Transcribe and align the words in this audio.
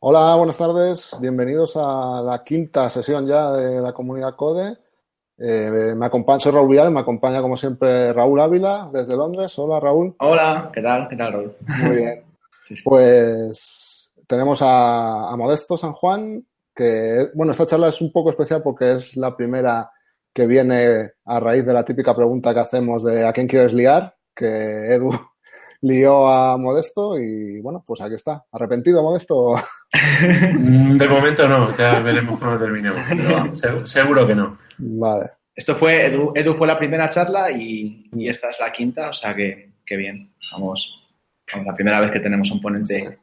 Hola, 0.00 0.36
buenas 0.36 0.56
tardes. 0.56 1.10
Bienvenidos 1.20 1.76
a 1.76 2.22
la 2.22 2.44
quinta 2.44 2.88
sesión 2.88 3.26
ya 3.26 3.50
de 3.50 3.80
la 3.80 3.92
comunidad 3.92 4.36
CODE. 4.36 4.78
Eh, 5.36 5.92
me 5.96 6.06
acompaña, 6.06 6.38
soy 6.38 6.52
Raúl 6.52 6.68
Villar, 6.68 6.88
me 6.92 7.00
acompaña 7.00 7.42
como 7.42 7.56
siempre 7.56 8.12
Raúl 8.12 8.40
Ávila 8.40 8.90
desde 8.92 9.16
Londres. 9.16 9.58
Hola 9.58 9.80
Raúl. 9.80 10.14
Hola, 10.20 10.70
¿qué 10.72 10.82
tal? 10.82 11.08
¿Qué 11.08 11.16
tal 11.16 11.32
Raúl? 11.32 11.56
Muy 11.82 11.96
bien. 11.96 12.24
Pues 12.84 14.12
tenemos 14.26 14.60
a, 14.60 15.30
a, 15.30 15.36
Modesto 15.36 15.78
San 15.78 15.94
Juan, 15.94 16.46
que 16.74 17.30
bueno, 17.34 17.52
esta 17.52 17.66
charla 17.66 17.88
es 17.88 18.00
un 18.02 18.12
poco 18.12 18.28
especial 18.28 18.62
porque 18.62 18.92
es 18.92 19.16
la 19.16 19.34
primera 19.34 19.90
que 20.34 20.46
viene 20.46 21.12
a 21.24 21.40
raíz 21.40 21.64
de 21.64 21.72
la 21.72 21.84
típica 21.84 22.14
pregunta 22.14 22.52
que 22.52 22.60
hacemos 22.60 23.02
de 23.02 23.26
¿a 23.26 23.32
quién 23.32 23.48
quieres 23.48 23.72
liar? 23.72 24.14
Que 24.34 24.94
Edu 24.94 25.10
lió 25.80 26.26
a 26.28 26.56
Modesto 26.56 27.18
y 27.18 27.60
bueno, 27.60 27.82
pues 27.86 28.00
aquí 28.00 28.14
está. 28.14 28.44
¿Arrepentido 28.52 29.02
Modesto? 29.02 29.54
De 29.92 31.08
momento 31.08 31.48
no, 31.48 31.76
ya 31.76 32.00
veremos 32.00 32.38
cómo 32.38 32.58
terminemos. 32.58 33.00
Pero 33.60 33.86
seguro 33.86 34.26
que 34.26 34.34
no. 34.34 34.58
Vale. 34.78 35.30
Esto 35.54 35.74
fue, 35.74 36.06
Edu, 36.06 36.32
Edu, 36.34 36.54
fue 36.54 36.68
la 36.68 36.78
primera 36.78 37.08
charla 37.08 37.50
y, 37.50 38.08
y, 38.12 38.28
esta 38.28 38.50
es 38.50 38.60
la 38.60 38.70
quinta, 38.70 39.08
o 39.08 39.12
sea 39.12 39.34
que, 39.34 39.72
que 39.84 39.96
bien. 39.96 40.32
Vamos, 40.52 41.10
es 41.46 41.66
la 41.66 41.74
primera 41.74 42.00
vez 42.00 42.12
que 42.12 42.20
tenemos 42.20 42.50
un 42.52 42.60
ponente. 42.60 43.00
Sí. 43.00 43.14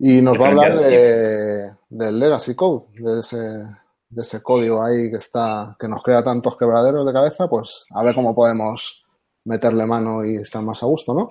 Y 0.00 0.22
nos 0.22 0.38
va 0.38 0.46
a 0.46 0.48
hablar 0.48 0.78
de, 0.78 1.72
del 1.88 2.18
Legacy 2.18 2.54
Code, 2.54 2.86
de 2.94 3.20
ese, 3.20 3.36
de 3.36 4.22
ese 4.22 4.42
código 4.42 4.82
ahí 4.82 5.10
que 5.10 5.16
está, 5.16 5.76
que 5.78 5.88
nos 5.88 6.02
crea 6.02 6.22
tantos 6.22 6.56
quebraderos 6.56 7.06
de 7.06 7.12
cabeza, 7.12 7.48
pues 7.48 7.84
a 7.90 8.02
ver 8.02 8.14
cómo 8.14 8.34
podemos 8.34 8.99
meterle 9.44 9.86
mano 9.86 10.24
y 10.24 10.36
estar 10.36 10.62
más 10.62 10.82
a 10.82 10.86
gusto, 10.86 11.14
¿no? 11.14 11.30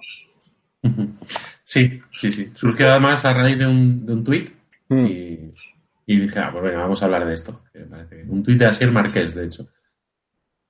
Sí, 1.69 2.01
sí, 2.19 2.31
sí. 2.31 2.51
Surgió 2.55 2.89
además 2.89 3.25
a 3.25 3.33
raíz 3.33 3.59
de 3.59 3.67
un, 3.67 4.03
de 4.03 4.13
un 4.13 4.23
tuit 4.23 4.49
mm. 4.87 5.05
y, 5.05 5.53
y, 6.07 6.19
dije, 6.19 6.39
ah, 6.39 6.49
pues 6.51 6.63
venga, 6.63 6.79
vamos 6.79 6.99
a 6.99 7.05
hablar 7.05 7.23
de 7.25 7.35
esto. 7.35 7.61
Un 8.27 8.41
tuit 8.41 8.57
de 8.57 8.65
Asier 8.65 8.91
Marqués, 8.91 9.35
de 9.35 9.45
hecho. 9.45 9.67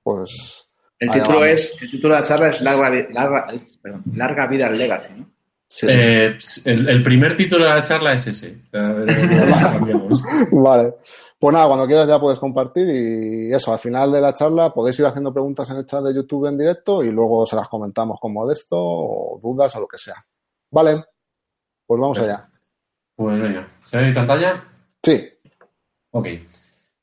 Pues. 0.02 0.68
El 0.98 1.10
título, 1.10 1.42
es, 1.46 1.74
el 1.80 1.90
título 1.90 2.14
de 2.14 2.20
la 2.20 2.26
charla 2.26 2.50
es 2.50 2.60
Larga, 2.60 2.90
larga, 3.14 3.46
perdón, 3.80 4.02
larga 4.14 4.46
vida 4.46 4.66
al 4.66 4.76
Legacy, 4.76 5.14
¿no? 5.16 5.32
Sí. 5.72 5.86
Eh, 5.88 6.36
el, 6.64 6.88
el, 6.88 7.00
primer 7.00 7.36
título 7.36 7.64
de 7.64 7.70
la 7.70 7.80
charla 7.80 8.12
es 8.12 8.26
ese. 8.26 8.60
vale. 10.50 10.94
Pues 11.38 11.54
nada, 11.54 11.68
cuando 11.68 11.86
quieras 11.86 12.08
ya 12.08 12.18
puedes 12.18 12.40
compartir 12.40 12.88
y 12.88 13.54
eso, 13.54 13.72
al 13.72 13.78
final 13.78 14.10
de 14.10 14.20
la 14.20 14.34
charla 14.34 14.74
podéis 14.74 14.98
ir 14.98 15.06
haciendo 15.06 15.32
preguntas 15.32 15.70
en 15.70 15.76
el 15.76 15.86
chat 15.86 16.02
de 16.02 16.12
YouTube 16.12 16.46
en 16.46 16.58
directo 16.58 17.04
y 17.04 17.12
luego 17.12 17.46
se 17.46 17.54
las 17.54 17.68
comentamos 17.68 18.18
con 18.20 18.32
Modesto 18.32 18.76
o 18.78 19.38
dudas 19.40 19.74
o 19.76 19.80
lo 19.80 19.86
que 19.86 19.96
sea. 19.96 20.26
Vale, 20.72 21.04
pues 21.86 22.00
vamos 22.00 22.18
Perfecto. 22.18 22.42
allá. 22.42 22.52
Pues 23.14 23.40
venga, 23.40 23.68
¿se 23.80 23.96
ve 23.96 24.08
mi 24.08 24.12
pantalla? 24.12 24.64
Sí. 25.04 25.28
Ok. 26.10 26.26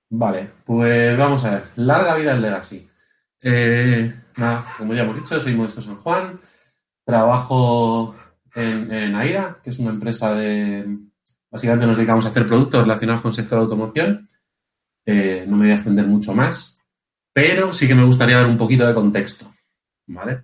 Vale, 0.09 0.51
pues 0.65 1.17
vamos 1.17 1.45
a 1.45 1.51
ver. 1.51 1.63
Larga 1.77 2.15
vida 2.15 2.33
al 2.33 2.41
Legacy. 2.41 2.85
Eh, 3.43 4.13
nada, 4.35 4.65
como 4.77 4.93
ya 4.93 5.03
hemos 5.03 5.15
dicho, 5.15 5.39
soy 5.39 5.53
Modesto 5.53 5.81
San 5.81 5.95
Juan. 5.95 6.37
Trabajo 7.05 8.13
en, 8.57 8.91
en 8.91 9.15
AIRA, 9.15 9.59
que 9.63 9.69
es 9.69 9.79
una 9.79 9.91
empresa 9.91 10.33
de. 10.33 10.97
Básicamente 11.49 11.87
nos 11.87 11.97
dedicamos 11.97 12.25
a 12.25 12.29
hacer 12.29 12.47
productos 12.47 12.81
relacionados 12.81 13.21
con 13.21 13.29
el 13.29 13.35
sector 13.35 13.59
de 13.59 13.63
automoción. 13.63 14.27
Eh, 15.05 15.45
no 15.47 15.55
me 15.55 15.65
voy 15.65 15.71
a 15.71 15.75
extender 15.75 16.05
mucho 16.05 16.33
más, 16.33 16.77
pero 17.31 17.71
sí 17.73 17.87
que 17.87 17.95
me 17.95 18.03
gustaría 18.03 18.37
dar 18.37 18.49
un 18.49 18.57
poquito 18.57 18.85
de 18.85 18.93
contexto. 18.93 19.45
¿Vale? 20.07 20.43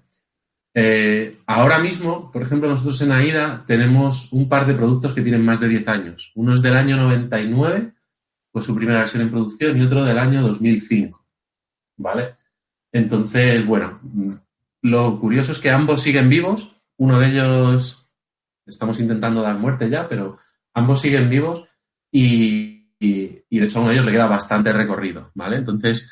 Eh, 0.75 1.37
ahora 1.47 1.79
mismo, 1.79 2.31
por 2.31 2.41
ejemplo, 2.41 2.69
nosotros 2.69 3.01
en 3.01 3.11
AIDA 3.11 3.63
tenemos 3.65 4.31
un 4.31 4.47
par 4.47 4.65
de 4.65 4.73
productos 4.73 5.13
que 5.13 5.21
tienen 5.21 5.43
más 5.43 5.59
de 5.59 5.69
10 5.69 5.87
años. 5.87 6.31
Uno 6.35 6.53
es 6.53 6.61
del 6.61 6.75
año 6.75 6.97
99, 6.97 7.93
pues 8.51 8.65
su 8.65 8.75
primera 8.75 8.99
versión 8.99 9.23
en 9.23 9.31
producción, 9.31 9.77
y 9.77 9.81
otro 9.81 10.03
del 10.03 10.17
año 10.17 10.41
2005. 10.41 11.23
¿Vale? 11.97 12.35
Entonces, 12.91 13.65
bueno, 13.65 13.99
lo 14.81 15.19
curioso 15.19 15.51
es 15.51 15.59
que 15.59 15.71
ambos 15.71 16.01
siguen 16.01 16.29
vivos. 16.29 16.71
Uno 16.97 17.19
de 17.19 17.27
ellos 17.27 18.02
estamos 18.65 18.99
intentando 18.99 19.41
dar 19.41 19.57
muerte 19.57 19.89
ya, 19.89 20.07
pero 20.07 20.37
ambos 20.73 21.01
siguen 21.01 21.29
vivos 21.29 21.65
y, 22.11 22.87
de 22.99 23.43
hecho 23.49 23.85
a 23.85 23.91
ellos 23.91 24.05
le 24.05 24.11
queda 24.11 24.27
bastante 24.27 24.71
recorrido, 24.71 25.31
¿vale? 25.33 25.57
Entonces, 25.57 26.11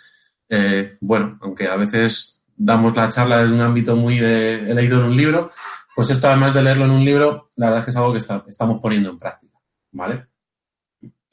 eh, 0.50 0.98
bueno, 1.00 1.38
aunque 1.42 1.68
a 1.68 1.76
veces 1.76 2.44
damos 2.56 2.96
la 2.96 3.10
charla 3.10 3.42
en 3.42 3.54
un 3.54 3.62
ámbito 3.62 3.96
muy 3.96 4.20
de 4.20 4.74
leído 4.74 5.00
en 5.00 5.12
un 5.12 5.18
libro, 5.18 5.52
pues 5.96 6.10
esto 6.10 6.28
además 6.28 6.54
de 6.54 6.64
leerlo 6.64 6.86
en 6.86 6.92
un 6.92 7.06
libro, 7.06 7.52
la 7.56 7.68
verdad 7.68 7.80
es 7.80 7.86
que 7.86 7.92
es 7.92 7.98
algo 7.98 8.12
que 8.12 8.50
estamos 8.50 8.82
poniendo 8.82 9.10
en 9.10 9.20
práctica, 9.20 9.58
¿vale? 9.92 10.28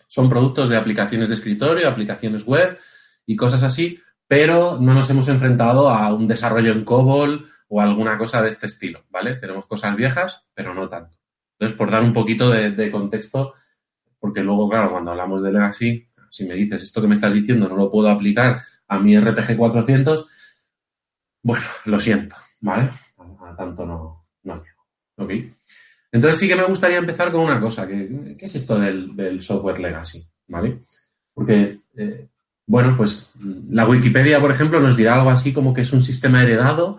Son 0.07 0.29
productos 0.29 0.69
de 0.69 0.77
aplicaciones 0.77 1.29
de 1.29 1.35
escritorio, 1.35 1.89
aplicaciones 1.89 2.45
web 2.45 2.79
y 3.27 3.37
cosas 3.37 3.63
así, 3.63 4.01
pero 4.27 4.79
no 4.81 4.95
nos 4.95 5.11
hemos 5.11 5.29
enfrentado 5.29 5.91
a 5.91 6.15
un 6.15 6.27
desarrollo 6.27 6.73
en 6.73 6.85
COBOL 6.85 7.47
o 7.69 7.81
alguna 7.81 8.17
cosa 8.17 8.43
de 8.43 8.49
este 8.49 8.67
estilo, 8.67 9.05
¿vale? 9.11 9.37
Tenemos 9.37 9.67
cosas 9.67 9.95
viejas, 9.95 10.47
pero 10.55 10.75
no 10.75 10.89
tanto. 10.89 11.17
Entonces, 11.53 11.77
por 11.77 11.91
dar 11.91 12.03
un 12.03 12.13
poquito 12.13 12.51
de, 12.51 12.91
contexto, 12.91 13.55
porque 14.19 14.43
luego, 14.43 14.69
claro, 14.69 14.91
cuando 14.91 15.11
hablamos 15.11 15.43
de 15.43 15.53
Legacy, 15.53 16.09
si 16.31 16.47
me 16.47 16.55
dices 16.55 16.83
esto 16.83 17.01
que 17.01 17.09
me 17.09 17.15
estás 17.15 17.35
diciendo 17.35 17.69
no 17.69 17.77
lo 17.77 17.91
puedo 17.91 18.09
aplicar 18.09 18.61
a 18.87 18.99
mi 18.99 19.19
RPG 19.19 19.57
400, 19.57 20.29
bueno, 21.43 21.65
lo 21.87 22.01
siento, 22.01 22.37
¿vale? 22.61 22.91
A, 23.19 23.57
tanto 23.57 23.85
no, 23.85 24.27
no 24.45 24.63
¿Ok? 25.17 25.33
Entonces 26.13 26.41
sí 26.41 26.49
que 26.49 26.57
me 26.57 26.65
gustaría 26.65 26.99
empezar 26.99 27.31
con 27.33 27.43
una 27.43 27.61
cosa, 27.61 27.87
que, 27.87 28.37
¿qué 28.39 28.47
es 28.47 28.55
esto 28.55 28.79
del, 28.79 29.15
del, 29.15 29.43
software 29.43 29.79
legacy? 29.79 30.25
¿Vale? 30.47 30.81
Porque, 31.35 31.81
eh, 31.97 32.29
bueno, 32.67 32.95
pues 32.97 33.33
la 33.69 33.87
Wikipedia, 33.87 34.41
por 34.41 34.51
ejemplo, 34.51 34.81
nos 34.81 34.97
dirá 34.97 35.17
algo 35.17 35.31
así 35.31 35.53
como 35.53 35.75
que 35.75 35.83
es 35.83 35.93
un 35.93 36.01
sistema 36.01 36.43
heredado 36.43 36.99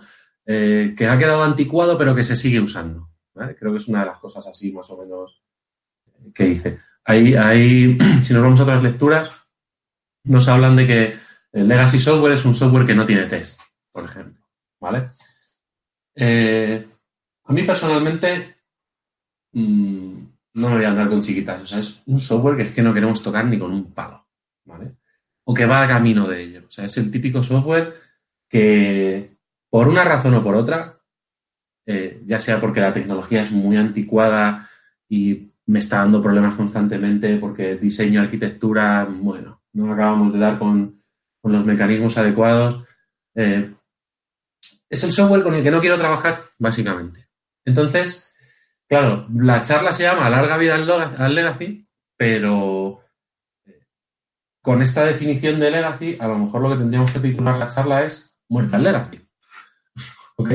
eh, 0.52 0.96
que 0.98 1.06
ha 1.06 1.16
quedado 1.16 1.44
anticuado 1.44 1.96
pero 1.96 2.16
que 2.16 2.24
se 2.24 2.36
sigue 2.36 2.60
usando. 2.60 3.08
Creo 3.34 3.72
que 3.72 3.78
es 3.78 3.88
una 3.88 4.00
de 4.00 4.08
las 4.08 4.18
cosas 4.18 4.48
así 4.48 4.72
más 4.72 4.90
o 4.90 4.98
menos 4.98 5.44
que 6.34 6.46
dice. 6.46 6.80
Ahí, 7.04 7.36
ahí, 7.36 7.96
si 8.24 8.34
nos 8.34 8.42
vamos 8.42 8.60
a 8.60 8.64
otras 8.64 8.82
lecturas, 8.82 9.30
nos 10.24 10.48
hablan 10.48 10.76
de 10.76 10.88
que 10.88 11.16
el 11.52 11.68
legacy 11.68 12.00
software 12.00 12.34
es 12.34 12.46
un 12.46 12.56
software 12.56 12.88
que 12.88 12.96
no 12.96 13.06
tiene 13.06 13.26
test, 13.26 13.62
por 13.92 14.06
ejemplo. 14.06 14.44
¿Vale? 14.80 15.12
Eh, 16.16 16.84
a 17.44 17.54
mí 17.54 17.62
personalmente 17.62 18.56
mmm, 19.52 20.20
no 20.56 20.70
me 20.70 20.76
voy 20.78 20.86
a 20.86 20.90
andar 20.90 21.10
con 21.10 21.22
chiquitas. 21.22 21.62
O 21.62 21.68
sea, 21.68 21.78
es 21.78 22.02
un 22.08 22.18
software 22.18 22.58
que 22.58 22.64
es 22.64 22.72
que 22.72 22.81
no 22.81 22.94
queremos 22.94 23.22
tocar 23.22 23.46
ni 23.46 23.60
con 23.60 23.72
un 23.72 23.94
palo. 23.94 24.26
¿Vale? 24.66 24.96
O 25.44 25.54
que 25.54 25.68
va 25.68 25.84
a 25.84 25.88
camino 25.88 26.28
de 26.28 26.42
ello. 26.42 26.64
O 26.68 26.72
sea, 26.72 26.86
es 26.86 26.98
el 26.98 27.12
típico 27.12 27.44
software 27.44 27.94
que, 28.50 29.38
por 29.69 29.88
una 29.88 30.03
razón 30.03 30.34
o 30.35 30.44
por 30.44 30.56
otra, 30.56 31.00
eh, 31.85 32.22
ya 32.25 32.40
sea 32.40 32.59
porque 32.59 32.81
la 32.81 32.94
tecnología 32.94 33.41
es 33.41 33.52
muy 33.52 33.78
anticuada 33.78 34.69
y 35.07 35.54
me 35.66 35.80
está 35.80 36.00
dando 36.00 36.21
problemas 36.21 36.56
constantemente, 36.56 37.38
porque 37.38 37.75
diseño, 37.75 38.21
arquitectura, 38.21 39.07
bueno, 39.10 39.62
no 39.74 39.94
acabamos 39.94 40.33
de 40.33 40.39
dar 40.39 40.57
con, 40.57 41.04
los 41.44 41.66
mecanismos 41.66 42.18
adecuados. 42.18 42.83
Eh, 43.33 43.71
es 44.89 45.04
el 45.04 45.13
software 45.13 45.44
con 45.44 45.54
el 45.56 45.63
que 45.63 45.71
no 45.71 45.80
quiero 45.80 45.98
trabajar, 45.98 46.42
básicamente. 46.57 47.27
Entonces, 47.66 48.31
claro, 48.88 49.27
la 49.33 49.62
charla 49.62 49.94
se 49.94 50.04
llama 50.04 50.30
Larga 50.30 50.57
vida 50.57 50.75
al 50.75 51.36
legacy, 51.36 51.83
pero 52.18 53.01
eh, 53.66 53.86
con 54.62 54.81
esta 54.81 55.06
definición 55.06 55.60
de 55.60 55.71
legacy, 55.71 56.18
a 56.19 56.27
lo 56.27 56.38
mejor 56.38 56.62
lo 56.62 56.69
que 56.69 56.77
tendríamos 56.77 57.12
que 57.12 57.19
titular 57.19 57.57
la 57.57 57.68
charla 57.68 58.04
es 58.04 58.39
Muerta 58.50 58.77
al 58.77 58.83
legacy. 58.83 59.29
¿Ok? 60.39 60.51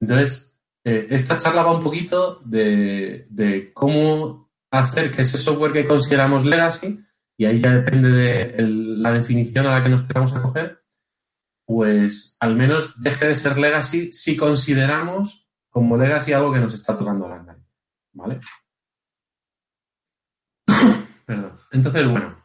Entonces, 0.00 0.60
eh, 0.84 1.06
esta 1.10 1.36
charla 1.36 1.62
va 1.62 1.76
un 1.76 1.82
poquito 1.82 2.40
de, 2.44 3.70
cómo 3.72 4.50
hacer 4.72 5.12
que 5.12 5.22
ese 5.22 5.38
software 5.38 5.72
que 5.72 5.86
consideramos 5.86 6.44
legacy, 6.44 7.00
y 7.36 7.44
ahí 7.44 7.60
ya 7.60 7.74
depende 7.74 8.10
de 8.10 8.60
la 8.60 9.12
definición 9.12 9.66
a 9.66 9.78
la 9.78 9.84
que 9.84 9.88
nos 9.88 10.02
queramos 10.02 10.34
acoger, 10.34 10.82
pues 11.64 12.36
al 12.40 12.56
menos 12.56 13.00
deje 13.00 13.28
de 13.28 13.36
ser 13.36 13.56
legacy 13.56 14.12
si 14.12 14.36
consideramos 14.36 15.48
como 15.68 15.96
legacy 15.96 16.32
algo 16.32 16.52
que 16.52 16.58
nos 16.58 16.74
está 16.74 16.98
tocando 16.98 17.28
la 17.28 17.42
nariz. 17.42 17.64
¿vale? 18.12 18.40
Perdón. 21.24 21.60
Entonces, 21.70 22.08
bueno, 22.08 22.42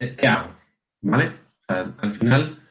eh, 0.00 0.16
¿qué 0.18 0.26
hago? 0.26 0.52
¿Vale? 1.02 1.44
al 1.66 2.12
final 2.12 2.63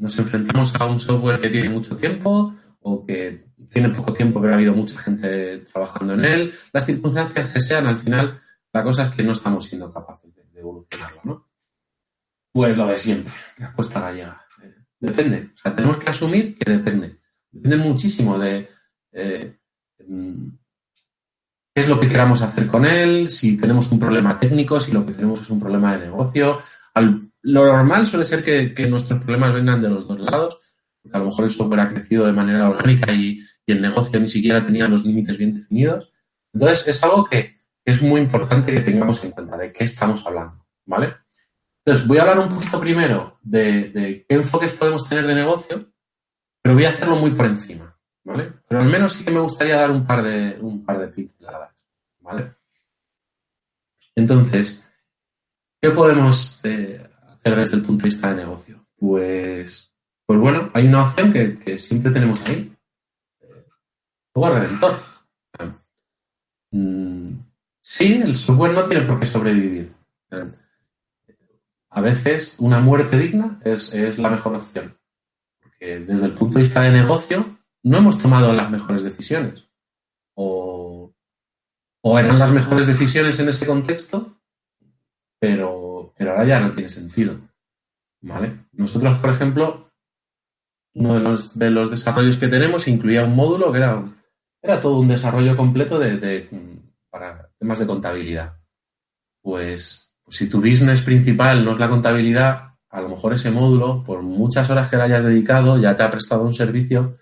nos 0.00 0.18
enfrentamos 0.18 0.74
a 0.80 0.86
un 0.86 0.98
software 0.98 1.40
que 1.40 1.50
tiene 1.50 1.68
mucho 1.68 1.96
tiempo 1.96 2.54
o 2.80 3.04
que 3.04 3.44
tiene 3.70 3.90
poco 3.90 4.14
tiempo, 4.14 4.40
pero 4.40 4.54
ha 4.54 4.56
habido 4.56 4.74
mucha 4.74 4.98
gente 4.98 5.58
trabajando 5.58 6.14
en 6.14 6.24
él. 6.24 6.54
Las 6.72 6.86
circunstancias 6.86 7.52
que 7.52 7.60
sean, 7.60 7.86
al 7.86 7.98
final, 7.98 8.40
la 8.72 8.82
cosa 8.82 9.04
es 9.04 9.14
que 9.14 9.22
no 9.22 9.32
estamos 9.32 9.66
siendo 9.66 9.92
capaces 9.92 10.34
de, 10.34 10.42
evolucionarlo, 10.58 11.20
¿no? 11.24 11.48
Pues 12.52 12.76
lo 12.76 12.86
de 12.86 12.98
siempre, 12.98 13.32
respuesta 13.56 14.00
gallega. 14.00 14.44
Depende. 14.98 15.50
O 15.54 15.58
sea, 15.58 15.74
tenemos 15.74 15.98
que 15.98 16.10
asumir 16.10 16.58
que 16.58 16.70
depende. 16.70 17.18
Depende 17.50 17.76
muchísimo 17.76 18.38
de 18.38 18.68
eh, 19.12 19.56
mm, 20.06 20.48
qué 21.74 21.80
es 21.80 21.88
lo 21.88 22.00
que 22.00 22.08
queramos 22.08 22.42
hacer 22.42 22.66
con 22.66 22.84
él, 22.84 23.30
si 23.30 23.56
tenemos 23.56 23.90
un 23.92 23.98
problema 23.98 24.38
técnico, 24.38 24.80
si 24.80 24.92
lo 24.92 25.06
que 25.06 25.12
tenemos 25.12 25.40
es 25.40 25.50
un 25.50 25.60
problema 25.60 25.96
de 25.96 26.06
negocio. 26.06 26.58
Lo 27.42 27.64
normal 27.64 28.06
suele 28.06 28.24
ser 28.24 28.42
que, 28.42 28.86
nuestros 28.86 29.20
problemas 29.20 29.54
vengan 29.54 29.80
de 29.80 29.88
los 29.88 30.06
dos 30.06 30.18
lados, 30.18 30.58
porque 31.02 31.16
a 31.16 31.20
lo 31.20 31.26
mejor 31.26 31.44
el 31.44 31.50
software 31.50 31.80
ha 31.80 31.88
crecido 31.88 32.26
de 32.26 32.32
manera 32.32 32.68
orgánica 32.68 33.12
y, 33.12 33.40
el 33.66 33.80
negocio 33.80 34.18
ni 34.18 34.26
siquiera 34.26 34.66
tenía 34.66 34.88
los 34.88 35.04
límites 35.04 35.38
bien 35.38 35.54
definidos. 35.54 36.12
Entonces, 36.52 36.88
es 36.88 37.04
algo 37.04 37.24
que 37.24 37.60
es 37.84 38.02
muy 38.02 38.20
importante 38.20 38.72
que 38.72 38.80
tengamos 38.80 39.24
en 39.24 39.30
cuenta 39.30 39.56
de 39.56 39.72
qué 39.72 39.84
estamos 39.84 40.26
hablando, 40.26 40.66
¿vale? 40.86 41.14
Entonces, 41.84 42.04
voy 42.08 42.18
a 42.18 42.22
hablar 42.22 42.40
un 42.40 42.48
poquito 42.48 42.80
primero 42.80 43.38
de, 43.42 44.24
qué 44.28 44.34
enfoques 44.34 44.72
podemos 44.72 45.08
tener 45.08 45.24
de 45.24 45.36
negocio, 45.36 45.88
pero 46.60 46.74
voy 46.74 46.84
a 46.84 46.88
hacerlo 46.88 47.14
muy 47.14 47.30
por 47.30 47.46
encima. 47.46 47.96
¿vale? 48.24 48.52
Pero 48.68 48.80
al 48.80 48.88
menos 48.88 49.12
sí 49.12 49.24
que 49.24 49.30
me 49.30 49.40
gustaría 49.40 49.76
dar 49.76 49.90
un 49.90 50.06
par 50.06 50.22
de, 50.22 50.58
un 50.60 50.84
par 50.84 50.98
de 50.98 51.08
pinceladas, 51.08 51.74
¿vale? 52.20 52.52
Entonces, 54.14 54.84
¿qué 55.80 55.90
podemos 55.90 56.60
eh, 56.64 57.09
desde 57.42 57.76
el 57.76 57.82
punto 57.82 58.02
de 58.02 58.08
vista 58.08 58.30
de 58.30 58.42
negocio? 58.42 58.86
Pues, 58.96 59.92
pues 60.26 60.38
bueno, 60.38 60.70
hay 60.74 60.86
una 60.86 61.06
opción 61.06 61.32
que, 61.32 61.78
siempre 61.78 62.12
tenemos 62.12 62.40
ahí. 62.46 62.72
Juego 64.32 64.56
eh, 64.56 64.60
redentor. 64.60 65.00
Mm, 66.72 67.32
sí, 67.80 68.20
el 68.22 68.36
software 68.36 68.74
no 68.74 68.84
tiene 68.84 69.06
por 69.06 69.18
qué 69.18 69.26
sobrevivir. 69.26 69.92
A 71.88 72.00
veces 72.00 72.56
una 72.60 72.80
muerte 72.80 73.18
digna 73.18 73.58
es, 73.64 73.92
es 73.92 74.18
la 74.18 74.30
mejor 74.30 74.54
opción. 74.54 74.96
Porque 75.60 75.98
desde 76.00 76.26
el 76.26 76.32
punto 76.32 76.58
de 76.58 76.64
vista 76.64 76.82
de 76.82 76.92
negocio, 76.92 77.58
no 77.82 77.98
hemos 77.98 78.18
tomado 78.18 78.52
las 78.52 78.70
mejores 78.70 79.02
decisiones. 79.02 79.68
O, 80.34 81.12
eran 82.18 82.38
las 82.38 82.52
mejores 82.52 82.86
decisiones 82.86 83.38
en 83.40 83.48
ese 83.48 83.66
contexto, 83.66 84.40
pero, 85.38 85.79
pero 86.20 86.32
ahora 86.32 86.44
ya 86.44 86.60
no 86.60 86.70
tiene 86.70 86.90
sentido. 86.90 87.34
¿Vale? 88.20 88.52
Nosotros, 88.72 89.18
por 89.20 89.30
ejemplo, 89.30 89.88
uno 90.94 91.14
de 91.14 91.20
los, 91.20 91.58
de 91.58 91.70
los 91.70 91.90
desarrollos 91.90 92.36
que 92.36 92.48
tenemos 92.48 92.86
incluía 92.88 93.24
un 93.24 93.34
módulo 93.34 93.72
que 93.72 93.78
era, 93.78 94.04
era 94.60 94.82
todo 94.82 94.98
un 94.98 95.08
desarrollo 95.08 95.56
completo 95.56 95.98
de, 95.98 96.46
para 97.08 97.48
temas 97.58 97.78
de 97.78 97.86
contabilidad. 97.86 98.52
Pues, 99.40 100.14
pues, 100.22 100.36
si 100.36 100.50
tu 100.50 100.60
business 100.60 101.00
principal 101.00 101.64
no 101.64 101.72
es 101.72 101.78
la 101.78 101.88
contabilidad, 101.88 102.74
a 102.90 103.00
lo 103.00 103.08
mejor 103.08 103.32
ese 103.32 103.50
módulo, 103.50 104.04
por 104.04 104.20
muchas 104.20 104.68
horas 104.68 104.90
que 104.90 104.98
le 104.98 105.04
hayas 105.04 105.24
dedicado, 105.24 105.78
ya 105.78 105.96
te 105.96 106.02
ha 106.02 106.10
prestado 106.10 106.44
un 106.44 106.52
servicio 106.52 107.16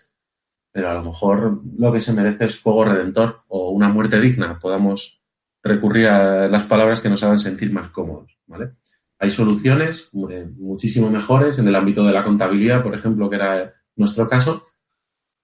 pero 0.73 0.91
a 0.91 0.95
lo 0.95 1.03
mejor 1.03 1.61
lo 1.79 1.93
que 1.93 2.01
se 2.01 2.13
merece 2.13 2.45
es 2.45 2.59
fuego 2.59 2.85
redentor 2.85 3.43
o 3.49 3.71
una 3.71 3.89
muerte 3.89 4.21
digna. 4.21 4.59
Podamos 4.59 5.21
recurrir 5.63 6.07
a 6.09 6.49
las 6.49 6.65
palabras 6.65 7.01
que 7.01 7.09
nos 7.09 7.23
hagan 7.23 7.39
sentir 7.39 7.73
más 7.73 7.89
cómodos, 7.89 8.39
¿vale? 8.47 8.78
Hay 9.19 9.31
soluciones 9.31 10.11
eh, 10.31 10.49
muchísimo 10.57 11.11
mejores 11.11 11.59
en 11.59 11.67
el 11.67 11.75
ámbito 11.75 12.05
de 12.05 12.13
la 12.13 12.25
contabilidad, 12.25 12.83
por 12.83 12.95
ejemplo, 12.95 13.29
que 13.29 13.37
era 13.37 13.75
nuestro 13.97 14.29
caso, 14.29 14.69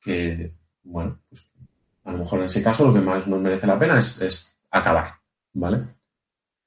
que, 0.01 0.55
bueno, 0.85 1.19
pues, 1.29 1.47
a 2.05 2.13
lo 2.13 2.19
mejor 2.19 2.41
en 2.41 2.47
ese 2.47 2.63
caso 2.63 2.87
lo 2.87 2.95
que 2.95 3.01
más 3.01 3.27
nos 3.27 3.41
merece 3.41 3.67
la 3.67 3.79
pena 3.79 3.99
es, 3.99 4.61
acabar, 4.71 5.15
¿vale? 5.53 5.85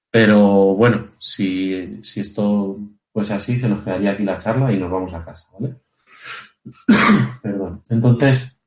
Pero 0.10 0.76
bueno, 0.76 1.08
si, 1.20 2.04
si 2.04 2.22
esto 2.22 2.78
fuese 3.12 3.34
así, 3.34 3.60
se 3.60 3.70
nos 3.70 3.82
quedaría 3.82 4.12
aquí 4.12 4.24
la 4.24 4.38
charla 4.38 4.72
y 4.72 4.80
nos 4.80 4.92
vamos 4.92 5.14
a 5.14 5.24
casa, 5.24 5.48
¿vale? 5.58 5.76
Perdón. 7.42 7.84
Entonces, 7.90 8.58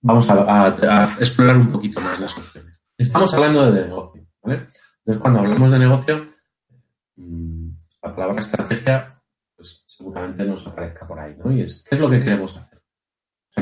vamos 0.00 0.28
a, 0.30 1.16
explorar 1.18 1.56
un 1.56 1.68
poquito 1.68 2.00
más 2.00 2.18
las 2.18 2.36
opciones. 2.36 2.80
Estamos 2.96 3.32
hablando 3.34 3.70
de 3.70 3.86
negocio, 3.86 4.26
¿vale? 4.42 4.66
Entonces, 4.98 5.22
cuando 5.22 5.40
hablamos 5.40 5.70
de 5.70 5.78
negocio, 5.78 6.26
la 8.02 8.14
palabra 8.14 8.40
estrategia, 8.40 9.20
pues 9.56 9.84
seguramente 9.86 10.44
nos 10.44 10.66
aparezca 10.66 11.06
por 11.06 11.18
ahí, 11.18 11.36
¿no? 11.36 11.52
Y 11.52 11.62
es, 11.62 11.84
¿qué 11.88 11.96
es 11.96 12.00
lo 12.00 12.08
que 12.08 12.20
queremos 12.20 12.56
hacer? 12.56 12.78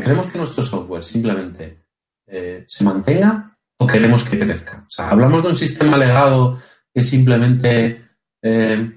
¿queremos 0.00 0.26
que 0.26 0.38
nuestro 0.38 0.62
software 0.62 1.03
simplemente 1.03 1.87
eh, 2.26 2.64
se 2.69 2.85
mantenga 2.85 3.56
o 3.79 3.87
queremos 3.87 4.25
que 4.25 4.38
crezca? 4.38 4.85
O 4.87 4.91
sea, 4.91 5.11
hablamos 5.11 5.43
de 5.43 5.49
un 5.49 5.55
sistema 5.55 5.97
legado 5.97 6.61
que 6.93 7.03
simplemente, 7.03 8.05
eh, 8.43 8.91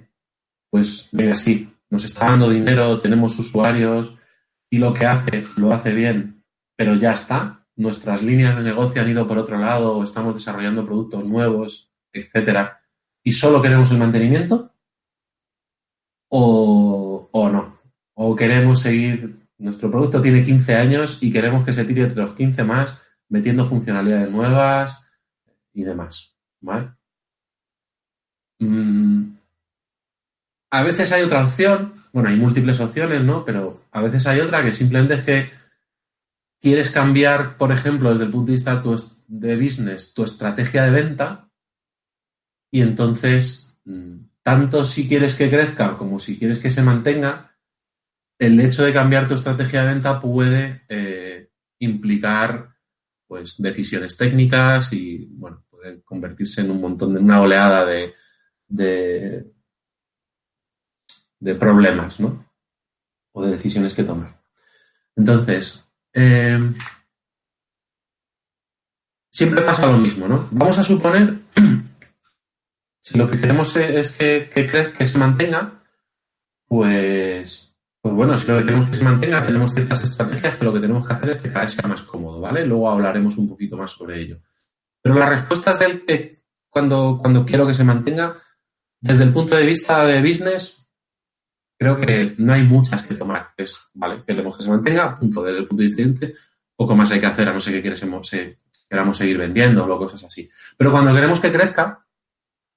pues, 0.70 1.10
venga, 1.12 1.36
sí, 1.36 1.74
nos 1.90 2.06
está 2.06 2.28
dando 2.28 2.50
dinero, 2.50 3.00
tenemos 3.00 3.38
usuarios 3.40 4.16
y 4.70 4.78
lo 4.78 4.94
que 4.94 5.06
hace, 5.06 5.46
lo 5.58 5.74
hace 5.74 5.94
bien, 5.94 6.44
pero 6.76 6.96
ya 6.96 7.14
está. 7.14 7.66
Nuestras 7.76 8.22
líneas 8.24 8.58
de 8.58 8.64
negocio 8.64 9.02
han 9.02 9.10
ido 9.10 9.26
por 9.28 9.38
otro 9.38 9.58
lado, 9.58 10.04
estamos 10.04 10.36
desarrollando 10.36 10.86
productos 10.86 11.26
nuevos, 11.26 11.94
etcétera, 12.12 12.79
y 13.24 13.32
solo 13.32 13.62
queremos 13.62 13.92
el 13.92 13.98
mantenimiento 13.98 14.74
o, 16.30 17.50
no. 17.52 17.80
O 18.14 18.36
queremos 18.36 18.82
seguir, 18.82 19.48
nuestro 19.58 19.90
producto 19.90 20.22
tiene 20.22 20.44
15 20.44 20.76
años 20.76 21.22
y 21.22 21.32
queremos 21.32 21.64
que 21.64 21.74
se 21.74 21.86
tire 21.86 22.06
otros 22.06 22.34
15 22.34 22.64
más 22.64 22.98
metiendo 23.30 23.68
funcionalidades 23.68 24.32
nuevas 24.32 25.06
y 25.74 25.84
demás. 25.84 26.36
¿Vale? 26.62 26.92
Mm, 28.60 29.32
a 30.72 30.84
veces 30.84 31.12
hay 31.12 31.24
otra 31.24 31.44
opción, 31.44 31.94
bueno, 32.12 32.30
hay 32.30 32.36
múltiples 32.36 32.80
opciones, 32.80 33.24
¿no? 33.24 33.46
Pero 33.46 33.82
a 33.92 34.02
veces 34.02 34.28
hay 34.28 34.42
otra 34.42 34.64
que 34.64 34.72
simplemente 34.72 35.14
es 35.16 35.24
que 35.24 35.50
quieres 36.60 36.90
cambiar, 36.90 37.58
por 37.58 37.72
ejemplo, 37.72 38.10
desde 38.10 38.26
el 38.26 38.32
punto 38.32 38.48
de 38.48 38.58
vista 38.58 38.84
de 39.28 39.56
business, 39.56 40.14
tu 40.14 40.24
estrategia 40.24 40.84
de 40.84 40.92
venta, 40.92 41.49
y 42.72 42.82
entonces, 42.82 43.68
mm, 43.86 44.18
tanto 44.44 44.86
si 44.86 45.08
quieres 45.08 45.36
que 45.36 45.50
crezca 45.50 45.98
como 45.98 46.20
si 46.20 46.38
quieres 46.38 46.60
que 46.60 46.70
se 46.70 46.84
mantenga, 46.84 47.56
el 48.38 48.60
hecho 48.60 48.84
de 48.84 48.94
cambiar 48.94 49.28
tu 49.28 49.34
estrategia 49.34 49.84
de 49.84 49.94
venta 49.94 50.22
puede 50.22 50.84
eh, 50.88 51.50
implicar 51.80 52.76
pues 53.28 53.62
decisiones 53.62 54.18
técnicas 54.18 54.94
y 54.94 55.28
bueno, 55.32 55.64
puede 55.70 56.02
convertirse 56.02 56.62
en 56.62 56.72
un 56.72 56.82
montón 56.82 57.14
de 57.14 57.20
una 57.20 57.42
oleada 57.42 57.86
de, 57.86 58.14
de, 58.68 59.46
problemas, 61.56 62.20
¿no? 62.20 62.46
O 63.34 63.44
de 63.44 63.52
decisiones 63.52 63.94
que 63.94 64.04
tomar. 64.04 64.36
Entonces, 65.16 65.90
Em, 66.14 66.74
siempre 69.32 69.62
pasa 69.62 69.88
lo 69.88 69.98
mismo, 69.98 70.28
¿no? 70.28 70.48
Vamos 70.52 70.78
a 70.80 70.84
suponer, 70.84 71.36
si 73.02 73.18
lo 73.18 73.30
que 73.30 73.40
queremos 73.40 73.76
es 73.78 74.12
que, 74.12 74.50
que, 74.54 74.68
que 74.68 75.06
se 75.06 75.18
mantenga, 75.18 75.80
pues, 76.68 77.78
pues 78.02 78.14
bueno, 78.14 78.38
si 78.38 78.48
lo 78.48 78.58
que 78.58 78.66
queremos 78.66 78.88
que 78.88 78.96
se 78.96 79.04
mantenga, 79.04 79.46
tenemos 79.46 79.74
ciertas 79.74 80.04
estrategias 80.04 80.56
que 80.56 80.66
lo 80.66 80.74
que 80.74 80.80
tenemos 80.80 81.08
que 81.08 81.14
hacer 81.14 81.30
es 81.32 81.42
que 81.42 81.50
cada 81.50 81.66
vez 81.66 81.74
sea 81.74 81.90
más 81.90 82.04
cómodo, 82.04 82.40
¿vale? 82.40 82.66
Luego 82.66 82.90
hablaremos 82.90 83.38
un 83.38 83.50
poquito 83.50 83.78
más 83.78 83.92
sobre 83.92 84.20
ello. 84.20 84.40
Pero 85.02 85.16
las 85.16 85.30
respuestas 85.30 85.80
del 85.80 86.06
que 86.06 86.40
cuando, 86.70 87.18
cuando 87.20 87.46
quiero 87.46 87.66
que 87.66 87.74
se 87.74 87.84
mantenga, 87.84 88.36
desde 89.02 89.24
el 89.24 89.34
punto 89.34 89.56
de 89.56 89.66
vista 89.66 90.06
de 90.06 90.22
business, 90.22 90.88
creo 91.78 91.98
que 91.98 92.36
no 92.38 92.54
hay 92.54 92.64
muchas 92.64 93.04
que 93.04 93.16
tomar. 93.16 93.50
Es, 93.58 93.90
vale, 93.94 94.24
queremos 94.26 94.58
que 94.58 94.64
se 94.64 94.70
mantenga, 94.70 95.16
punto, 95.16 95.42
desde 95.42 95.60
el 95.60 95.68
punto 95.68 95.82
de 95.82 95.86
vista 95.86 96.04
cliente, 96.04 96.36
poco 96.76 96.96
más 96.96 97.12
hay 97.12 97.20
que 97.20 97.26
hacer, 97.26 97.50
a 97.50 97.54
no 97.54 97.62
ser 97.62 97.74
que 97.74 97.84
queremos, 97.84 98.32
queramos 98.90 99.18
seguir 99.18 99.38
vendiendo 99.38 99.86
o 99.86 99.98
cosas 99.98 100.24
así. 100.26 100.50
Pero 100.78 100.92
cuando 100.92 101.14
queremos 101.14 101.40
que 101.40 101.52
crezca, 101.52 102.06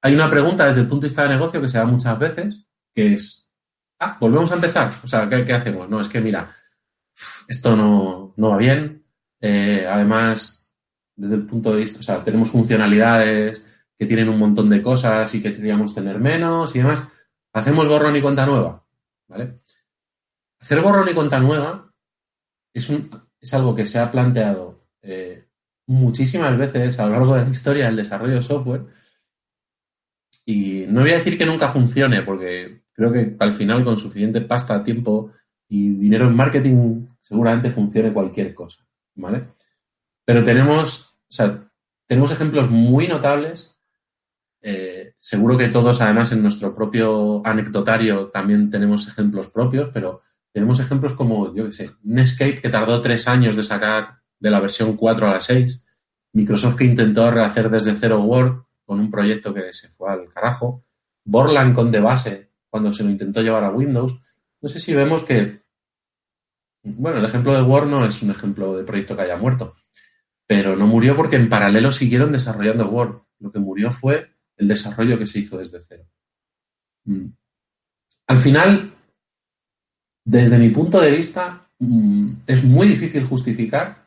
hay 0.03 0.15
una 0.15 0.29
pregunta 0.29 0.67
desde 0.67 0.81
el 0.81 0.89
punto 0.89 1.03
de 1.03 1.09
vista 1.09 1.23
de 1.23 1.29
negocio 1.31 1.61
que 1.61 1.69
se 1.69 1.79
da 1.79 1.87
muchas 1.87 2.19
veces, 2.19 2.69
que 2.93 3.15
es, 3.15 3.53
ah, 4.01 4.17
volvemos 4.21 4.51
a 4.51 4.57
empezar. 4.57 4.93
O 5.05 5.07
sea, 5.07 5.29
¿qué, 5.29 5.53
hacemos? 5.53 5.89
No, 5.89 6.01
es 6.01 6.09
que 6.09 6.21
mira, 6.21 6.51
esto 7.49 7.77
no, 7.77 8.35
va 8.37 8.57
bien. 8.57 9.05
Eh, 9.41 9.87
además, 9.89 10.75
desde 11.15 11.37
el 11.37 11.47
punto 11.47 11.73
de 11.73 11.83
vista, 11.83 12.01
o 12.01 12.03
sea, 12.03 12.23
tenemos 12.25 12.51
funcionalidades 12.51 13.65
que 13.97 14.07
tienen 14.07 14.29
un 14.29 14.39
montón 14.39 14.69
de 14.69 14.83
cosas 14.83 15.33
y 15.37 15.41
que 15.41 15.55
queríamos 15.55 15.95
tener 15.95 16.19
menos 16.19 16.75
y 16.75 16.81
demás. 16.81 17.05
Hacemos 17.53 17.87
borrón 17.87 18.17
y 18.17 18.21
cuenta 18.21 18.45
nueva. 18.45 18.85
Hacer 20.61 20.81
borrón 20.81 21.09
y 21.09 21.15
cuenta 21.15 21.39
nueva 21.39 21.89
es, 22.75 22.89
un, 22.91 23.09
es 23.41 23.55
algo 23.55 23.75
que 23.75 23.87
se 23.87 24.01
ha 24.01 24.11
planteado 24.11 24.85
eh, 25.01 25.47
muchísimas 25.87 26.59
veces 26.59 26.99
a 26.99 27.07
lo 27.07 27.13
largo 27.13 27.35
de 27.37 27.45
la 27.45 27.51
historia 27.51 27.87
del 27.87 27.97
desarrollo 27.97 28.35
de 28.35 28.43
software. 28.43 28.83
Y 30.45 30.87
no 30.89 31.03
voy 31.03 31.11
a 31.11 31.17
decir 31.17 31.39
que 31.39 31.47
nunca 31.47 31.69
funcione, 31.69 32.23
porque 32.23 32.83
creo 32.93 33.13
que 33.13 33.37
al 33.39 33.55
final 33.55 33.85
con 33.85 33.99
suficiente 33.99 34.41
pasta, 34.41 34.83
tiempo 34.83 35.31
y 35.69 35.91
dinero 35.95 36.29
en 36.29 36.37
marketing 36.37 37.07
seguramente 37.21 37.71
funcione 37.71 38.13
cualquier 38.13 38.55
cosa, 38.55 38.85
¿vale? 39.15 39.45
Pero 40.25 40.45
tenemos, 40.45 41.21
tenemos 42.07 42.31
ejemplos 42.31 42.71
muy 42.71 43.09
notables. 43.09 43.77
Eh, 44.61 45.15
seguro 45.19 45.57
que 45.57 45.69
todos, 45.69 46.01
además, 46.01 46.33
en 46.33 46.43
nuestro 46.43 46.75
propio 46.75 47.45
anecdotario 47.45 48.27
también 48.27 48.71
tenemos 48.71 49.09
ejemplos 49.09 49.49
propios, 49.49 49.91
pero 49.93 50.21
tenemos 50.53 50.79
ejemplos 50.81 51.15
como, 51.15 51.55
yo 51.55 51.65
qué 51.65 51.73
sé, 51.73 51.91
Netscape 52.03 52.61
que 52.61 52.69
tardó 52.69 53.01
tres 53.01 53.27
años 53.27 53.57
de 53.57 53.63
sacar 53.63 54.19
de 54.39 54.51
la 54.51 54.61
versión 54.61 54.97
4 54.97 55.27
a 55.27 55.33
la 55.33 55.41
6, 55.41 55.85
Microsoft 56.35 56.77
que 56.77 56.85
intentó 56.85 57.31
rehacer 57.31 57.71
desde 57.71 57.95
cero 57.95 58.23
Word 58.23 58.63
con 58.85 59.01
un 59.01 59.11
proyecto 59.11 59.53
que 59.55 59.73
se 59.73 59.89
fue 59.89 60.11
al 60.11 60.29
carajo, 60.29 60.85
Borland 61.25 61.75
con 61.75 61.91
de 61.91 62.01
base 62.01 62.51
cuando 62.69 62.93
se 62.93 63.05
lo 63.05 63.11
intentó 63.11 63.43
llevar 63.43 63.65
a 63.65 63.71
Windows. 63.71 64.19
No 64.61 64.69
sé 64.69 64.81
si 64.81 64.95
vemos 64.95 65.25
que, 65.25 65.63
bueno, 66.83 67.19
el 67.19 67.25
ejemplo 67.25 67.55
de 67.55 67.63
Word 67.63 67.89
no 67.89 68.05
es 68.05 68.23
un 68.23 68.31
ejemplo 68.31 68.77
de 68.77 68.85
proyecto 68.85 69.17
que 69.17 69.23
haya 69.23 69.37
muerto, 69.37 69.75
pero 70.47 70.77
no 70.77 70.87
murió 70.87 71.17
porque 71.17 71.37
en 71.37 71.49
paralelo 71.49 71.93
siguieron 71.93 72.33
desarrollando 72.33 72.89
Word. 72.89 73.23
Lo 73.39 73.51
que 73.51 73.59
murió 73.59 73.93
fue 73.93 74.31
el 74.57 74.69
desarrollo 74.69 75.19
que 75.19 75.27
se 75.27 75.41
hizo 75.41 75.59
desde 75.59 75.81
cero. 75.81 76.05
Mm. 77.05 77.27
Al 78.29 78.39
final, 78.39 78.91
desde 80.25 80.59
mi 80.59 80.71
punto 80.71 81.01
de 81.01 81.11
vista, 81.11 81.69
mm, 81.79 82.33
es 82.47 82.63
muy 82.65 82.87
difícil 82.87 83.25
justificar 83.25 84.07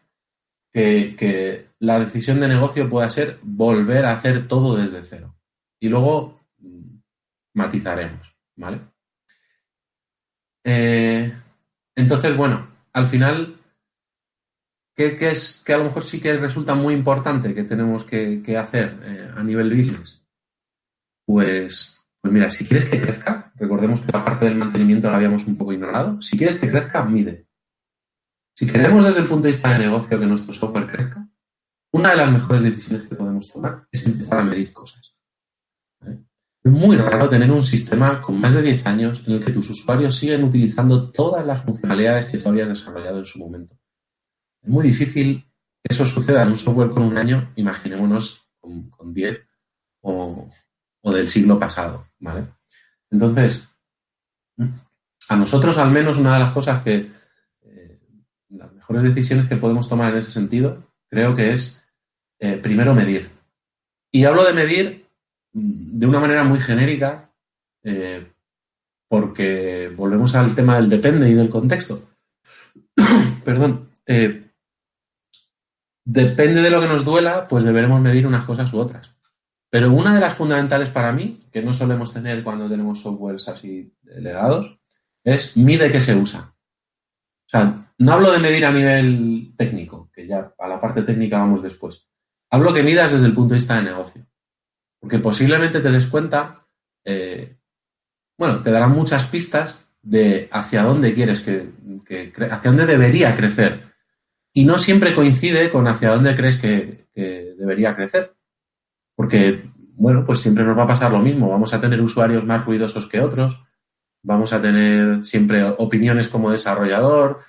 que, 0.72 1.65
la 1.86 2.00
decisión 2.00 2.40
de 2.40 2.48
negocio 2.48 2.90
pueda 2.90 3.10
ser 3.10 3.40
volver 3.42 4.06
a 4.06 4.14
hacer 4.14 4.48
todo 4.48 4.76
desde 4.76 5.02
cero. 5.02 5.36
Y 5.80 5.90
luego 5.90 6.42
mm, 6.58 6.98
matizaremos, 7.54 8.36
¿vale? 8.56 8.80
Eh, 10.64 11.32
entonces, 11.96 12.36
bueno, 12.36 12.68
al 12.94 13.08
final, 13.08 13.56
¿qué, 14.96 15.16
es 15.22 15.62
que 15.66 15.74
a 15.74 15.78
lo 15.78 15.86
mejor 15.86 16.04
sí 16.04 16.20
que 16.20 16.36
resulta 16.38 16.76
muy 16.76 16.94
importante 16.94 17.54
que 17.54 17.64
tenemos 17.64 18.04
que, 18.04 18.42
hacer 18.58 19.00
eh, 19.04 19.32
a 19.36 19.44
nivel 19.44 19.76
business? 19.76 20.26
Pues 21.26 21.96
pues 22.26 22.34
mira, 22.34 22.50
si 22.50 22.66
quieres 22.66 22.90
que 22.90 23.00
crezca, 23.00 23.52
recordemos 23.54 24.02
que 24.02 24.12
la 24.12 24.26
parte 24.26 24.46
del 24.46 24.56
mantenimiento 24.56 25.12
la 25.12 25.18
habíamos 25.18 25.46
un 25.46 25.56
poco 25.56 25.74
ignorado, 25.74 26.20
si 26.24 26.36
quieres 26.36 26.56
que 26.56 26.72
crezca, 26.72 27.06
mide. 27.06 27.46
Si 28.58 28.66
queremos 28.66 29.06
desde 29.06 29.20
el 29.20 29.28
punto 29.28 29.44
de 29.44 29.50
vista 29.50 29.72
de 29.72 29.78
negocio 29.78 30.20
que 30.20 30.26
nuestro 30.26 30.52
software 30.52 30.88
crezca, 30.88 31.25
una 31.96 32.10
de 32.10 32.18
las 32.18 32.30
mejores 32.30 32.62
decisiones 32.62 33.08
que 33.08 33.16
podemos 33.16 33.48
tomar 33.50 33.88
es 33.90 34.06
empezar 34.06 34.40
a 34.40 34.44
medir 34.44 34.74
cosas. 34.74 35.16
Es 36.02 36.72
muy 36.72 36.98
raro 36.98 37.30
tener 37.30 37.50
un 37.50 37.64
sistema 37.64 38.22
con 38.22 38.42
más 38.42 38.54
de 38.54 38.64
10 38.64 38.86
años 38.86 39.24
en 39.26 39.36
el 39.36 39.46
que 39.46 39.54
tus 39.54 39.70
usuarios 39.70 40.14
siguen 40.14 40.44
utilizando 40.44 41.10
todas 41.10 41.46
las 41.46 41.64
funcionalidades 41.64 42.26
que 42.26 42.38
tú 42.38 42.50
habías 42.50 42.68
desarrollado 42.68 43.20
en 43.20 43.26
su 43.26 43.40
momento. 43.40 43.80
Es 44.62 44.70
muy 44.70 44.88
difícil 44.88 45.42
que 45.82 45.94
eso 45.94 46.06
suceda 46.06 46.44
en 46.44 46.50
un 46.50 46.58
software 46.58 46.90
con 46.90 47.04
un 47.04 47.18
año, 47.18 47.54
imaginémonos 47.56 48.46
con, 48.60 49.14
10 49.14 49.48
o, 50.02 50.52
o 51.02 51.14
del 51.14 51.30
siglo 51.30 51.58
pasado, 51.58 52.08
¿vale? 52.20 52.46
Entonces, 53.10 53.70
a 55.30 55.36
nosotros 55.38 55.78
al 55.78 55.92
menos 55.92 56.18
una 56.18 56.34
de 56.34 56.40
las 56.40 56.52
cosas 56.52 56.84
que, 56.84 57.10
eh, 57.62 58.02
las 58.50 58.74
mejores 58.74 59.04
decisiones 59.04 59.48
que 59.48 59.56
podemos 59.56 59.88
tomar 59.88 60.12
en 60.12 60.20
ese 60.20 60.32
sentido, 60.32 60.92
creo 61.08 61.34
que 61.34 61.54
es 61.54 61.85
eh, 62.40 62.58
primero 62.58 62.94
medir. 62.94 63.30
Y 64.12 64.26
hablo 64.26 64.44
de 64.46 64.54
medir 64.54 65.06
mm, 65.54 66.00
de 66.00 66.06
una 66.06 66.20
manera 66.20 66.44
muy 66.44 66.60
genérica, 66.60 67.32
eh, 67.84 68.26
porque 69.08 69.92
volvemos 69.96 70.36
al 70.36 70.56
tema 70.56 70.76
del 70.76 70.90
depende 70.90 71.30
y 71.30 71.34
del 71.34 71.50
contexto. 71.50 72.10
Perdón. 73.44 73.90
depende 76.04 76.62
de 76.62 76.70
lo 76.70 76.82
que 76.82 76.88
nos 76.88 77.06
duela, 77.06 77.48
pues 77.48 77.64
deberemos 77.64 78.02
medir 78.02 78.28
unas 78.28 78.46
cosas 78.46 78.72
u 78.74 78.80
otras. 78.80 79.16
Pero 79.70 79.92
una 79.92 80.16
de 80.16 80.22
las 80.22 80.34
fundamentales 80.34 80.90
para 80.90 81.12
mí, 81.12 81.40
que 81.52 81.62
no 81.62 81.74
solemos 81.74 82.14
tener 82.14 82.44
cuando 82.44 82.70
tenemos 82.70 83.02
softwares 83.02 83.50
así 83.50 83.94
legados, 84.04 84.78
es 85.24 85.58
mide 85.58 85.92
qué 85.92 86.00
se 86.00 86.16
usa. 86.16 86.40
O 86.40 87.50
sea, 87.50 87.92
no 87.98 88.12
hablo 88.12 88.32
de 88.32 88.40
medir 88.40 88.66
a 88.66 88.72
nivel 88.72 89.54
técnico, 89.58 90.10
que 90.14 90.28
ya 90.28 90.54
a 90.58 90.68
la 90.68 90.80
parte 90.80 91.02
técnica 91.02 91.40
vamos 91.40 91.62
después. 91.62 92.08
Hablo 92.50 92.74
que 92.74 92.84
midas 92.84 93.12
desde 93.12 93.28
el 93.28 93.34
punto 93.34 93.50
de 93.50 93.60
vista 93.60 93.76
de 93.76 93.84
negocio. 93.84 94.26
Porque 95.00 95.20
posiblemente 95.20 95.80
te 95.80 95.92
des 95.92 96.08
cuenta, 96.08 96.66
eh, 97.04 97.58
bueno, 98.38 98.62
te 98.62 98.72
darán 98.72 98.92
muchas 98.92 99.28
pistas 99.28 99.80
de 100.02 100.48
hacia 100.52 100.84
dónde 100.84 101.14
quieres 101.14 101.42
que, 101.42 101.70
hacia 102.50 102.72
dónde 102.72 102.86
debería 102.86 103.36
crecer. 103.36 103.84
Y 104.54 104.66
no 104.66 104.78
siempre 104.78 105.14
coincide 105.14 105.70
con 105.70 105.88
hacia 105.88 106.12
dónde 106.12 106.36
crees 106.36 106.58
que 106.58 107.06
debería 107.58 107.96
crecer. 107.96 108.36
Porque, 109.16 109.62
bueno, 109.96 110.26
pues 110.26 110.40
siempre 110.40 110.64
nos 110.64 110.78
va 110.78 110.84
a 110.84 110.88
pasar 110.88 111.12
lo 111.12 111.20
mismo. 111.20 111.50
Vamos 111.50 111.74
a 111.74 111.82
tener 111.82 112.02
usuarios 112.02 112.46
más 112.46 112.66
ruidosos 112.66 113.08
que 113.08 113.22
otros, 113.22 113.66
vamos 114.26 114.54
a 114.54 114.62
tener 114.62 115.24
siempre 115.24 115.64
opiniones 115.64 116.28
como 116.28 116.52
desarrollador 116.52 117.42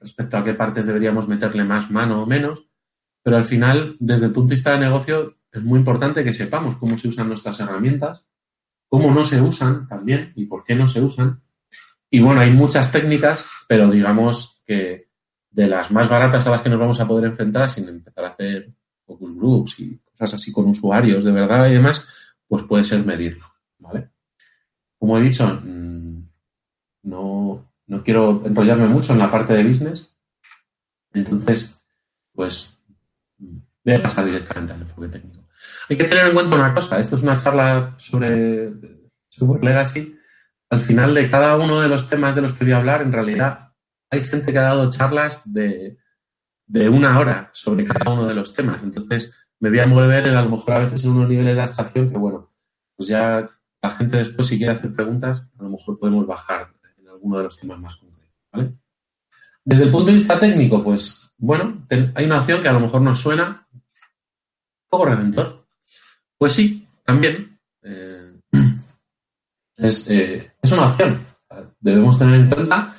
respecto 0.00 0.36
a 0.36 0.44
qué 0.44 0.54
partes 0.54 0.86
deberíamos 0.86 1.28
meterle 1.28 1.64
más 1.64 1.90
mano 1.90 2.22
o 2.22 2.26
menos. 2.26 2.68
Pero 3.22 3.36
al 3.36 3.44
final, 3.44 3.96
desde 4.00 4.26
el 4.26 4.32
punto 4.32 4.50
de 4.50 4.54
vista 4.54 4.72
de 4.72 4.78
negocio, 4.78 5.36
es 5.52 5.62
muy 5.62 5.78
importante 5.78 6.24
que 6.24 6.32
sepamos 6.32 6.76
cómo 6.76 6.98
se 6.98 7.08
usan 7.08 7.28
nuestras 7.28 7.60
herramientas, 7.60 8.24
cómo 8.88 9.12
no 9.12 9.24
se 9.24 9.40
usan 9.40 9.88
también 9.88 10.32
y 10.34 10.46
por 10.46 10.64
qué 10.64 10.74
no 10.74 10.88
se 10.88 11.00
usan. 11.00 11.40
Y 12.10 12.20
bueno, 12.20 12.40
hay 12.40 12.50
muchas 12.50 12.90
técnicas, 12.92 13.44
pero 13.68 13.90
digamos 13.90 14.62
que 14.66 15.08
de 15.50 15.68
las 15.68 15.90
más 15.90 16.08
baratas 16.08 16.46
a 16.46 16.50
las 16.50 16.62
que 16.62 16.68
nos 16.68 16.78
vamos 16.78 17.00
a 17.00 17.06
poder 17.06 17.26
enfrentar 17.26 17.68
sin 17.70 17.88
empezar 17.88 18.24
a 18.24 18.28
hacer 18.28 18.72
focus 19.06 19.34
groups 19.36 19.80
y 19.80 20.00
así 20.18 20.52
con 20.52 20.68
usuarios 20.68 21.24
de 21.24 21.32
verdad 21.32 21.68
y 21.68 21.74
demás, 21.74 22.06
pues 22.46 22.62
puede 22.62 22.84
ser 22.84 23.04
medirlo, 23.04 23.44
¿vale? 23.78 24.10
Como 24.98 25.18
he 25.18 25.22
dicho, 25.22 25.46
mm, 25.64 26.28
no, 27.04 27.68
quiero 28.04 28.42
enrollarme 28.44 28.86
mucho 28.86 29.12
en 29.12 29.18
la 29.18 29.30
parte 29.30 29.54
de 29.54 29.64
business, 29.64 30.06
entonces, 31.12 31.74
pues 32.32 32.71
voy 33.84 33.94
a 33.94 34.02
pasar 34.02 34.24
directamente 34.24 34.72
al 34.72 34.82
enfoque 34.82 35.08
técnico. 35.08 35.46
Hay 35.88 35.96
que 35.96 36.04
tener 36.04 36.26
en 36.26 36.34
cuenta 36.34 36.56
una 36.56 36.74
cosa, 36.74 36.98
esto 36.98 37.16
es 37.16 37.22
una 37.22 37.36
charla 37.36 37.94
sobre, 37.98 38.72
sobre 39.28 39.62
Legacy. 39.62 40.16
Al 40.70 40.80
final 40.80 41.14
de 41.14 41.28
cada 41.28 41.56
uno 41.56 41.80
de 41.80 41.88
los 41.88 42.08
temas 42.08 42.34
de 42.34 42.42
los 42.42 42.52
que 42.54 42.64
voy 42.64 42.72
a 42.72 42.78
hablar, 42.78 43.02
en 43.02 43.12
realidad 43.12 43.72
hay 44.10 44.22
gente 44.22 44.52
que 44.52 44.58
ha 44.58 44.62
dado 44.62 44.90
charlas 44.90 45.52
de, 45.52 45.98
de 46.66 46.88
una 46.88 47.18
hora 47.18 47.50
sobre 47.52 47.84
cada 47.84 48.10
uno 48.10 48.26
de 48.26 48.34
los 48.34 48.54
temas. 48.54 48.82
Entonces, 48.82 49.32
me 49.60 49.70
voy 49.70 49.80
a 49.80 49.86
mover 49.86 50.28
a 50.28 50.42
lo 50.42 50.50
mejor 50.50 50.74
a 50.74 50.78
veces 50.80 51.04
en 51.04 51.10
unos 51.12 51.28
niveles 51.28 51.54
de 51.54 51.62
abstracción 51.62 52.10
que, 52.10 52.18
bueno, 52.18 52.52
pues 52.96 53.08
ya 53.08 53.48
la 53.82 53.90
gente 53.90 54.16
después, 54.16 54.48
si 54.48 54.58
quiere 54.58 54.72
hacer 54.72 54.94
preguntas, 54.94 55.42
a 55.58 55.62
lo 55.62 55.70
mejor 55.70 55.98
podemos 55.98 56.26
bajar 56.26 56.72
en 56.98 57.08
alguno 57.08 57.38
de 57.38 57.44
los 57.44 57.58
temas 57.58 57.78
más 57.78 57.96
concretos, 57.96 58.34
¿vale? 58.52 58.74
Desde 59.64 59.84
el 59.84 59.90
punto 59.90 60.06
de 60.06 60.14
vista 60.14 60.38
técnico, 60.38 60.82
pues, 60.82 61.34
bueno, 61.36 61.82
hay 62.14 62.24
una 62.24 62.40
opción 62.40 62.62
que 62.62 62.68
a 62.68 62.72
lo 62.72 62.80
mejor 62.80 63.02
nos 63.02 63.20
suena 63.20 63.61
poco 64.92 65.06
redentor. 65.06 65.66
Pues 66.36 66.52
sí, 66.52 66.86
también 67.02 67.58
eh, 67.82 68.38
es, 69.76 70.10
eh, 70.10 70.52
es, 70.60 70.72
una 70.72 70.88
opción. 70.88 71.18
Debemos 71.80 72.18
tener 72.18 72.40
en 72.40 72.50
cuenta 72.50 72.94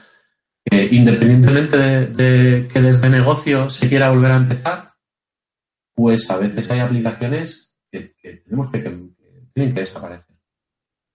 que 0.66 0.86
independientemente 0.92 1.78
de 1.78 2.68
que 2.68 2.82
desde 2.82 3.10
negocio 3.10 3.70
se 3.70 3.88
quiera 3.88 4.10
volver 4.10 4.32
a 4.32 4.38
empezar, 4.38 4.94
pues 5.94 6.30
a 6.32 6.38
veces 6.38 6.70
hay 6.72 6.80
aplicaciones 6.80 7.76
que, 7.92 8.16
tenemos 8.44 8.72
que, 8.72 8.80
tienen 8.80 9.74
que 9.74 9.82
desaparecer. 9.82 10.36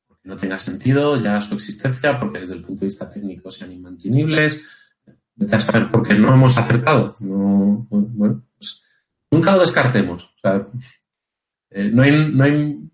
Porque 0.07 0.29
no 0.29 0.37
tenga 0.37 0.61
sentido 0.61 1.21
ya 1.21 1.43
su 1.43 1.57
existencia, 1.57 2.21
porque 2.21 2.39
desde 2.41 2.55
el 2.55 2.63
punto 2.63 2.81
de 2.81 2.87
vista 2.87 3.11
técnico 3.11 3.51
sean 3.51 3.73
imantenibles. 3.73 4.63
Vete 5.35 5.57
no 6.19 6.35
hemos 6.35 6.57
acertado. 6.57 7.17
No, 7.19 7.87
bueno, 7.91 8.45
pues 8.57 8.83
nunca 9.31 9.53
lo 9.53 9.61
descartemos. 9.61 10.28
Eh, 11.71 11.91
no, 11.93 12.03
hay, 12.03 12.33
no 12.33 12.45
hay 12.45 12.91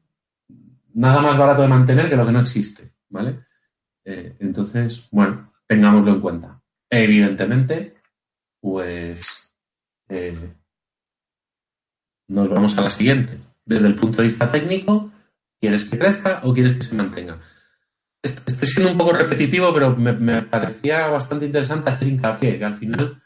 nada 0.95 1.21
más 1.21 1.39
barato 1.39 1.63
de 1.63 1.69
mantener 1.69 2.09
que 2.09 2.17
lo 2.17 2.27
que 2.27 2.33
no 2.33 2.41
existe. 2.41 2.93
¿Vale? 3.09 3.45
Eh, 4.05 4.37
entonces, 4.41 5.09
bueno, 5.11 5.53
tengámoslo 5.67 6.13
en 6.13 6.21
cuenta. 6.21 6.63
Evidentemente, 6.91 7.95
pues 8.61 9.55
eh, 10.09 10.55
nos 12.29 12.49
vamos 12.49 12.77
a 12.79 12.83
la 12.83 12.91
siguiente. 12.91 13.39
Desde 13.65 13.89
el 13.89 13.95
punto 13.95 14.19
de 14.19 14.25
vista 14.25 14.51
técnico, 14.51 15.11
¿quieres 15.61 15.85
que 15.85 15.99
crezca 15.99 16.41
o 16.45 16.53
quieres 16.53 16.75
que 16.75 16.83
se 16.83 16.95
mantenga? 16.95 17.39
Estoy 18.23 18.69
siendo 18.69 18.93
un 18.93 18.99
poco 18.99 19.13
repetitivo, 19.13 19.73
pero 19.73 19.95
me, 19.97 20.43
parecía 20.43 21.09
bastante 21.09 21.47
interesante 21.47 21.91
hacer 21.91 22.09
hincapié, 22.09 22.59
que 22.59 22.65
al 22.65 22.77
final 22.77 23.23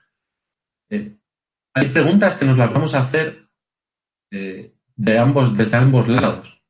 hay 0.90 1.88
preguntas 1.90 2.34
que 2.34 2.44
nos 2.44 2.58
las 2.58 2.72
vamos 2.72 2.94
a 2.94 3.00
hacer 3.00 3.47
eh, 4.30 4.74
de 4.96 5.18
ambos, 5.18 5.56
desde 5.56 5.76
ambos 5.76 6.08
lados. 6.08 6.62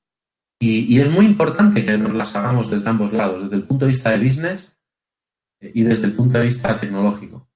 Y, 0.60 0.98
es 0.98 1.08
muy 1.10 1.24
importante 1.26 1.84
que 1.84 1.96
nos 1.96 2.14
las 2.14 2.34
hagamos 2.34 2.70
desde 2.70 2.90
ambos 2.90 3.12
lados, 3.12 3.44
desde 3.44 3.56
el 3.56 3.64
punto 3.64 3.84
de 3.84 3.92
vista 3.92 4.10
de 4.10 4.24
business 4.24 4.76
y 5.60 5.82
desde 5.82 6.06
el 6.06 6.12
punto 6.12 6.38
de 6.38 6.46
vista 6.46 6.78
tecnológico. 6.78 7.48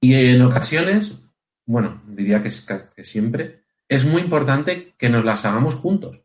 Y 0.00 0.14
en 0.14 0.42
ocasiones, 0.42 1.22
bueno, 1.64 2.02
diría 2.06 2.42
que, 2.42 2.50
que 2.96 3.04
siempre, 3.04 3.62
es 3.88 4.04
muy 4.04 4.22
importante 4.22 4.94
que 4.98 5.08
nos 5.08 5.24
las 5.24 5.44
hagamos 5.44 5.74
juntos. 5.74 6.22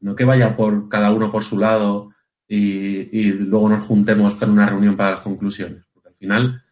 No 0.00 0.14
que 0.14 0.24
vaya 0.24 0.56
por 0.56 0.88
cada 0.88 1.10
uno 1.10 1.30
por 1.30 1.42
su 1.42 1.58
lado 1.58 2.10
y, 2.46 3.32
luego 3.32 3.68
nos 3.68 3.84
juntemos 3.84 4.34
para 4.34 4.52
una 4.52 4.66
reunión 4.66 4.96
para 4.96 5.12
las 5.12 5.20
conclusiones. 5.20 5.86
Porque 5.92 6.08
al 6.08 6.14
final 6.14 6.62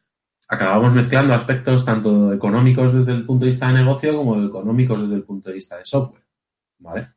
acabamos 0.49 0.95
mezclando 0.95 1.35
aspectos 1.35 1.85
tanto 1.85 2.33
económicos 2.33 2.95
desde 2.95 3.13
el 3.13 3.27
punto 3.27 3.45
de 3.45 3.51
vista 3.51 3.69
de 3.69 3.75
negocio 3.75 4.17
como 4.17 4.43
económicos 4.43 5.03
desde 5.03 5.17
el 5.17 5.23
punto 5.23 5.51
de 5.51 5.57
vista 5.57 5.77
de 5.77 5.85
software. 5.85 6.25
¿Vale? 6.79 7.09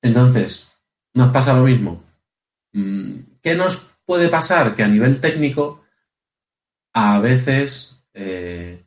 Entonces, 0.00 0.76
nos 1.14 1.32
pasa 1.32 1.54
lo 1.54 1.64
mismo. 1.64 2.02
Mm, 2.72 3.12
¿Qué 3.42 3.54
nos 3.54 3.92
puede 4.04 4.28
pasar? 4.28 4.74
Que 4.74 4.82
a 4.82 4.88
nivel 4.88 5.20
técnico, 5.20 5.84
a 6.92 7.18
veces, 7.18 8.04
eh, 8.14 8.84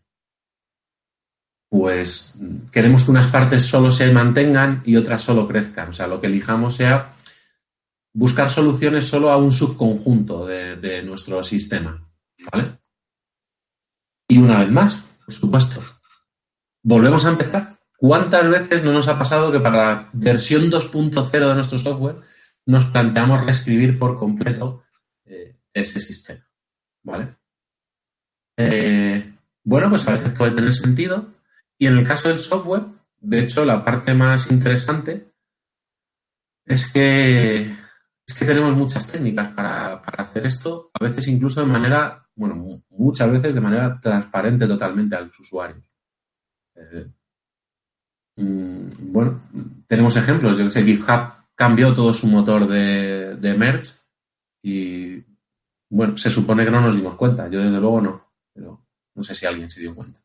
pues 1.70 2.36
queremos 2.72 3.04
que 3.04 3.12
unas 3.12 3.28
partes 3.28 3.66
solo 3.66 3.92
se 3.92 4.12
mantengan 4.12 4.82
y 4.86 4.96
otras 4.96 5.24
solo 5.24 5.48
crezcan. 5.48 5.90
O 5.90 5.94
sea, 5.94 6.08
lo 6.08 6.22
que 6.22 6.28
elijamos 6.28 6.76
sea 6.76 7.15
buscar 8.16 8.50
soluciones 8.50 9.06
solo 9.06 9.30
a 9.30 9.38
un 9.38 9.52
subconjunto 9.52 10.46
de, 10.46 11.04
nuestro 11.04 11.44
sistema. 11.44 12.02
¿Vale? 12.52 12.80
Y 14.28 14.38
una 14.38 14.60
vez 14.60 14.72
más, 14.72 15.04
por 15.26 15.34
supuesto, 15.34 15.82
volvemos 16.82 17.26
a 17.26 17.30
empezar. 17.30 17.78
¿Cuántas 17.98 18.50
veces 18.50 18.84
no 18.84 18.94
nos 18.94 19.08
ha 19.08 19.20
pasado 19.20 19.52
que 19.52 19.60
para 19.60 19.78
la 19.78 20.10
versión 20.14 20.72
2.0 20.72 21.30
de 21.32 21.56
nuestro 21.56 21.78
software 21.78 22.22
nos 22.66 22.86
planteamos 22.86 23.44
reescribir 23.44 24.00
por 24.00 24.16
completo 24.16 24.84
eh, 25.26 25.58
ese 25.74 26.00
sistema? 26.00 26.48
¿Vale? 27.04 27.36
Eh, 28.58 29.34
bueno, 29.64 29.90
pues 29.90 30.08
a 30.08 30.14
veces 30.14 30.30
puede 30.30 30.52
tener 30.52 30.74
sentido. 30.74 31.34
Y 31.78 31.88
en 31.88 31.98
el 31.98 32.08
caso 32.08 32.30
del 32.30 32.40
software, 32.40 32.84
de 33.20 33.40
hecho, 33.40 33.66
la 33.66 33.84
parte 33.84 34.14
más 34.14 34.52
interesante 34.52 35.34
es 36.66 36.92
que 36.92 37.85
es 38.28 38.34
que 38.34 38.46
tenemos 38.46 38.76
muchas 38.76 39.08
técnicas 39.12 39.50
para, 39.50 39.96
hacer 39.96 40.48
esto, 40.48 40.90
a 40.94 41.04
veces 41.04 41.28
incluso 41.28 41.62
de 41.62 41.68
manera, 41.68 42.28
bueno, 42.36 42.82
muchas 42.90 43.32
veces 43.32 43.54
de 43.54 43.62
manera 43.62 44.00
transparente 44.02 44.68
totalmente 44.68 45.16
a 45.16 45.22
los. 45.22 45.32
Eh, 46.76 47.12
mm, 48.38 49.12
bueno, 49.12 49.42
tenemos 49.88 50.18
ejemplos. 50.18 50.58
Yo 50.58 50.66
que 50.66 50.72
sé, 50.72 50.84
GitHub 50.84 51.34
cambió 51.54 51.94
todo 51.94 52.14
su 52.14 52.28
motor 52.28 52.68
de 52.68 53.56
Merge 53.58 53.94
y, 54.64 55.24
bueno, 55.90 56.18
se 56.18 56.32
supone 56.32 56.66
que 56.66 56.72
no 56.72 56.82
nos 56.82 56.96
dimos 56.96 57.16
cuenta. 57.16 57.48
Yo, 57.48 57.62
desde 57.62 57.80
luego, 57.80 58.02
no. 58.02 58.34
Pero 58.52 58.88
no 59.14 59.24
sé 59.24 59.36
si 59.36 59.46
alguien 59.46 59.70
se 59.70 59.82
dio 59.82 59.94
cuenta. 59.94 60.20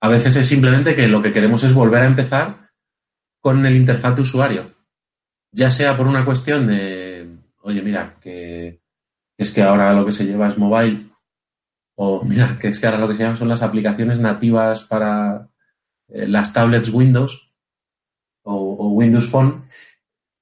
A 0.00 0.08
veces 0.08 0.36
es 0.36 0.46
simplemente 0.46 0.94
que 0.94 1.08
lo 1.08 1.22
que 1.22 1.32
queremos 1.32 1.64
es 1.64 1.72
volver 1.72 2.02
a 2.02 2.06
empezar 2.06 2.70
con 3.40 3.64
el 3.64 3.74
interfaz 3.74 4.14
de 4.14 4.22
usuario 4.22 4.75
ya 5.56 5.70
sea 5.70 5.96
por 5.96 6.06
una 6.06 6.24
cuestión 6.24 6.66
de, 6.66 7.26
oye, 7.62 7.80
mira, 7.80 8.16
que 8.20 8.82
es 9.38 9.50
que 9.52 9.62
ahora 9.62 9.94
lo 9.94 10.04
que 10.04 10.12
se 10.12 10.26
lleva 10.26 10.48
es 10.48 10.58
mobile, 10.58 11.06
o 11.94 12.22
mira, 12.28 12.58
que 12.60 12.68
es 12.68 12.78
que 12.78 12.86
ahora 12.86 12.98
lo 12.98 13.08
que 13.08 13.14
se 13.14 13.22
llama 13.22 13.38
son 13.38 13.48
las 13.48 13.62
aplicaciones 13.62 14.20
nativas 14.20 14.84
para 14.84 15.48
eh, 16.08 16.28
las 16.28 16.52
tablets 16.52 16.90
Windows 16.90 17.54
o, 18.42 18.90
Windows 18.90 19.28
Phone, 19.28 19.64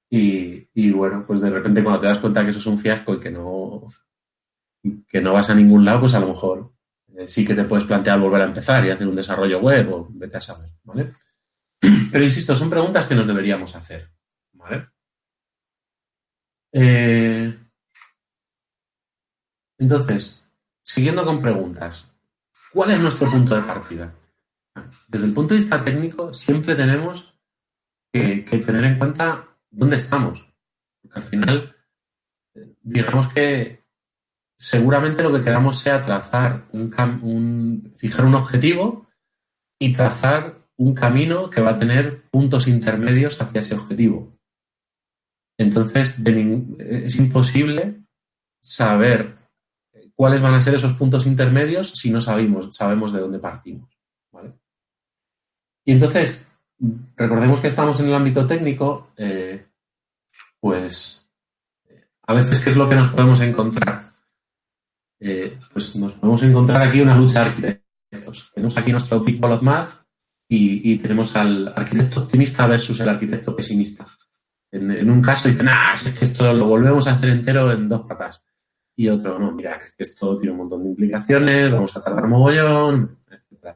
y, 0.09 0.91
bueno, 0.91 1.25
pues 1.27 1.41
de 1.41 1.49
repente 1.49 1.83
cuando 1.83 2.01
te 2.01 2.07
das 2.07 2.19
cuenta 2.19 2.43
que 2.43 2.51
eso 2.51 2.59
es 2.59 2.65
un 2.67 2.79
fiasco 2.79 3.15
y 3.15 3.19
que 3.19 3.31
no, 3.31 3.87
que 5.07 5.21
no 5.21 5.33
vas 5.33 5.49
a 5.49 5.55
ningún 5.55 5.83
lado, 5.83 6.01
pues 6.01 6.13
a 6.13 6.19
lo 6.19 6.27
mejor 6.27 6.71
eh, 7.17 7.27
sí 7.27 7.45
que 7.45 7.55
te 7.55 7.63
puedes 7.63 7.85
plantear 7.85 8.19
volver 8.19 8.41
a 8.41 8.45
empezar 8.45 8.85
y 8.85 8.91
hacer 8.91 9.07
un 9.07 9.15
desarrollo 9.15 9.59
web 9.59 9.93
o 9.93 10.07
vete 10.11 10.37
a 10.37 10.41
saber, 10.41 10.69
¿vale? 10.83 11.11
Pero 12.11 12.23
insisto, 12.23 12.55
son 12.55 12.69
preguntas 12.69 13.07
que 13.07 13.15
nos 13.15 13.27
deberíamos 13.27 13.75
hacer, 13.75 14.09
¿vale? 14.53 14.94
Eh, 16.77 17.57
entonces, 19.77 20.51
siguiendo 20.83 21.23
con 21.23 21.41
preguntas, 21.41 22.11
¿cuál 22.73 22.91
es 22.91 22.99
nuestro 22.99 23.31
punto 23.31 23.55
de 23.55 23.61
partida? 23.61 24.13
Desde 25.07 25.27
el 25.27 25.33
punto 25.33 25.53
de 25.53 25.61
vista 25.61 25.81
técnico, 25.81 26.33
siempre 26.33 26.75
tenemos 26.75 27.33
que, 28.11 28.43
tener 28.65 28.83
en 28.83 28.99
cuenta 28.99 29.45
dónde 29.71 29.95
estamos. 29.95 30.45
Porque 31.01 31.19
al 31.19 31.25
final, 31.25 31.75
digamos 32.81 33.33
que 33.33 33.85
seguramente 34.57 35.23
lo 35.23 35.31
que 35.31 35.45
queramos 35.45 35.79
sea 35.79 36.05
trazar 36.05 36.65
un, 36.73 37.93
fijar 37.95 38.25
un 38.25 38.35
objetivo 38.35 39.07
y 39.79 39.93
trazar 39.93 40.57
un 40.75 40.93
camino 40.93 41.49
que 41.49 41.61
va 41.61 41.71
a 41.71 41.79
tener 41.79 42.23
puntos 42.23 42.67
intermedios 42.67 43.41
hacia 43.41 43.61
ese 43.61 43.75
objetivo. 43.75 44.34
Entonces, 45.57 46.21
es 46.79 47.15
imposible 47.15 48.01
saber 48.59 49.35
cuáles 50.15 50.41
van 50.41 50.53
a 50.53 50.61
ser 50.61 50.75
esos 50.75 50.93
puntos 50.93 51.25
intermedios 51.25 51.91
si 51.91 52.09
no 52.09 52.21
sabemos, 52.21 52.75
sabemos 52.75 53.13
de 53.13 53.19
dónde 53.19 53.39
partimos. 53.39 53.89
Y 55.85 55.91
entonces, 55.91 56.51
recordemos 57.15 57.59
que 57.59 57.67
estamos 57.67 57.99
en 57.99 58.07
el 58.07 58.15
ámbito 58.15 58.47
técnico, 58.47 59.11
eh, 59.17 59.65
pues 60.59 61.29
a 62.27 62.33
veces, 62.33 62.59
¿qué 62.59 62.71
es 62.71 62.75
lo 62.75 62.89
que 62.89 62.95
nos 62.95 63.09
podemos 63.09 63.39
encontrar? 63.41 64.11
Eh, 65.19 65.57
pues 65.71 65.95
nos 65.97 66.13
podemos 66.13 66.41
encontrar 66.43 66.81
aquí 66.81 67.01
una 67.01 67.15
lucha 67.15 67.41
de 67.41 67.49
arquitectos. 67.49 68.51
Tenemos 68.53 68.77
aquí 68.77 68.91
nuestro 68.91 69.19
Big 69.19 69.39
Ball 69.39 69.53
of 69.53 69.61
Math 69.61 69.89
y, 70.49 70.91
y 70.91 70.97
tenemos 70.97 71.35
al 71.35 71.67
arquitecto 71.67 72.21
optimista 72.21 72.65
versus 72.65 72.99
el 72.99 73.09
arquitecto 73.09 73.55
pesimista. 73.55 74.07
En, 74.75 75.09
un 75.09 75.21
caso 75.21 75.47
dicen, 75.47 75.69
ah, 75.69 75.93
es 75.95 76.09
que 76.09 76.25
esto 76.25 76.51
lo 76.53 76.65
volvemos 76.65 77.07
a 77.07 77.13
hacer 77.13 77.29
entero 77.29 77.71
en 77.71 77.87
dos 77.87 78.01
patas. 78.05 78.43
Y 78.95 79.07
otro, 79.07 79.39
no, 79.39 79.51
mira, 79.51 79.79
esto 79.97 80.37
tiene 80.37 80.51
un 80.51 80.59
montón 80.59 80.83
de 80.83 80.89
implicaciones, 80.89 81.71
vamos 81.71 81.95
a 81.95 82.03
tardar 82.03 82.27
mogollón, 82.27 83.17
etcétera, 83.29 83.75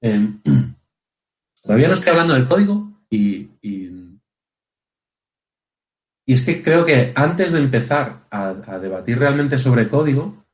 em, 0.00 0.40
todavía 1.62 1.88
no 1.88 1.94
estoy 1.94 2.10
hablando 2.10 2.34
del 2.34 2.48
código 2.48 2.92
y, 3.10 3.50
y, 3.62 4.08
es 6.26 6.44
que 6.44 6.62
creo 6.62 6.84
que 6.84 7.12
antes 7.14 7.52
de 7.52 7.60
empezar 7.60 8.20
a, 8.30 8.52
debatir 8.78 9.18
realmente 9.18 9.58
sobre 9.58 9.88
código, 9.88 10.44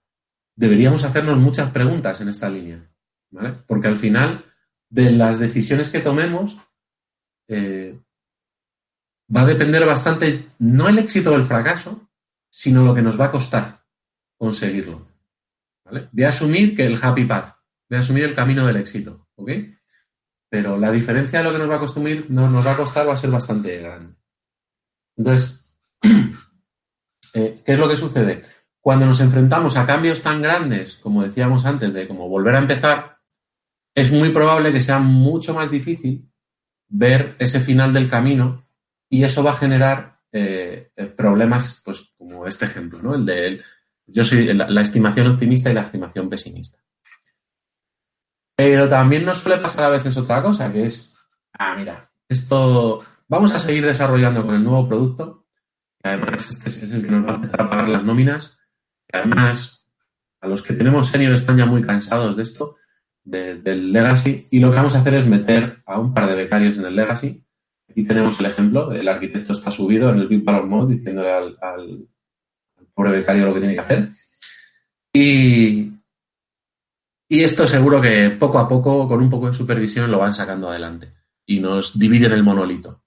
deberíamos 0.55 1.05
hacernos 1.05 1.37
muchas 1.39 1.71
preguntas 1.73 2.21
en 2.21 2.29
esta 2.29 2.49
línea, 2.49 2.79
¿vale? 3.31 3.55
Porque 3.67 3.89
al 3.89 3.99
final, 3.99 4.45
de 4.89 5.11
las 5.11 5.41
decisiones 5.41 5.91
que 5.91 6.01
tomemos, 6.01 6.57
eh, 7.49 7.99
va 9.35 9.43
a 9.43 9.47
depender 9.47 9.85
bastante, 9.87 10.47
no 10.59 10.89
el 10.89 10.99
éxito 10.99 11.33
o 11.33 11.37
el 11.37 11.45
fracaso, 11.45 12.09
sino 12.51 12.85
lo 12.85 12.95
que 12.95 13.03
nos 13.03 13.21
va 13.21 13.27
a 13.27 13.31
costar 13.31 13.85
conseguirlo. 14.37 15.07
¿vale? 15.85 16.09
Voy 16.13 16.25
a 16.25 16.29
asumir 16.29 16.77
que 16.77 16.87
el 16.87 16.99
happy 17.01 17.25
path, 17.25 17.57
voy 17.89 17.97
a 17.97 18.01
asumir 18.01 18.25
el 18.25 18.35
camino 18.35 18.67
del 18.67 18.77
éxito, 18.77 19.29
¿ok? 19.37 19.51
Pero 20.51 20.77
la 20.79 20.91
diferencia 20.91 21.39
de 21.39 21.45
lo 21.45 21.53
que 21.53 21.59
nos 21.59 21.71
va 21.71 21.77
a 21.77 21.81
costar, 21.81 22.03
nos 22.29 22.67
va 22.67 22.73
a 22.73 22.77
costar 22.77 23.09
va 23.09 23.15
a 23.15 23.17
ser 23.17 23.31
bastante 23.31 23.79
grande. 23.79 24.15
Entonces, 25.17 25.77
eh, 27.35 27.63
¿qué 27.65 27.73
es 27.73 27.79
lo 27.79 27.89
que 27.89 27.97
sucede? 27.97 28.43
Cuando 28.81 29.07
nos 29.07 29.21
enfrentamos 29.21 29.77
a 29.77 29.87
cambios 29.87 30.23
tan 30.23 30.43
grandes, 30.43 30.97
como 30.97 31.23
decíamos 31.23 31.65
antes, 31.65 31.95
de 31.95 32.07
como 32.07 32.29
volver 32.29 32.55
a 32.55 32.59
empezar, 32.59 33.19
es 33.95 34.13
muy 34.13 34.31
probable 34.31 34.73
que 34.73 34.81
sea 34.81 34.99
mucho 34.99 35.55
más 35.55 35.71
difícil 35.71 36.31
ver 36.89 37.35
ese 37.39 37.61
final 37.61 37.93
del 37.93 38.09
camino 38.09 38.64
y 39.09 39.25
eso 39.25 39.43
va 39.43 39.53
a 39.53 39.57
generar 39.57 40.21
eh, 40.33 40.91
eh, 40.97 41.07
problemas, 41.07 41.81
pues 41.85 42.15
como 42.19 42.47
este 42.47 42.65
ejemplo, 42.65 43.01
¿no? 43.01 43.15
El 43.15 43.25
de 43.25 43.63
yo 44.07 44.25
soy 44.25 44.53
la, 44.53 44.81
estimación 44.83 45.29
optimista 45.29 45.71
y 45.71 45.75
la 45.75 45.83
estimación 45.83 46.29
pesimista. 46.29 46.83
Pero 48.57 48.89
también 48.89 49.25
nos 49.25 49.39
suele 49.39 49.63
pasar 49.63 49.87
a 49.87 49.91
veces 49.91 50.17
otra 50.17 50.43
cosa, 50.43 50.73
que 50.73 50.87
es, 50.87 51.17
ah, 51.53 51.75
mira, 51.77 52.11
esto 52.29 53.03
vamos 53.29 53.53
a 53.53 53.61
seguir 53.61 53.87
desarrollando 53.87 54.45
con 54.45 54.55
el 54.55 54.65
nuevo 54.65 54.89
producto, 54.89 55.47
y 56.03 56.09
además 56.09 56.51
este 56.51 56.69
es 56.69 56.93
el 56.93 57.07
que 57.07 57.13
nos 57.13 57.27
va 57.27 57.33
a 57.33 57.37
empezar 57.37 57.63
a 57.63 57.71
pagar 57.71 57.89
las 57.89 58.05
nóminas, 58.05 58.59
y 59.13 59.17
además 59.17 59.89
a 60.41 60.49
los 60.49 60.63
que 60.63 60.75
tenemos 60.75 61.09
senior 61.09 61.33
están 61.33 61.57
ya 61.57 61.65
muy 61.65 61.83
cansados 61.83 62.37
de 62.37 62.43
esto, 62.43 62.77
del 63.23 63.93
legacy, 63.93 64.49
y 64.51 64.61
lo 64.61 64.71
que 64.71 64.77
vamos 64.77 64.97
a 64.97 64.99
hacer 64.99 65.15
es 65.15 65.27
meter 65.27 65.79
a 65.87 65.99
un 65.99 66.13
par 66.13 66.29
de 66.29 66.35
becarios 66.35 66.77
en 66.77 66.85
el 66.85 66.97
legacy 66.97 67.44
Aquí 67.95 68.03
tenemos 68.03 68.41
el 68.41 68.47
ejemplo, 68.47 68.91
el 68.91 69.07
arquitecto 69.07 69.53
está 69.53 69.71
subido 69.71 70.11
en 70.11 70.19
el 70.19 70.27
Big 70.27 70.45
Power 70.45 70.65
Mode 70.65 70.95
diciéndole 70.95 71.31
al, 71.31 72.09
pobre 72.93 73.13
becario 73.13 73.47
lo 73.47 73.55
que 73.55 73.61
tiene 73.61 73.75
que 73.75 73.81
hacer. 73.81 74.09
Y, 75.13 75.93
Y 77.29 77.45
esto 77.45 77.69
seguro 77.69 78.01
que 78.01 78.31
poco 78.31 78.59
a 78.59 78.67
poco, 78.67 79.07
con 79.07 79.21
un 79.21 79.31
poco 79.31 79.47
de 79.47 79.53
supervisión, 79.53 80.11
lo 80.11 80.19
van 80.19 80.35
sacando 80.35 80.69
adelante 80.69 81.13
y 81.47 81.61
nos 81.61 81.97
dividen 81.97 82.33
el 82.33 82.43
monolito. 82.43 83.05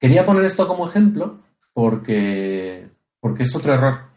Quería 0.00 0.26
poner 0.26 0.44
esto 0.46 0.66
como 0.66 0.88
ejemplo 0.88 1.40
porque, 1.72 2.90
porque 3.20 3.44
es 3.44 3.54
otro 3.54 3.74
error. 3.74 4.10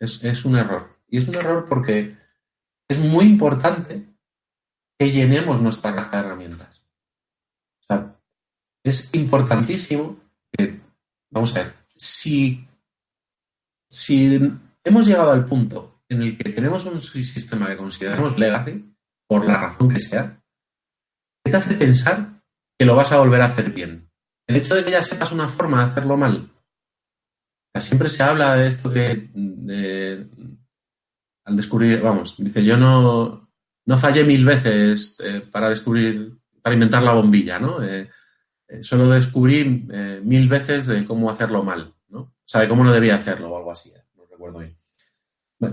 Es, 0.00 0.24
es 0.24 0.44
un 0.44 0.56
error. 0.56 0.96
Y 1.08 1.18
es 1.18 1.28
un 1.28 1.36
error 1.36 1.64
porque 1.68 2.16
es 2.88 2.98
muy 2.98 3.26
importante 3.26 4.15
que 4.98 5.10
llenemos 5.10 5.60
nuestra 5.60 5.94
caja 5.94 6.10
de 6.22 6.26
herramientas. 6.26 6.82
O 7.82 7.86
sea, 7.86 8.16
es 8.84 9.14
importantísimo 9.14 10.18
que, 10.52 10.80
vamos 11.30 11.54
a 11.56 11.64
ver, 11.64 11.74
si, 11.94 12.66
si 13.90 14.38
hemos 14.84 15.06
llegado 15.06 15.32
al 15.32 15.44
punto 15.44 16.02
en 16.08 16.22
el 16.22 16.38
que 16.38 16.50
tenemos 16.50 16.84
un 16.86 17.00
sistema 17.00 17.68
que 17.68 17.76
consideramos 17.76 18.38
legacy, 18.38 18.94
por 19.28 19.44
la 19.46 19.58
razón 19.58 19.88
que 19.88 19.98
sea, 19.98 20.40
¿qué 21.44 21.50
te 21.50 21.56
hace 21.56 21.74
pensar 21.74 22.42
que 22.78 22.86
lo 22.86 22.94
vas 22.94 23.12
a 23.12 23.18
volver 23.18 23.42
a 23.42 23.46
hacer 23.46 23.72
bien? 23.72 24.08
El 24.46 24.56
hecho 24.56 24.76
de 24.76 24.84
que 24.84 24.92
ya 24.92 25.02
sepas 25.02 25.32
una 25.32 25.48
forma 25.48 25.84
de 25.84 25.90
hacerlo 25.90 26.16
mal. 26.16 26.52
Siempre 27.78 28.08
se 28.08 28.22
habla 28.22 28.54
de 28.54 28.68
esto 28.68 28.90
que 28.90 29.28
al 31.44 31.56
descubrir, 31.56 32.00
vamos, 32.00 32.36
dice, 32.38 32.64
yo 32.64 32.76
no, 32.76 33.45
no 33.86 33.96
fallé 33.96 34.24
mil 34.24 34.44
veces 34.44 35.16
eh, 35.20 35.42
para 35.50 35.70
descubrir, 35.70 36.32
para 36.60 36.74
inventar 36.74 37.02
la 37.02 37.12
bombilla, 37.12 37.58
¿no? 37.58 37.82
Eh, 37.82 38.10
eh, 38.68 38.82
solo 38.82 39.08
descubrí 39.10 39.88
mil 40.22 40.48
veces 40.48 40.86
de 40.86 41.06
cómo 41.06 41.30
hacerlo 41.30 41.62
mal, 41.62 41.94
¿no? 42.08 42.20
O 42.20 42.44
sea, 42.44 42.60
de 42.60 42.68
cómo 42.68 42.82
no 42.84 42.92
debía 42.92 43.14
hacerlo 43.14 43.48
o 43.48 43.56
algo 43.56 43.70
así, 43.70 43.92
no 44.16 44.24
recuerdo 44.28 44.58
bien. 44.58 44.76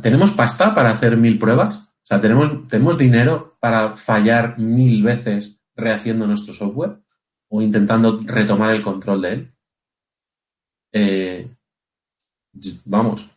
¿Tenemos 0.02 0.32
pasta 0.32 0.74
para 0.74 0.92
hacer 0.92 1.18
mil 1.18 1.38
pruebas? 1.40 1.76
O 1.76 2.06
sea, 2.06 2.22
¿tenemos, 2.22 2.68
¿tenemos 2.68 2.98
dinero 2.98 3.58
para 3.60 3.94
fallar 3.94 4.58
mil 4.60 5.02
veces 5.04 5.60
rehaciendo 5.76 6.28
nuestro 6.28 6.54
software 6.54 7.00
o 7.50 7.62
intentando 7.62 8.20
retomar 8.24 8.76
el 8.76 8.84
control 8.84 9.22
de 9.22 9.34
él? 9.34 9.50
vamos, 12.86 13.28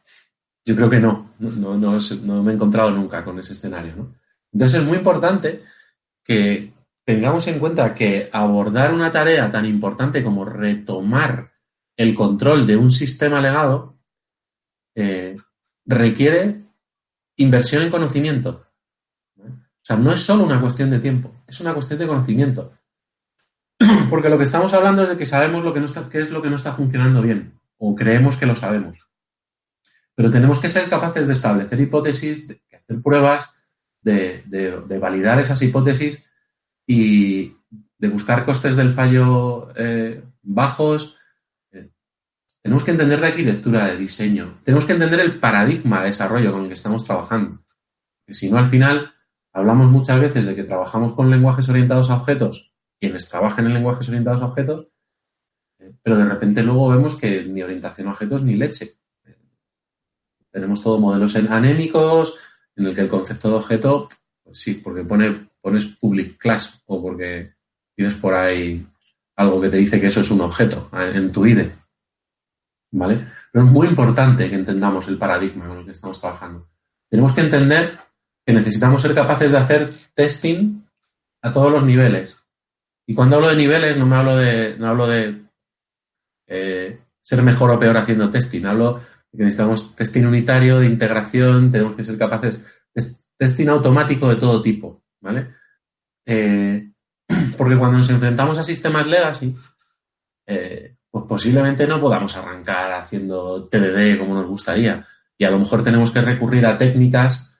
yo 0.62 0.77
creo 0.77 0.91
que 0.91 1.01
no, 1.01 1.31
no, 1.39 1.75
no, 1.79 2.43
me 2.43 2.53
he 2.53 2.55
encontrado 2.55 2.91
nunca 2.91 3.25
con 3.25 3.39
ese 3.39 3.55
escenario. 3.55 3.97
¿no? 3.97 4.15
Entonces 4.57 4.81
es 4.81 4.87
muy 4.87 4.97
importante 4.97 5.62
que 6.25 6.73
tengamos 7.05 7.47
en 7.47 7.59
cuenta 7.59 7.95
que 7.95 8.31
abordar 8.33 8.95
una 8.95 9.12
tarea 9.12 9.51
tan 9.51 9.66
importante 9.66 10.25
como 10.25 10.47
retomar 10.47 11.53
el 11.95 12.14
control 12.14 12.66
de 12.66 12.79
un 12.79 12.90
sistema 12.90 13.38
legado 13.42 13.99
eh, 14.95 15.37
requiere 15.85 16.62
inversión 17.37 17.83
en 17.83 17.90
conocimiento. 17.90 18.64
O 19.38 19.83
sea, 19.83 19.99
no 19.99 20.11
es 20.11 20.21
solo 20.21 20.45
una 20.45 20.59
cuestión 20.59 20.88
de 20.88 21.01
tiempo, 21.01 21.35
es 21.47 21.61
una 21.61 21.75
cuestión 21.75 21.99
de 21.99 22.07
conocimiento. 22.07 22.73
Porque 24.09 24.31
lo 24.31 24.38
que 24.38 24.45
estamos 24.45 24.73
hablando 24.73 25.03
es 25.03 25.11
de 25.11 25.19
que 25.19 25.27
sabemos 25.27 25.64
lo 25.64 25.75
que 25.75 25.85
qué 26.11 26.21
es 26.21 26.31
lo 26.31 26.40
que 26.40 26.49
no 26.49 26.57
está 26.57 26.73
funcionando 26.73 27.21
bien, 27.21 27.61
o 27.77 27.95
creemos 27.95 28.38
que 28.38 28.47
lo 28.47 28.55
sabemos. 28.55 28.97
Pero 30.14 30.31
tenemos 30.31 30.59
que 30.59 30.71
ser 30.71 30.88
capaces 30.88 31.27
de 31.27 31.35
establecer 31.35 31.79
hipótesis, 31.79 32.49
de 32.49 32.62
hacer 32.73 33.03
pruebas, 33.03 33.51
de, 34.07 34.99
validar 35.01 35.40
esas 35.40 35.61
hipótesis 35.62 36.25
y 36.87 37.57
de 37.99 38.09
buscar 38.09 38.45
costes 38.45 38.77
del 38.77 38.92
fallo 38.92 39.69
eh, 39.75 40.23
bajos. 40.42 41.19
Eh, 41.73 41.90
tenemos 42.62 42.85
que 42.85 42.92
entender 42.92 43.21
de 43.21 43.27
arquitectura, 43.27 43.87
de 43.87 43.97
diseño. 43.97 44.61
Tenemos 44.64 44.85
que 44.85 44.92
entender 44.92 45.21
el 45.21 45.38
paradigma 45.38 46.01
de 46.01 46.07
desarrollo 46.07 46.53
con 46.53 46.62
el 46.62 46.69
que 46.69 46.75
estamos 46.75 47.05
trabajando. 47.05 47.64
Que 48.27 48.35
si 48.35 48.51
no, 48.51 48.59
al 48.59 48.69
final, 48.69 49.12
hablamos 49.53 49.90
muchas 49.90 50.21
veces 50.21 50.47
de 50.47 50.55
que 50.55 50.64
trabajamos 50.64 51.12
con 51.12 51.31
lenguajes 51.31 51.69
orientados 51.69 52.11
a 52.11 52.16
objetos, 52.16 52.75
quienes 53.01 53.29
trabajan 53.29 53.66
en 53.66 53.75
lenguajes 53.75 54.09
orientados 54.09 54.42
a 54.42 54.47
objetos, 54.47 54.88
eh, 55.81 55.92
pero 56.03 56.16
de 56.16 56.27
repente 56.27 56.62
luego 56.62 56.88
vemos 56.88 57.16
que 57.16 57.45
ni 57.45 57.62
orientación 57.62 58.07
a 58.09 58.12
objetos 58.12 58.42
ni 58.42 58.55
leche. 58.55 58.92
Tenemos 60.53 60.83
todo 60.83 60.99
modelos 60.99 61.37
anémicos 61.37 62.56
en 62.77 62.87
el 62.87 62.95
que 62.95 63.01
el 63.01 63.09
concepto 63.09 63.49
de 63.49 63.55
objeto, 63.57 64.09
pues 64.43 64.61
sí, 64.61 64.75
porque 64.75 65.03
pone, 65.03 65.49
pones 65.61 65.87
public 65.87 66.37
class 66.39 66.83
o 66.87 67.03
porque 67.03 67.55
tienes 67.95 68.15
por 68.15 68.35
ahí 68.35 68.87
algo 69.37 69.61
que 69.61 69.69
te 69.69 69.79
dice 69.79 70.01
que 70.01 70.07
eso 70.07 70.21
es 70.21 70.31
un 70.31 70.43
objeto 70.43 70.91
en 70.93 71.33
tu 71.33 71.47
IDE. 71.47 71.73
¿Vale? 72.93 73.19
Pero 73.53 73.65
es 73.65 73.71
muy 73.71 73.89
importante 73.89 74.49
que 74.49 74.55
entendamos 74.55 75.09
el 75.09 75.19
paradigma 75.19 75.67
con 75.67 75.79
el 75.79 75.85
que 75.85 75.93
estamos 75.93 76.21
trabajando. 76.21 76.69
Tenemos 77.11 77.35
que 77.35 77.41
entender 77.43 77.99
que 78.45 78.53
necesitamos 78.53 79.03
ser 79.03 79.15
capaces 79.15 79.53
de 79.53 79.59
hacer 79.59 79.91
testing 80.15 80.85
a 81.43 81.53
todos 81.53 81.73
los 81.73 81.85
niveles. 81.85 82.37
Y 83.07 83.15
cuando 83.15 83.37
hablo 83.37 83.49
de 83.49 83.57
niveles, 83.57 83.97
no 83.97 84.07
me 84.07 84.17
hablo 84.17 84.37
de, 84.37 84.77
no 84.79 84.89
hablo 84.89 85.07
de 85.07 85.35
eh, 86.47 87.01
ser 87.23 87.43
mejor 87.43 87.71
o 87.71 87.79
peor 87.79 87.97
haciendo 87.97 88.31
testing. 88.31 88.65
Hablo 88.65 89.01
que 89.33 89.45
necesitamos 89.45 89.95
testing 89.95 90.25
unitario, 90.25 90.81
de 90.81 90.87
integración, 90.87 91.71
tenemos 91.71 91.95
que 91.95 92.05
ser 92.05 92.17
capaces 92.19 92.83
de 92.95 93.05
testing 93.37 93.69
automático 93.69 94.29
de 94.29 94.37
todo 94.37 94.62
tipo, 94.62 95.03
¿vale? 95.21 95.55
Eh, 96.25 96.91
porque 97.57 97.77
cuando 97.77 97.99
nos 97.99 98.11
enfrentamos 98.11 98.59
a 98.59 98.65
sistemas 98.65 99.07
legacy, 99.07 99.55
eh, 100.47 100.97
pues 101.11 101.25
posiblemente 101.29 101.87
no 101.87 102.01
podamos 102.01 102.37
arrancar 102.37 102.93
haciendo 102.93 103.69
TDD 103.69 104.19
como 104.19 104.35
nos 104.35 104.47
gustaría. 104.47 105.07
Y 105.39 105.45
a 105.45 105.51
lo 105.51 105.59
mejor 105.59 105.85
tenemos 105.85 106.11
que 106.11 106.21
recurrir 106.23 106.65
a 106.67 106.79
técnicas 106.79 107.55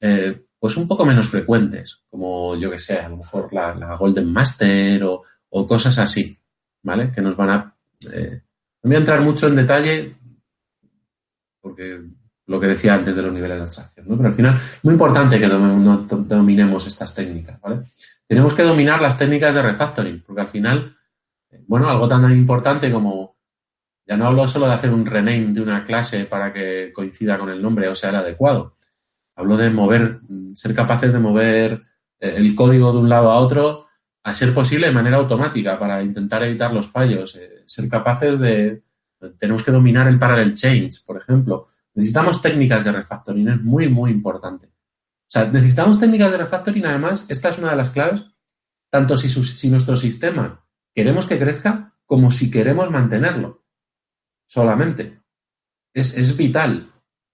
eh, 0.00 0.40
pues 0.60 0.76
un 0.76 0.88
poco 0.88 1.04
menos 1.04 1.28
frecuentes, 1.28 2.02
como 2.08 2.56
yo 2.56 2.70
que 2.70 2.78
sé, 2.78 2.98
a 2.98 3.08
lo 3.08 3.18
mejor 3.18 3.52
la, 3.52 3.96
Golden 3.96 4.32
Master 4.32 5.02
o, 5.04 5.22
o, 5.50 5.66
cosas 5.66 5.98
así, 5.98 6.36
¿vale? 6.82 7.12
Que 7.12 7.20
nos 7.20 7.36
van 7.36 7.50
a... 7.50 7.76
no 8.02 8.40
voy 8.82 8.94
a 8.94 8.98
entrar 8.98 9.20
mucho 9.20 9.46
en 9.46 9.56
detalle 9.56 10.14
porque 11.60 12.00
lo 12.48 12.58
que 12.58 12.66
decía 12.66 12.94
antes 12.94 13.14
de 13.14 13.22
los 13.22 13.32
niveles 13.32 13.58
de 13.58 13.62
abstracción, 13.62 14.06
¿no? 14.08 14.16
Pero 14.16 14.28
al 14.30 14.34
final, 14.34 14.58
muy 14.82 14.94
importante 14.94 15.38
que 15.38 15.48
dominemos 15.48 16.86
estas 16.86 17.14
técnicas, 17.14 17.60
¿vale? 17.60 17.80
Tenemos 18.26 18.54
que 18.54 18.62
dominar 18.62 19.00
las 19.00 19.18
técnicas 19.18 19.54
de 19.54 19.62
refactoring, 19.62 20.22
porque 20.26 20.40
al 20.40 20.48
final, 20.48 20.96
bueno, 21.66 21.88
algo 21.88 22.08
tan 22.08 22.30
importante 22.32 22.90
como, 22.90 23.36
ya 24.06 24.16
no 24.16 24.26
hablo 24.26 24.48
solo 24.48 24.66
de 24.66 24.72
hacer 24.72 24.90
un 24.90 25.04
rename 25.04 25.52
de 25.52 25.60
una 25.60 25.84
clase 25.84 26.24
para 26.24 26.52
que 26.52 26.90
coincida 26.94 27.38
con 27.38 27.50
el 27.50 27.60
nombre 27.60 27.88
o 27.88 27.94
sea 27.94 28.10
el 28.10 28.16
adecuado. 28.16 28.76
Hablo 29.36 29.56
de 29.56 29.70
mover, 29.70 30.20
ser 30.54 30.74
capaces 30.74 31.12
de 31.12 31.18
mover 31.18 31.82
eh, 32.18 32.34
el 32.36 32.54
código 32.54 32.92
de 32.92 32.98
un 32.98 33.08
lado 33.10 33.30
a 33.30 33.38
otro, 33.38 33.86
a 34.24 34.32
ser 34.32 34.54
posible 34.54 34.86
de 34.86 34.92
manera 34.92 35.18
automática 35.18 35.78
para 35.78 36.02
intentar 36.02 36.42
evitar 36.42 36.72
los 36.72 36.86
fallos, 36.88 37.36
eh, 37.36 37.62
ser 37.66 37.88
capaces 37.88 38.38
de, 38.38 38.82
tenemos 39.38 39.62
que 39.62 39.72
dominar 39.72 40.08
el 40.08 40.18
parallel 40.18 40.54
change, 40.54 41.04
por 41.04 41.16
ejemplo. 41.16 41.66
Necesitamos 41.94 42.40
técnicas 42.40 42.84
de 42.84 42.92
refactoring, 42.92 43.48
es 43.48 43.62
muy, 43.62 43.88
muy 43.88 44.10
importante. 44.10 44.66
O 44.66 45.30
sea, 45.30 45.50
necesitamos 45.50 46.00
técnicas 46.00 46.32
de 46.32 46.38
refactoring, 46.38 46.86
además, 46.86 47.26
esta 47.28 47.48
es 47.48 47.58
una 47.58 47.70
de 47.70 47.76
las 47.76 47.90
claves, 47.90 48.24
tanto 48.90 49.16
si, 49.16 49.68
nuestro 49.70 49.96
sistema 49.96 50.64
queremos 50.94 51.26
que 51.26 51.38
crezca 51.38 51.94
como 52.06 52.30
si 52.30 52.50
queremos 52.50 52.90
mantenerlo 52.90 53.64
solamente. 54.46 55.22
Es, 55.92 56.16
es, 56.16 56.36
vital, 56.36 56.88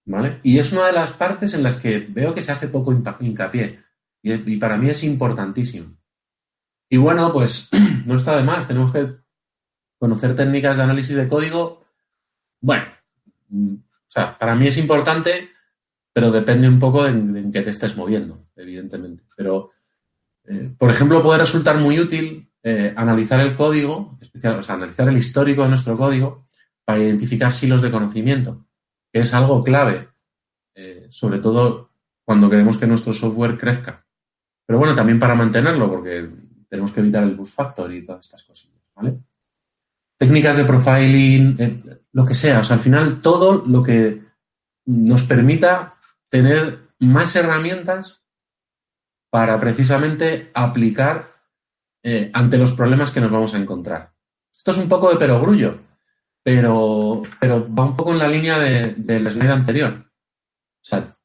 ¿vale? 0.05 0.39
Y 0.43 0.59
es 0.59 0.71
una 0.71 0.87
de 0.87 0.93
las 0.93 1.11
partes 1.11 1.53
en 1.53 1.63
las 1.63 1.77
que 1.77 1.99
veo 1.99 2.33
que 2.33 2.41
se 2.41 2.51
hace 2.51 2.67
poco 2.67 2.91
hincapié 3.19 3.85
y 4.25 4.57
para 4.57 4.77
mí 4.77 4.89
es 4.89 5.03
importantísimo. 5.03 5.95
Y 6.89 6.97
bueno, 6.97 7.31
pues 7.31 7.69
no 8.05 8.15
está 8.15 8.35
de 8.35 8.43
más, 8.43 8.67
tenemos 8.67 8.91
que 8.91 9.24
conocer 10.05 10.35
técnicas 10.35 10.77
de 10.77 10.83
análisis 10.83 11.15
de 11.15 11.27
código, 11.27 11.83
bueno, 12.61 12.85
o 13.51 14.07
sea, 14.07 14.37
para 14.37 14.53
mí 14.53 14.67
es 14.67 14.77
importante, 14.77 15.49
pero 16.13 16.31
depende 16.31 16.67
un 16.67 16.77
poco 16.77 17.07
en, 17.07 17.51
qué 17.51 17.63
te 17.63 17.71
estés 17.71 17.97
moviendo, 17.97 18.45
evidentemente. 18.55 19.23
Pero, 19.35 19.71
eh, 20.43 20.69
por 20.77 20.91
ejemplo, 20.91 21.23
puede 21.23 21.39
resultar 21.39 21.79
muy 21.79 21.99
útil 21.99 22.47
eh, 22.61 22.93
analizar 22.95 23.39
el 23.39 23.55
código, 23.55 24.15
especial, 24.21 24.59
o 24.59 24.63
sea, 24.63 24.75
analizar 24.75 25.09
el 25.09 25.17
histórico 25.17 25.63
de 25.63 25.69
nuestro 25.69 25.97
código 25.97 26.45
para 26.83 27.01
identificar 27.01 27.51
silos 27.51 27.81
de 27.81 27.89
conocimiento, 27.89 28.67
que 29.11 29.21
es 29.21 29.33
algo 29.33 29.63
clave, 29.63 30.07
eh, 30.75 31.07
sobre 31.09 31.39
todo 31.39 31.89
cuando 32.23 32.47
queremos 32.47 32.77
que 32.77 32.85
nuestro 32.85 33.11
software 33.11 33.57
crezca. 33.57 34.05
Pero 34.67 34.77
bueno, 34.77 34.93
también 34.93 35.17
para 35.17 35.33
mantenerlo, 35.33 35.89
porque 35.89 36.29
tenemos 36.69 36.91
que 36.91 36.99
evitar 36.99 37.23
el 37.23 37.33
bus 37.33 37.51
factor 37.51 37.91
y 37.91 38.05
todas 38.05 38.23
estas 38.23 38.43
cosas, 38.43 38.71
¿vale? 38.95 39.15
Técnicas 40.17 40.57
de 40.57 40.65
profiling, 40.65 41.55
eh, 41.59 41.83
lo 42.13 42.25
que 42.25 42.33
sea. 42.33 42.59
O 42.59 42.63
sea, 42.63 42.77
al 42.77 42.81
final 42.81 43.21
todo 43.21 43.63
lo 43.65 43.83
que 43.83 44.21
nos 44.85 45.23
permita 45.23 45.95
tener 46.29 46.79
más 46.99 47.35
herramientas 47.35 48.23
para 49.29 49.59
precisamente 49.59 50.51
aplicar 50.53 51.27
eh, 52.03 52.29
ante 52.33 52.57
los 52.57 52.73
problemas 52.73 53.11
que 53.11 53.19
nos 53.19 53.31
vamos 53.31 53.53
a 53.53 53.57
encontrar. 53.57 54.13
Esto 54.55 54.71
es 54.71 54.77
un 54.77 54.87
poco 54.87 55.09
de 55.09 55.17
perogrullo, 55.17 55.79
pero, 56.41 57.21
pero 57.39 57.67
va 57.73 57.85
un 57.85 57.95
poco 57.95 58.13
en 58.13 58.19
la 58.19 58.27
línea 58.27 58.59
del 58.59 59.31
slide 59.31 59.51
anterior. 59.51 59.93
O 59.93 60.87
sea, 60.87 61.15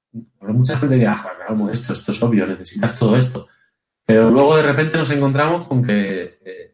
mucha 0.40 0.76
gente 0.78 0.96
dirá, 0.96 1.16
vamos, 1.48 1.72
esto, 1.72 1.92
esto 1.92 2.12
es 2.12 2.22
obvio, 2.22 2.46
necesitas 2.46 2.98
todo 2.98 3.16
esto. 3.16 3.46
Pero 4.04 4.30
luego 4.30 4.56
de 4.56 4.62
repente 4.62 4.98
nos 4.98 5.10
encontramos 5.10 5.68
con 5.68 5.84
que 5.84 6.40
eh, 6.44 6.69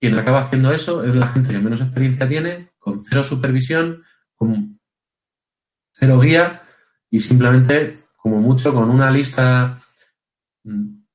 quien 0.00 0.18
acaba 0.18 0.42
haciendo 0.42 0.72
eso 0.72 1.04
es 1.04 1.14
la 1.14 1.26
gente 1.26 1.52
que 1.52 1.58
menos 1.58 1.80
experiencia 1.80 2.28
tiene, 2.28 2.68
con 2.78 3.04
cero 3.04 3.24
supervisión, 3.24 4.02
con 4.34 4.78
cero 5.92 6.20
guía 6.20 6.62
y 7.10 7.20
simplemente, 7.20 7.98
como 8.16 8.40
mucho, 8.40 8.74
con 8.74 8.90
una 8.90 9.10
lista 9.10 9.80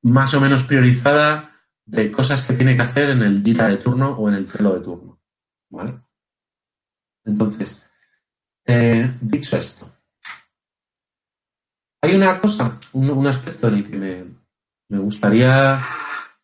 más 0.02 0.34
o 0.34 0.40
menos 0.40 0.64
priorizada 0.64 1.50
de 1.84 2.10
cosas 2.10 2.42
que 2.46 2.54
tiene 2.54 2.76
que 2.76 2.82
hacer 2.82 3.10
en 3.10 3.22
el 3.22 3.42
día 3.42 3.68
de 3.68 3.76
turno 3.76 4.10
o 4.12 4.28
en 4.28 4.34
el 4.34 4.46
Trello 4.46 4.74
de 4.74 4.80
turno. 4.80 5.20
¿Vale? 5.70 5.94
Entonces, 7.24 7.88
eh, 8.64 9.10
dicho 9.20 9.56
esto, 9.56 9.90
hay 12.02 12.14
una 12.16 12.40
cosa, 12.40 12.78
un, 12.92 13.26
aspecto 13.26 13.68
en 13.68 13.74
el 13.74 13.88
que 13.88 14.34
me, 14.88 14.98
gustaría, 14.98 15.78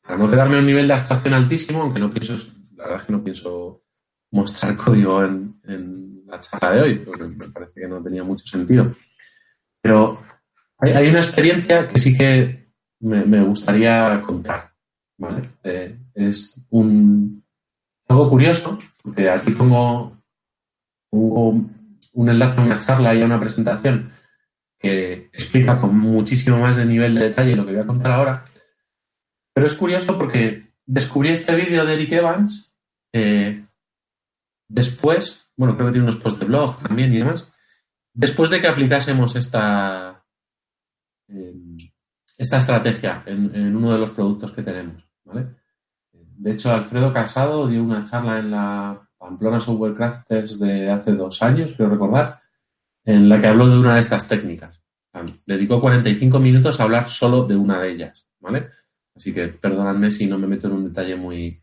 para 0.09 0.19
no 0.19 0.31
quedarme 0.31 0.57
a 0.57 0.61
un 0.61 0.67
nivel 0.67 0.89
de 0.89 0.95
abstracción 0.95 1.35
altísimo, 1.35 1.83
aunque 1.83 2.01
no 2.01 2.09
pienso, 2.09 2.33
la 2.77 2.85
verdad 2.85 3.01
es 3.01 3.07
que 3.07 3.13
no 3.13 3.23
pienso 3.23 3.83
mostrar 4.31 4.75
código 4.75 5.23
en, 5.23 6.25
la 6.27 6.41
charla 6.41 6.73
de 6.73 6.81
hoy, 6.81 6.95
porque 6.99 7.25
me 7.25 7.49
parece 7.49 7.81
que 7.81 7.89
no 7.89 8.03
tenía 8.03 8.25
mucho 8.25 8.47
sentido. 8.47 8.95
Pero 9.83 10.19
hay, 10.79 11.09
una 11.09 11.19
experiencia 11.19 11.87
que 11.89 11.99
sí 11.99 12.17
que 12.17 12.65
me, 13.01 13.43
gustaría 13.43 14.23
contar. 14.23 14.73
Eh, 15.65 15.99
es 16.15 16.67
un, 16.71 17.45
algo 18.09 18.31
curioso, 18.31 18.79
porque 19.03 19.29
aquí 19.29 19.53
pongo, 19.53 20.17
un 21.11 22.29
enlace 22.29 22.61
a 22.61 22.65
una 22.65 22.79
charla 22.79 23.15
y 23.15 23.21
a 23.21 23.27
una 23.27 23.41
presentación 23.41 24.11
que 24.79 25.29
explica 25.35 25.79
con 25.79 25.99
muchísimo 25.99 26.59
más 26.59 26.77
de 26.77 26.87
nivel 26.87 27.15
de 27.15 27.25
detalle 27.25 27.57
lo 27.57 27.67
que 27.67 27.73
voy 27.73 27.83
a 27.83 27.87
contar 27.87 28.13
ahora. 28.13 28.45
Pero 29.59 29.67
es 29.67 29.75
curioso 29.75 30.17
porque 30.17 30.69
descubrí 30.87 31.31
este 31.31 31.53
vídeo 31.57 31.85
de 31.85 31.95
Eric 31.95 32.13
Evans 32.13 32.77
eh, 33.13 33.67
después, 34.69 35.51
bueno, 35.57 35.75
creo 35.75 35.89
que 35.89 35.95
tiene 35.95 36.05
unos 36.05 36.19
posts 36.19 36.39
de 36.39 36.47
blog 36.47 36.81
también 36.81 37.13
y 37.13 37.19
demás, 37.19 37.53
después 38.15 38.51
de 38.51 38.61
que 38.61 38.69
aplicásemos 38.69 39.35
esta, 39.35 40.25
eh, 41.27 41.57
esta 42.37 42.59
estrategia 42.59 43.25
en, 43.27 43.75
uno 43.75 43.93
de 43.93 43.99
los 43.99 44.13
productos 44.13 44.53
que 44.53 44.63
tenemos. 44.63 45.05
De 46.13 46.53
hecho, 46.53 46.73
Alfredo 46.73 47.13
Casado 47.13 47.67
dio 47.67 47.83
una 47.83 48.05
charla 48.05 48.39
en 48.39 48.53
la 48.53 49.11
Pamplona 49.19 49.61
Software 49.61 49.95
Crafters 49.95 50.61
de 50.61 50.89
hace 50.89 51.15
dos 51.15 51.43
años, 51.43 51.73
quiero 51.75 51.91
recordar, 51.91 52.41
en 53.05 53.29
la 53.29 53.41
que 53.41 53.49
habló 53.49 53.69
de 53.69 53.77
una 53.77 53.97
de 53.97 54.03
estas 54.03 54.29
técnicas. 54.29 54.81
Dedicó 55.45 55.81
45 55.81 56.39
minutos 56.39 56.79
a 56.79 56.85
hablar 56.85 57.09
solo 57.09 57.43
de 57.43 57.57
una 57.57 57.81
de 57.81 57.91
ellas, 57.91 58.29
¿vale? 58.39 58.69
Así 59.19 59.35
que 59.35 59.49
perdonadme 59.49 60.13
si 60.13 60.29
no 60.29 60.39
me 60.39 60.47
meto 60.47 60.69
en 60.69 60.75
un 60.75 60.85
detalle 60.85 61.17
muy, 61.17 61.61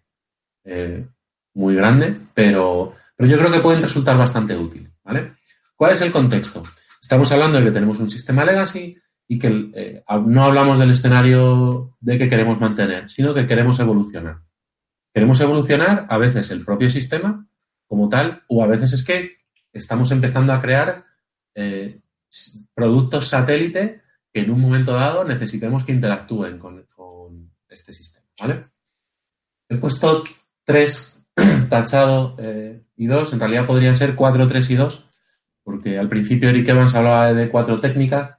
eh, 0.66 1.08
muy 1.54 1.74
grande, 1.74 2.14
pero, 2.34 2.94
pero 3.16 3.30
yo 3.30 3.38
creo 3.38 3.50
que 3.50 3.62
pueden 3.62 3.82
resultar 3.82 4.18
bastante 4.18 4.58
útil, 4.58 4.92
¿vale? 5.06 5.36
¿Cuál 5.74 5.94
es 5.94 6.02
el 6.02 6.12
contexto? 6.12 6.64
Estamos 7.02 7.32
hablando 7.32 7.58
de 7.58 7.64
que 7.64 7.72
tenemos 7.72 7.98
un 8.00 8.10
sistema 8.10 8.44
legacy 8.44 8.98
y 9.26 9.40
que 9.40 9.72
eh, 9.74 10.04
no 10.26 10.44
hablamos 10.44 10.80
del 10.80 10.92
escenario 10.92 11.96
de 12.02 12.18
que 12.18 12.28
queremos 12.28 12.60
mantener, 12.60 13.10
sino 13.10 13.34
que 13.34 13.48
queremos 13.48 13.80
evolucionar. 13.80 14.42
Queremos 15.14 15.40
evolucionar 15.40 16.08
a 16.10 16.18
veces 16.18 16.52
el 16.52 16.66
propio 16.66 16.90
sistema 16.90 17.48
como 17.88 18.10
tal, 18.10 18.44
o 18.50 18.66
a 18.66 18.68
veces 18.68 18.92
es 18.92 19.06
que 19.06 19.38
estamos 19.72 20.12
empezando 20.12 20.52
a 20.52 20.62
crear 20.62 21.06
eh, 21.56 22.02
productos 22.74 23.30
satélite 23.30 24.02
que 24.34 24.42
en 24.42 24.52
un 24.52 24.60
momento 24.60 24.92
dado 24.92 25.24
necesitemos 25.24 25.86
que 25.86 25.94
interactúen 25.94 26.60
con, 26.60 26.86
este 27.76 27.94
sistema. 27.94 28.26
¿vale? 28.40 28.66
He 29.70 29.78
puesto 29.78 30.24
3 30.64 31.28
tachado 31.70 32.36
eh, 32.40 32.84
y 32.96 33.06
2, 33.06 33.34
en 33.34 33.40
realidad 33.40 33.68
podrían 33.68 33.96
ser 33.96 34.16
4, 34.16 34.48
3 34.48 34.70
y 34.72 34.76
2, 34.76 35.06
porque 35.64 35.98
al 35.98 36.10
principio 36.10 36.50
Eric 36.50 36.68
Evans 36.70 36.94
hablaba 36.96 37.34
de 37.34 37.50
cuatro 37.50 37.80
técnicas, 37.80 38.38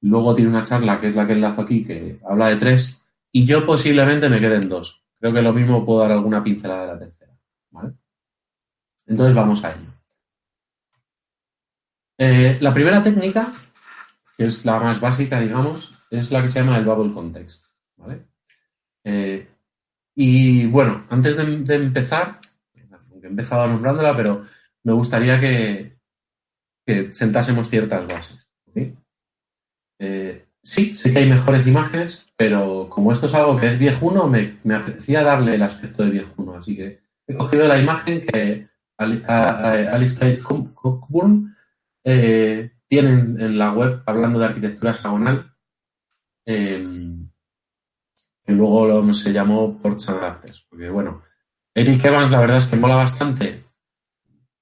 luego 0.00 0.34
tiene 0.34 0.50
una 0.50 0.64
charla 0.64 0.98
que 0.98 1.08
es 1.08 1.14
la 1.14 1.26
que 1.26 1.34
enlazo 1.34 1.62
aquí 1.62 1.84
que 1.84 2.18
habla 2.24 2.48
de 2.48 2.56
tres, 2.56 3.02
y 3.30 3.44
yo 3.44 3.66
posiblemente 3.66 4.28
me 4.30 4.40
quede 4.40 4.56
en 4.56 4.68
dos. 4.70 5.04
Creo 5.20 5.32
que 5.34 5.42
lo 5.42 5.52
mismo 5.52 5.84
puedo 5.84 6.00
dar 6.00 6.12
alguna 6.12 6.42
pincelada 6.42 6.86
de 6.86 6.92
la 6.92 6.98
tercera. 6.98 7.32
¿vale? 7.70 7.92
Entonces 9.06 9.34
vamos 9.34 9.62
a 9.64 9.70
ello. 9.70 9.92
Eh, 12.18 12.56
la 12.60 12.72
primera 12.72 13.02
técnica, 13.02 13.52
que 14.36 14.46
es 14.46 14.64
la 14.64 14.80
más 14.80 14.98
básica, 14.98 15.40
digamos, 15.40 15.94
es 16.10 16.30
la 16.30 16.40
que 16.40 16.48
se 16.48 16.60
llama 16.60 16.78
el 16.78 16.84
bubble 16.84 17.12
context. 17.12 17.66
Eh, 19.04 19.48
y 20.14 20.66
bueno, 20.66 21.04
antes 21.10 21.36
de, 21.36 21.74
empezar, 21.74 22.38
aunque 23.10 23.26
he 23.26 23.30
empezado 23.30 23.66
nombrándola, 23.66 24.16
pero 24.16 24.44
me 24.84 24.92
gustaría 24.92 25.40
que, 25.40 25.96
sentásemos 27.12 27.68
ciertas 27.68 28.06
bases. 28.06 28.48
Eh, 29.98 30.46
sí, 30.62 30.94
sé 30.94 31.12
que 31.12 31.20
hay 31.20 31.28
mejores 31.28 31.66
imágenes, 31.66 32.26
pero 32.36 32.88
como 32.88 33.12
esto 33.12 33.26
es 33.26 33.34
algo 33.34 33.58
que 33.58 33.68
es 33.68 33.78
viejuno, 33.78 34.26
me, 34.26 34.56
me 34.64 34.74
apetecía 34.74 35.22
darle 35.22 35.54
el 35.54 35.62
aspecto 35.62 36.04
de 36.04 36.10
viejuno. 36.10 36.54
Así 36.54 36.76
que 36.76 37.00
he 37.26 37.34
cogido 37.34 37.68
la 37.68 37.80
imagen 37.80 38.20
que 38.20 38.68
Alistair 38.98 40.40
Cockburn 40.40 41.56
eh, 42.04 42.70
tienen 42.88 43.40
en 43.40 43.58
la 43.58 43.72
web, 43.72 44.02
hablando 44.06 44.38
de 44.38 44.46
arquitectura 44.46 44.90
hexagonal, 44.90 45.54
em, 46.44 47.21
que 48.44 48.52
luego 48.52 49.12
se 49.12 49.32
llamó 49.32 49.78
Ports 49.78 50.08
and 50.08 50.20
Porque, 50.68 50.90
bueno, 50.90 51.22
Eric 51.74 52.04
Evans, 52.04 52.30
la 52.30 52.40
verdad 52.40 52.58
es 52.58 52.66
que 52.66 52.76
mola 52.76 52.96
bastante, 52.96 53.64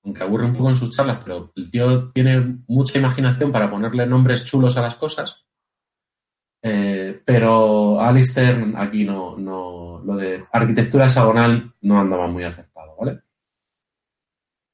aunque 0.04 0.22
aburre 0.22 0.46
un 0.46 0.52
poco 0.52 0.70
en 0.70 0.76
sus 0.76 0.94
charlas, 0.94 1.18
pero 1.24 1.52
el 1.56 1.70
tío 1.70 2.10
tiene 2.10 2.58
mucha 2.68 2.98
imaginación 2.98 3.52
para 3.52 3.70
ponerle 3.70 4.06
nombres 4.06 4.44
chulos 4.44 4.76
a 4.76 4.82
las 4.82 4.94
cosas. 4.96 5.46
Eh, 6.62 7.22
pero 7.24 8.00
Alistair 8.00 8.74
aquí 8.76 9.04
no, 9.04 9.36
no, 9.36 10.02
lo 10.04 10.16
de 10.16 10.44
arquitectura 10.52 11.06
hexagonal 11.06 11.70
no 11.80 12.00
andaba 12.00 12.26
muy 12.26 12.44
aceptado, 12.44 12.94
¿vale? 12.98 13.20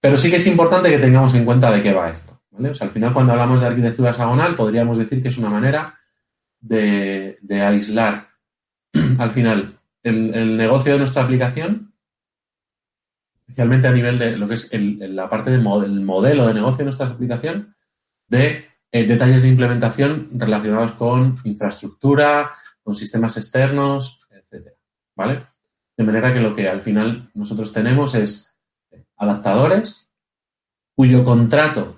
Pero 0.01 0.17
sí 0.17 0.31
que 0.31 0.37
es 0.37 0.47
importante 0.47 0.91
que 0.91 0.99
tengamos 0.99 1.35
en 1.35 1.45
cuenta 1.45 1.71
de 1.71 1.83
qué 1.83 1.93
va 1.93 2.11
esto 2.11 2.37
al 2.59 2.91
final, 2.91 3.13
cuando 3.13 3.33
hablamos 3.33 3.61
de 3.61 3.67
arquitectura 3.67 4.11
hexagonal, 4.11 4.55
podríamos 4.55 4.99
decir 4.99 5.23
que 5.23 5.29
es 5.29 5.39
una 5.39 5.51
manera 5.51 5.99
de, 6.61 7.39
aislar, 7.51 8.26
al 9.19 9.31
final, 9.31 9.75
el, 10.03 10.57
negocio 10.57 10.93
de 10.93 10.99
nuestra 10.99 11.23
aplicación, 11.23 11.93
especialmente 13.41 13.89
a 13.89 13.93
nivel 13.93 14.19
de 14.19 14.37
lo 14.37 14.49
que 14.49 14.55
es 14.55 14.71
la 14.73 15.29
parte 15.29 15.51
del 15.51 15.63
modelo 15.63 16.47
de 16.47 16.55
negocio 16.55 16.79
de 16.79 16.85
nuestra 16.85 17.07
aplicación, 17.07 17.75
de 18.29 18.67
eh, 18.93 19.07
detalles 19.07 19.43
de 19.43 19.49
implementación 19.49 20.29
relacionados 20.33 20.93
con 20.93 21.39
infraestructura, 21.45 22.53
con 22.83 22.95
sistemas 22.95 23.37
externos, 23.37 24.21
etcétera. 24.31 24.77
¿Vale? 25.15 25.47
De 25.97 26.05
manera 26.05 26.33
que 26.33 26.41
lo 26.41 26.55
que 26.55 26.69
al 26.69 26.81
final 26.81 27.31
nosotros 27.35 27.73
tenemos 27.73 28.15
es 28.15 28.55
adaptadores 29.17 30.11
cuyo 30.95 31.25
contrato 31.25 31.97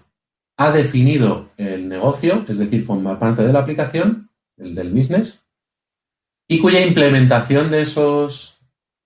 ha 0.56 0.72
definido 0.72 1.50
el 1.56 1.88
negocio, 1.88 2.44
es 2.48 2.58
decir, 2.58 2.84
forma 2.84 3.18
parte 3.18 3.42
de 3.42 3.52
la 3.52 3.60
aplicación, 3.60 4.28
el 4.56 4.74
del 4.74 4.92
business, 4.92 5.40
y 6.48 6.58
cuya 6.58 6.84
implementación 6.84 7.70
de 7.70 7.82
esos, 7.82 8.58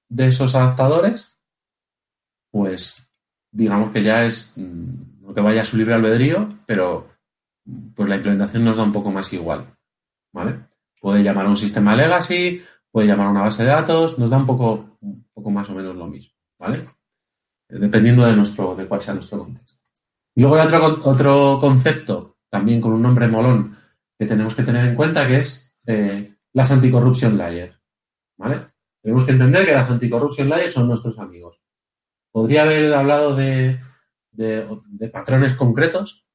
de 0.08 0.28
esos 0.28 0.54
adaptadores, 0.54 1.38
pues 2.50 3.08
digamos 3.50 3.90
que 3.90 4.02
ya 4.04 4.24
es, 4.24 4.54
mm, 4.56 5.22
no 5.22 5.34
que 5.34 5.40
vaya 5.40 5.62
a 5.62 5.64
su 5.64 5.76
libre 5.76 5.94
albedrío, 5.94 6.48
pero 6.66 7.08
pues 7.94 8.08
la 8.08 8.16
implementación 8.16 8.64
nos 8.64 8.76
da 8.76 8.84
un 8.84 8.92
poco 8.92 9.10
más 9.10 9.32
igual, 9.32 9.66
¿vale? 10.32 10.60
Puede 11.00 11.22
llamar 11.22 11.46
a 11.46 11.50
un 11.50 11.56
sistema 11.56 11.96
legacy, 11.96 12.62
puede 12.90 13.08
llamar 13.08 13.26
a 13.26 13.30
una 13.30 13.42
base 13.42 13.64
de 13.64 13.70
datos, 13.70 14.18
nos 14.18 14.30
da 14.30 14.38
un 14.38 14.46
poco, 14.46 14.98
poco 15.32 15.50
más 15.50 15.68
o 15.68 15.74
menos 15.74 15.96
lo 15.96 16.06
mismo, 16.06 16.34
¿vale? 16.58 16.86
Dependiendo 17.68 18.24
de, 18.24 18.36
nuestro, 18.36 18.76
de 18.76 18.86
cuál 18.86 19.02
sea 19.02 19.14
nuestro 19.14 19.38
contexto. 19.38 19.82
Y 20.34 20.42
luego 20.42 20.56
hay 20.56 20.66
otro, 20.66 21.00
otro 21.04 21.58
concepto, 21.60 22.36
también 22.48 22.80
con 22.80 22.92
un 22.92 23.02
nombre 23.02 23.28
molón, 23.28 23.76
que 24.18 24.26
tenemos 24.26 24.54
que 24.54 24.62
tener 24.62 24.84
en 24.86 24.94
cuenta, 24.94 25.26
que 25.26 25.38
es 25.38 25.76
eh, 25.86 26.32
las 26.52 26.70
anticorruption 26.70 27.36
layers. 27.36 27.78
¿Vale? 28.36 28.56
Tenemos 29.02 29.24
que 29.24 29.32
entender 29.32 29.66
que 29.66 29.72
las 29.72 29.90
anticorruption 29.90 30.48
layers 30.48 30.74
son 30.74 30.88
nuestros 30.88 31.18
amigos. 31.18 31.60
Podría 32.30 32.62
haber 32.62 32.92
hablado 32.94 33.34
de, 33.34 33.80
patrones 35.12 35.54
concretos, 35.54 36.26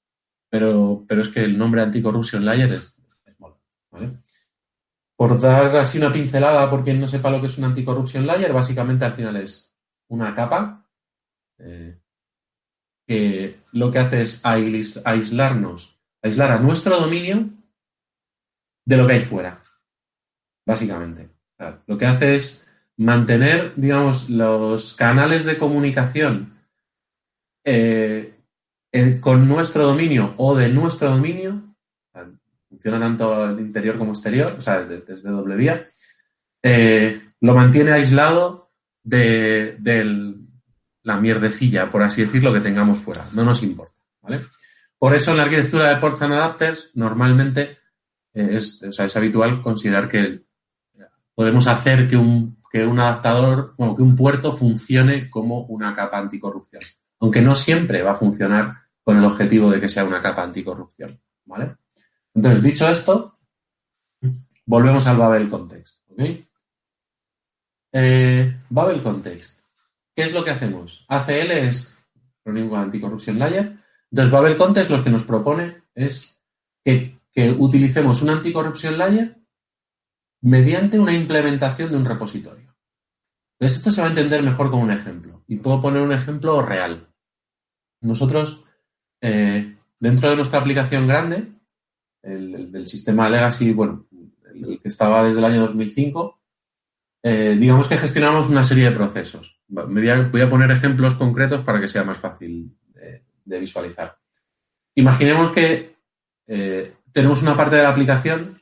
pero, 0.49 1.03
pero, 1.07 1.21
es 1.21 1.29
que 1.29 1.43
el 1.43 1.57
nombre 1.57 1.81
anticorruption 1.81 2.45
layer 2.45 2.73
es, 2.73 3.01
es 3.25 3.39
molón. 3.39 3.57
¿vale? 3.91 4.17
Por 5.15 5.39
dar 5.39 5.75
así 5.77 5.97
una 5.97 6.11
pincelada, 6.11 6.69
por 6.69 6.83
quien 6.83 6.99
no 7.01 7.07
sepa 7.07 7.31
lo 7.31 7.41
que 7.41 7.47
es 7.47 7.57
un 7.57 7.65
anticorruption 7.65 8.27
layer, 8.27 8.53
básicamente 8.53 9.05
al 9.05 9.13
final 9.13 9.35
es 9.37 9.75
una 10.09 10.35
capa 10.35 10.87
eh, 11.57 11.99
que 13.05 13.57
lo 13.71 13.89
que 13.89 13.99
hace 13.99 14.21
es 14.21 14.45
aislarnos 14.45 15.97
aislar 16.21 16.51
a 16.51 16.59
nuestro 16.59 16.99
dominio 16.99 17.49
de 18.85 18.97
lo 18.97 19.07
que 19.07 19.13
hay 19.13 19.21
fuera, 19.21 19.59
básicamente. 20.67 21.29
lo 21.87 21.97
que 21.97 22.05
hace 22.05 22.35
es 22.35 22.67
mantener, 22.97 23.73
digamos, 23.75 24.29
los 24.29 24.95
canales 24.95 25.45
de 25.45 25.57
comunicación 25.57 26.53
eh, 27.63 28.33
con 29.21 29.47
nuestro 29.47 29.85
dominio 29.87 30.33
o 30.37 30.55
de 30.55 30.69
nuestro 30.69 31.09
dominio, 31.09 31.63
funciona 32.69 32.99
tanto 32.99 33.33
al 33.33 33.59
interior 33.59 33.97
como 33.97 34.11
exterior, 34.11 34.53
o 34.57 34.61
sea, 34.61 34.81
desde, 34.81 35.15
doble 35.29 35.55
vía, 35.55 35.87
eh, 36.61 37.19
lo 37.39 37.53
mantiene 37.55 37.93
aislado 37.93 38.71
de, 39.03 39.77
la 41.03 41.17
mierdecilla, 41.17 41.89
por 41.89 42.03
así 42.03 42.25
decirlo, 42.25 42.51
que 42.51 42.59
tengamos 42.59 42.99
fuera. 42.99 43.23
No 43.33 43.45
nos 43.45 43.63
importa, 43.63 43.95
¿vale? 44.21 44.41
Por 44.99 45.15
eso 45.15 45.31
en 45.31 45.37
la 45.37 45.43
arquitectura 45.43 45.87
de 45.89 46.01
ports 46.01 46.21
and 46.23 46.33
adapters 46.33 46.91
normalmente 46.95 47.77
eh, 48.33 48.49
es, 48.53 48.83
es 48.83 49.15
habitual 49.15 49.61
considerar 49.61 50.09
que 50.09 50.46
podemos 51.37 51.67
hacer 51.67 52.07
que 52.07 52.17
un, 52.17 52.57
que 52.71 52.83
un 52.83 52.99
adaptador, 52.99 53.75
bueno, 53.77 53.95
que 53.95 54.01
un 54.01 54.15
puerto 54.15 54.53
funcione 54.53 55.29
como 55.29 55.65
una 55.65 55.93
capa 55.93 56.17
anticorrupción. 56.17 56.81
Aunque 57.19 57.43
no 57.43 57.53
siempre 57.53 58.01
va 58.01 58.13
a 58.13 58.15
funcionar 58.15 58.73
con 59.03 59.17
el 59.17 59.23
objetivo 59.23 59.69
de 59.69 59.79
que 59.79 59.87
sea 59.87 60.03
una 60.03 60.19
capa 60.19 60.41
anticorrupción. 60.41 61.21
¿Vale? 61.45 61.75
Entonces, 62.33 62.63
dicho 62.63 62.89
esto, 62.89 63.35
volvemos 64.65 65.05
al 65.05 65.17
Babel 65.17 65.47
Context. 65.47 66.09
Eh, 67.93 68.57
Babel 68.71 69.03
Context. 69.03 69.61
¿Qué 70.15 70.23
es 70.23 70.33
lo 70.33 70.43
que 70.43 70.49
hacemos? 70.49 71.05
ACL 71.07 71.51
es 71.51 71.95
acrónimo 72.41 72.77
Anticorruption 72.77 73.37
Layer. 73.37 73.77
Entonces, 74.09 74.31
Babel 74.31 74.57
Context 74.57 74.89
lo 74.89 75.03
que 75.03 75.11
nos 75.11 75.23
propone 75.23 75.83
es 75.93 76.41
que, 76.83 77.19
que 77.31 77.51
utilicemos 77.51 78.23
un 78.23 78.31
anticorrupción 78.31 78.97
layer 78.97 79.37
mediante 80.41 80.99
una 80.99 81.13
implementación 81.13 81.91
de 81.91 81.97
un 81.97 82.05
repositorio. 82.05 82.75
esto 83.59 83.91
se 83.91 84.01
va 84.01 84.07
a 84.07 84.09
entender 84.11 84.43
mejor 84.43 84.69
con 84.69 84.81
un 84.81 84.91
ejemplo. 84.91 85.43
Y 85.47 85.57
puedo 85.57 85.81
poner 85.81 86.01
un 86.01 86.11
ejemplo 86.11 86.61
real. 86.61 87.07
Nosotros, 88.01 88.65
eh, 89.21 89.75
dentro 89.99 90.29
de 90.29 90.35
nuestra 90.35 90.59
aplicación 90.59 91.07
grande, 91.07 91.47
el, 92.21 92.71
del 92.71 92.87
sistema 92.87 93.29
Legacy, 93.29 93.73
bueno, 93.73 94.05
el, 94.53 94.79
que 94.79 94.87
estaba 94.87 95.23
desde 95.23 95.39
el 95.39 95.45
año 95.45 95.61
2005, 95.61 96.39
eh, 97.23 97.57
digamos 97.59 97.87
que 97.87 97.97
gestionamos 97.97 98.49
una 98.49 98.63
serie 98.63 98.85
de 98.85 98.95
procesos. 98.95 99.59
voy, 99.67 100.09
a, 100.09 100.49
poner 100.49 100.71
ejemplos 100.71 101.15
concretos 101.15 101.61
para 101.61 101.81
que 101.81 101.87
sea 101.87 102.03
más 102.03 102.17
fácil 102.17 102.77
de, 103.45 103.59
visualizar. 103.59 104.17
Imaginemos 104.95 105.51
que 105.51 105.95
eh, 106.47 106.93
tenemos 107.11 107.41
una 107.41 107.55
parte 107.55 107.77
de 107.77 107.83
la 107.83 107.89
aplicación 107.89 108.56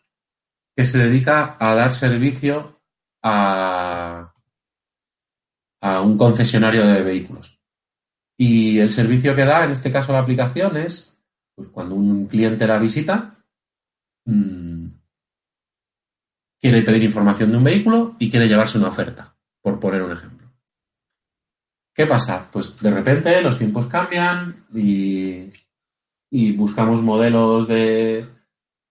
que 0.76 0.86
se 0.86 0.98
dedica 0.98 1.56
a 1.60 1.74
dar 1.74 1.94
servicio 1.94 2.82
a, 3.24 4.34
un 6.04 6.18
concesionario 6.18 6.86
de 6.86 7.02
vehículos. 7.02 7.60
Y 8.38 8.80
el 8.80 8.90
servicio 8.90 9.36
que 9.36 9.46
da, 9.46 9.64
en 9.64 9.72
este 9.72 9.92
caso 9.92 10.12
la 10.12 10.20
aplicación, 10.20 10.76
es 10.78 11.18
pues, 11.56 11.70
cuando 11.70 11.96
un 11.96 12.28
cliente 12.28 12.68
la 12.68 12.80
visita, 12.80 13.36
mm, 14.26 14.88
quiere 16.60 16.82
pedir 16.82 17.04
información 17.04 17.52
de 17.52 17.58
un 17.58 17.64
vehículo 17.64 18.16
y 18.20 18.30
quiere 18.30 18.48
llevarse 18.48 18.80
una 18.80 18.90
oferta, 18.90 19.38
por 19.62 19.80
poner 19.80 20.02
un 20.02 20.12
ejemplo. 20.12 20.52
¿Qué 21.94 22.06
pasa? 22.08 22.50
Pues 22.52 22.80
de 22.82 22.92
repente 22.92 23.42
los 23.42 23.58
tiempos 23.58 23.86
cambian 23.86 24.66
y 24.74 25.52
buscamos 26.58 27.02
modelos 27.02 27.68
de, 27.68 28.26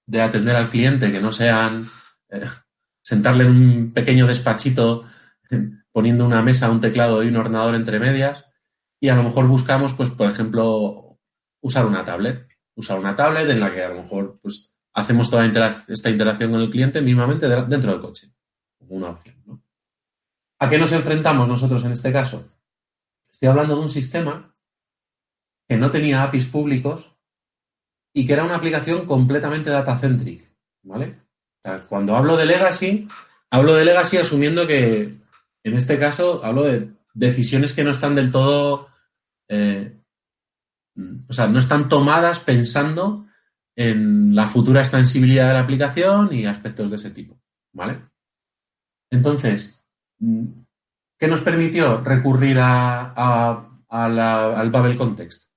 de 0.07 0.23
atender 0.23 0.57
al 0.57 0.69
cliente 0.69 1.11
que 1.11 1.21
no 1.21 1.33
sean 1.33 1.89
eh, 2.31 2.47
sentarle 3.03 3.45
en 3.45 3.51
un 3.51 3.93
pequeño 3.93 4.27
despachito 4.27 5.05
poniendo 5.93 6.25
una 6.25 6.43
mesa, 6.43 6.71
un 6.71 6.81
teclado 6.81 7.23
y 7.23 7.29
un 7.29 7.37
ordenador 7.37 7.75
entre 7.75 8.01
medias 8.01 8.45
y 9.01 9.11
a 9.11 9.17
lo 9.17 9.23
mejor 9.23 9.47
buscamos, 9.47 9.93
pues, 9.95 10.11
por 10.11 10.31
ejemplo, 10.31 11.19
usar 11.61 11.87
una 11.87 12.05
tablet. 12.05 12.49
Usar 12.75 12.99
una 12.99 13.15
tablet 13.15 13.49
en 13.49 13.61
la 13.61 13.73
que 13.73 13.85
a 13.85 13.91
lo 13.91 13.97
mejor 13.97 14.41
pues, 14.43 14.75
hacemos 14.95 15.31
toda 15.31 15.47
esta 15.89 16.11
interacción 16.11 16.51
con 16.51 16.61
el 16.61 16.71
cliente 16.71 17.01
mínimamente 17.01 17.47
dentro 17.47 17.93
del 17.93 18.01
coche, 18.01 18.33
una 18.81 19.11
opción. 19.11 19.63
¿A 20.59 20.69
qué 20.69 20.79
nos 20.79 20.93
enfrentamos 20.93 21.49
nosotros 21.49 21.85
en 21.85 21.93
este 21.93 22.13
caso? 22.13 22.49
Estoy 23.31 23.49
hablando 23.49 23.77
de 23.77 23.83
un 23.83 23.89
sistema 23.89 24.57
que 25.69 25.77
no 25.77 25.91
tenía 25.91 26.23
APIs 26.23 26.47
públicos 26.47 27.14
y 28.15 28.25
que 28.25 28.33
era 28.33 28.45
una 28.45 28.55
aplicación 28.55 29.07
completamente 29.07 29.71
data-centric, 29.71 30.43
¿vale? 30.85 31.19
cuando 31.89 32.15
hablo 32.15 32.37
de 32.37 32.45
legacy, 32.45 33.09
hablo 33.51 33.75
de 33.75 33.87
legacy 33.87 34.19
asumiendo 34.19 34.67
que, 34.67 35.15
en 35.65 35.75
este 35.75 35.99
caso, 35.99 36.45
hablo 36.45 36.63
de 36.63 36.91
decisiones 37.15 37.73
que 37.73 37.83
no 37.83 37.91
están 37.91 38.15
del 38.15 38.31
todo, 38.31 38.89
eh, 39.49 39.97
o 41.29 41.33
sea, 41.33 41.47
no 41.47 41.59
están 41.59 41.89
tomadas 41.89 42.41
pensando 42.41 43.27
en 43.75 44.35
la 44.35 44.47
futura 44.47 44.81
extensibilidad 44.81 45.49
de 45.49 45.55
la 45.55 45.61
aplicación 45.61 46.33
y 46.33 46.45
aspectos 46.45 46.91
de 46.91 46.97
ese 46.97 47.11
tipo, 47.11 47.41
¿vale? 47.73 48.03
Entonces, 49.11 49.89
¿qué 50.21 51.27
nos 51.27 51.41
permitió 51.41 52.03
recurrir 52.03 52.59
a, 52.61 53.71
al 53.89 54.71
Babel 54.71 54.99
Context? 54.99 55.54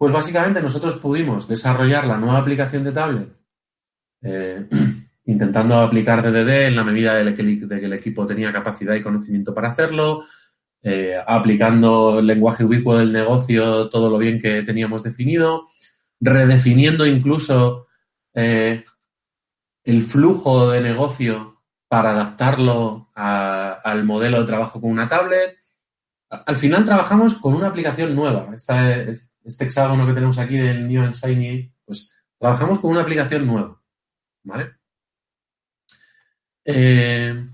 Pues 0.00 0.14
básicamente 0.14 0.62
nosotros 0.62 0.96
pudimos 0.96 1.46
desarrollar 1.46 2.06
la 2.06 2.16
nueva 2.16 2.38
aplicación 2.38 2.84
de 2.84 2.92
tablet 2.92 3.28
eh, 4.22 4.66
intentando 5.26 5.78
aplicar 5.78 6.22
DDD 6.22 6.68
en 6.68 6.76
la 6.76 6.84
medida 6.84 7.16
de 7.22 7.34
que, 7.34 7.42
el, 7.42 7.92
equipo 7.92 8.26
tenía 8.26 8.50
capacidad 8.50 8.94
y 8.94 9.02
conocimiento 9.02 9.52
para 9.52 9.68
hacerlo, 9.68 10.24
eh, 10.82 11.18
aplicando 11.26 12.20
el 12.20 12.26
lenguaje 12.26 12.64
ubicuo 12.64 12.96
del 12.96 13.12
negocio 13.12 13.90
todo 13.90 14.08
lo 14.08 14.16
bien 14.16 14.40
que 14.40 14.62
teníamos 14.62 15.02
definido, 15.02 15.68
redefiniendo 16.18 17.04
incluso 17.04 17.88
eh, 18.32 18.82
el 19.84 20.02
flujo 20.02 20.70
de 20.70 20.80
negocio 20.80 21.60
para 21.88 22.12
adaptarlo 22.12 23.10
al 23.14 24.04
modelo 24.04 24.40
de 24.40 24.46
trabajo 24.46 24.80
con 24.80 24.92
una 24.92 25.08
tablet. 25.08 25.58
Al 26.30 26.56
final 26.56 26.86
trabajamos 26.86 27.34
con 27.34 27.52
una 27.52 27.66
aplicación 27.66 28.16
nueva. 28.16 28.48
Este 29.44 29.64
hexágono 29.64 30.06
que 30.06 30.12
tenemos 30.12 30.38
aquí 30.38 30.56
del 30.56 30.88
New 30.88 31.12
Shiny, 31.12 31.72
pues 31.84 32.24
trabajamos 32.38 32.78
con 32.78 32.90
una 32.90 33.02
aplicación 33.02 33.46
nueva, 33.46 33.80
¿vale? 34.44 34.76
Eh, 36.64 37.46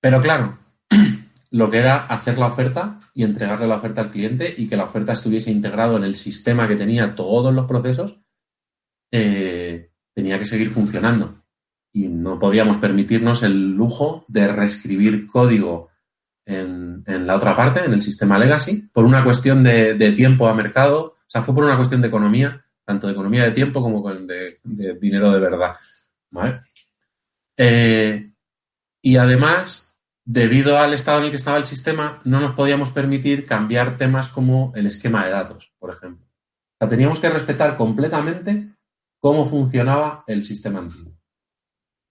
pero 0.00 0.20
claro, 0.20 0.58
lo 1.50 1.70
que 1.70 1.78
era 1.78 2.06
hacer 2.06 2.38
la 2.38 2.46
oferta 2.46 3.00
y 3.14 3.24
entregarle 3.24 3.66
la 3.66 3.76
oferta 3.76 4.00
al 4.00 4.10
cliente 4.10 4.54
y 4.56 4.66
que 4.66 4.76
la 4.76 4.84
oferta 4.84 5.12
estuviese 5.12 5.50
integrado 5.50 5.96
en 5.96 6.04
el 6.04 6.16
sistema 6.16 6.68
que 6.68 6.76
tenía 6.76 7.14
todos 7.14 7.52
los 7.52 7.66
procesos, 7.66 8.20
eh, 9.12 9.90
tenía 10.14 10.38
que 10.38 10.46
seguir 10.46 10.70
funcionando. 10.70 11.44
Y 11.92 12.08
no 12.08 12.38
podíamos 12.38 12.76
permitirnos 12.76 13.42
el 13.42 13.72
lujo 13.72 14.24
de 14.28 14.46
reescribir 14.48 15.26
código 15.26 15.89
en, 16.46 17.04
la 17.26 17.36
otra 17.36 17.56
parte, 17.56 17.84
en 17.84 17.92
el 17.92 18.02
sistema 18.02 18.38
legacy, 18.38 18.88
por 18.92 19.04
una 19.04 19.24
cuestión 19.24 19.62
de, 19.62 20.12
tiempo 20.16 20.48
a 20.48 20.54
mercado. 20.54 21.16
O 21.20 21.30
sea, 21.30 21.42
fue 21.42 21.54
por 21.54 21.64
una 21.64 21.76
cuestión 21.76 22.00
de 22.00 22.08
economía, 22.08 22.64
tanto 22.84 23.06
de 23.06 23.12
economía 23.12 23.44
de 23.44 23.52
tiempo 23.52 23.82
como 23.82 24.02
de, 24.12 24.58
dinero 25.00 25.30
de 25.30 25.40
verdad. 25.40 25.76
Eh, 27.56 28.32
y 29.02 29.16
además, 29.16 29.96
debido 30.24 30.78
al 30.78 30.94
estado 30.94 31.18
en 31.18 31.24
el 31.24 31.30
que 31.30 31.36
estaba 31.36 31.58
el 31.58 31.64
sistema, 31.64 32.20
no 32.24 32.40
nos 32.40 32.52
podíamos 32.52 32.90
permitir 32.90 33.46
cambiar 33.46 33.96
temas 33.96 34.28
como 34.28 34.72
el 34.74 34.86
esquema 34.86 35.24
de 35.24 35.32
datos, 35.32 35.72
por 35.78 35.90
ejemplo. 35.90 36.26
O 36.26 36.76
sea, 36.78 36.88
teníamos 36.88 37.20
que 37.20 37.30
respetar 37.30 37.76
completamente 37.76 38.74
cómo 39.20 39.46
funcionaba 39.46 40.24
el 40.26 40.44
sistema 40.44 40.80
antiguo. 40.80 41.12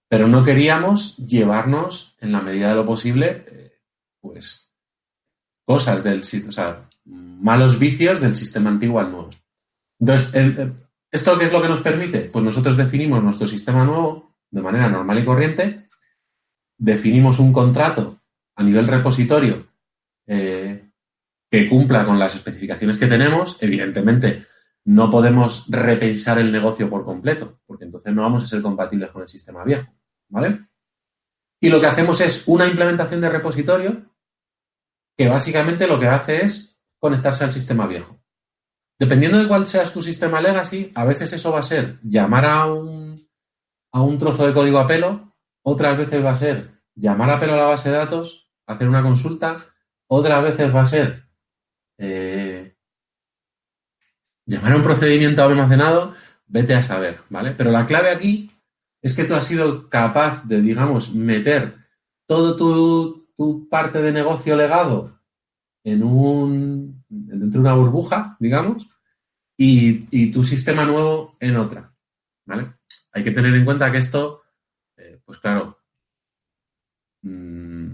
Pero 0.08 0.28
no 0.28 0.44
queríamos 0.44 1.16
llevarnos, 1.18 2.16
en 2.20 2.32
la 2.32 2.40
medida 2.40 2.70
de 2.70 2.74
lo 2.74 2.86
posible, 2.86 3.44
pues, 4.20 4.72
cosas 5.64 6.02
del 6.02 6.20
o 6.20 6.52
sea, 6.52 6.88
malos 7.04 7.78
vicios 7.78 8.20
del 8.20 8.36
sistema 8.36 8.70
antiguo 8.70 9.00
al 9.00 9.10
nuevo. 9.10 9.30
Entonces, 9.98 10.32
¿esto 11.10 11.38
qué 11.38 11.44
es 11.44 11.52
lo 11.52 11.62
que 11.62 11.68
nos 11.68 11.80
permite? 11.80 12.22
Pues 12.22 12.44
nosotros 12.44 12.76
definimos 12.76 13.22
nuestro 13.22 13.46
sistema 13.46 13.84
nuevo 13.84 14.36
de 14.50 14.62
manera 14.62 14.88
normal 14.88 15.18
y 15.18 15.24
corriente, 15.24 15.86
definimos 16.76 17.38
un 17.38 17.52
contrato 17.52 18.20
a 18.56 18.62
nivel 18.62 18.88
repositorio 18.88 19.68
eh, 20.26 20.90
que 21.50 21.68
cumpla 21.68 22.04
con 22.04 22.18
las 22.18 22.34
especificaciones 22.34 22.96
que 22.96 23.06
tenemos, 23.06 23.58
evidentemente 23.60 24.42
no 24.84 25.10
podemos 25.10 25.66
repensar 25.68 26.38
el 26.38 26.50
negocio 26.50 26.88
por 26.88 27.04
completo, 27.04 27.60
porque 27.66 27.84
entonces 27.84 28.12
no 28.14 28.22
vamos 28.22 28.44
a 28.44 28.46
ser 28.46 28.62
compatibles 28.62 29.10
con 29.10 29.22
el 29.22 29.28
sistema 29.28 29.62
viejo, 29.64 29.92
¿vale? 30.28 30.60
Y 31.60 31.68
lo 31.68 31.80
que 31.80 31.86
hacemos 31.86 32.20
es 32.20 32.48
una 32.48 32.66
implementación 32.66 33.20
de 33.20 33.28
repositorio 33.28 34.09
que 35.20 35.28
básicamente 35.28 35.86
lo 35.86 36.00
que 36.00 36.06
hace 36.06 36.46
es 36.46 36.80
conectarse 36.98 37.44
al 37.44 37.52
sistema 37.52 37.86
viejo. 37.86 38.18
dependiendo 38.98 39.36
de 39.36 39.48
cuál 39.48 39.66
seas 39.66 39.92
tu 39.92 40.00
sistema 40.00 40.40
legacy, 40.40 40.92
a 40.94 41.04
veces 41.04 41.30
eso 41.34 41.52
va 41.52 41.58
a 41.58 41.62
ser 41.62 41.98
llamar 42.00 42.46
a 42.46 42.64
un, 42.72 43.20
a 43.92 44.00
un 44.00 44.18
trozo 44.18 44.46
de 44.46 44.54
código 44.54 44.78
a 44.78 44.86
pelo, 44.86 45.34
otras 45.62 45.98
veces 45.98 46.24
va 46.24 46.30
a 46.30 46.34
ser 46.34 46.70
llamar 46.94 47.28
a 47.28 47.38
pelo 47.38 47.52
a 47.52 47.58
la 47.58 47.66
base 47.66 47.90
de 47.90 47.96
datos, 47.96 48.50
hacer 48.66 48.88
una 48.88 49.02
consulta, 49.02 49.58
otras 50.06 50.42
veces 50.42 50.74
va 50.74 50.80
a 50.80 50.86
ser 50.86 51.22
eh, 51.98 52.74
llamar 54.46 54.72
a 54.72 54.76
un 54.76 54.82
procedimiento 54.82 55.42
almacenado, 55.42 56.14
vete 56.46 56.74
a 56.74 56.82
saber, 56.82 57.20
¿vale? 57.28 57.50
Pero 57.50 57.70
la 57.70 57.84
clave 57.84 58.08
aquí 58.08 58.50
es 59.02 59.14
que 59.14 59.24
tú 59.24 59.34
has 59.34 59.44
sido 59.44 59.90
capaz 59.90 60.44
de, 60.44 60.62
digamos, 60.62 61.14
meter 61.14 61.74
todo 62.26 62.56
tu, 62.56 63.19
tu 63.40 63.70
parte 63.70 64.02
de 64.02 64.12
negocio 64.12 64.54
legado 64.54 65.18
en 65.82 66.02
un, 66.02 67.02
dentro 67.08 67.62
de 67.62 67.68
una 67.68 67.72
burbuja, 67.72 68.36
digamos, 68.38 68.86
y, 69.56 70.30
tu 70.30 70.44
sistema 70.44 70.84
nuevo 70.84 71.38
en 71.40 71.56
otra, 71.56 71.90
¿vale? 72.44 72.74
Hay 73.12 73.22
que 73.22 73.30
tener 73.30 73.54
en 73.54 73.64
cuenta 73.64 73.90
que 73.90 73.96
esto, 73.96 74.42
eh, 74.98 75.22
pues 75.24 75.38
claro, 75.38 75.78
mm, 77.22 77.92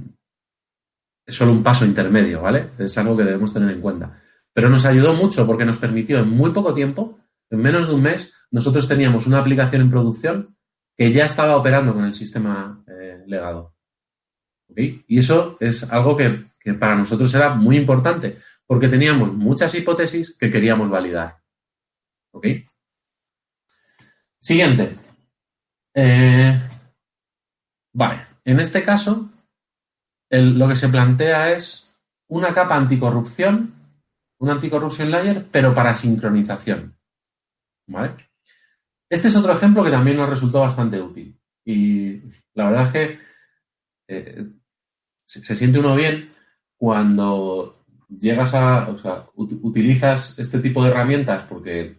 es 1.25 1.35
solo 1.37 1.53
un 1.53 1.63
paso 1.63 1.87
intermedio, 1.87 2.43
¿vale? 2.43 2.71
Es 2.81 2.99
algo 2.99 3.17
que 3.17 3.23
debemos 3.23 3.55
tener 3.55 3.71
en 3.71 3.81
cuenta. 3.81 4.21
Pero 4.53 4.69
nos 4.69 4.85
ayudó 4.85 5.15
mucho 5.15 5.47
porque 5.47 5.65
nos 5.65 5.79
permitió 5.79 6.19
en 6.19 6.29
muy 6.29 6.51
poco 6.51 6.75
tiempo, 6.75 7.21
en 7.51 7.61
menos 7.61 7.87
de 7.87 7.95
un 7.95 8.03
mes, 8.03 8.35
nosotros 8.51 8.89
teníamos 8.89 9.29
una 9.29 9.39
aplicación 9.39 9.83
en 9.83 9.91
producción 9.91 10.57
que 10.97 11.13
ya 11.13 11.25
estaba 11.25 11.57
operando 11.57 11.95
con 11.95 12.05
el 12.05 12.15
sistema 12.15 12.83
eh, 12.89 13.23
legado. 13.29 13.76
Y 14.75 15.19
eso 15.19 15.57
es 15.61 15.91
algo 15.93 16.17
que, 16.17 16.47
para 16.75 16.97
nosotros 16.97 17.33
era 17.35 17.55
muy 17.55 17.77
importante, 17.77 18.37
porque 18.67 18.89
teníamos 18.89 19.33
muchas 19.33 19.75
hipótesis 19.75 20.37
que 20.37 20.51
queríamos 20.51 20.91
validar. 20.91 21.39
¿Ok? 22.33 22.47
Siguiente. 24.41 24.97
Eh, 25.95 26.61
vale, 27.95 28.21
en 28.45 28.61
este 28.61 28.83
caso, 28.83 29.31
lo 30.31 30.69
que 30.69 30.77
se 30.77 30.89
plantea 30.89 31.53
es 31.53 31.97
una 32.29 32.53
capa 32.53 32.77
anticorrupción, 32.77 33.73
una 34.39 34.53
anticorrupción 34.53 35.11
layer, 35.11 35.47
pero 35.51 35.75
para 35.75 35.95
sincronización. 35.95 36.97
¿Vale? 37.89 38.15
Este 39.09 39.29
es 39.29 39.37
otro 39.37 39.53
ejemplo 39.53 39.85
que 39.85 39.91
también 39.91 40.17
nos 40.17 40.29
resultó 40.29 40.61
bastante 40.61 41.01
útil. 41.01 41.41
Y 41.65 42.21
la 42.55 42.71
verdad 42.71 42.87
es 42.87 42.93
que 42.93 43.19
eh, 44.09 44.47
se, 45.27 45.55
siente 45.55 45.81
uno 45.81 45.95
bien 45.95 46.33
cuando 46.77 47.85
llegas 48.09 48.55
a, 48.55 48.89
o 48.89 48.97
sea, 48.97 49.27
utilizas 49.35 50.39
este 50.39 50.61
tipo 50.61 50.83
de 50.83 50.91
herramientas 50.91 51.43
porque 51.49 51.99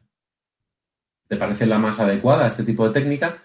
te 1.28 1.36
parece 1.36 1.66
la 1.66 1.78
más 1.78 2.00
adecuada 2.00 2.46
a 2.46 2.48
este 2.48 2.64
tipo 2.64 2.88
de 2.88 2.94
técnica 2.94 3.44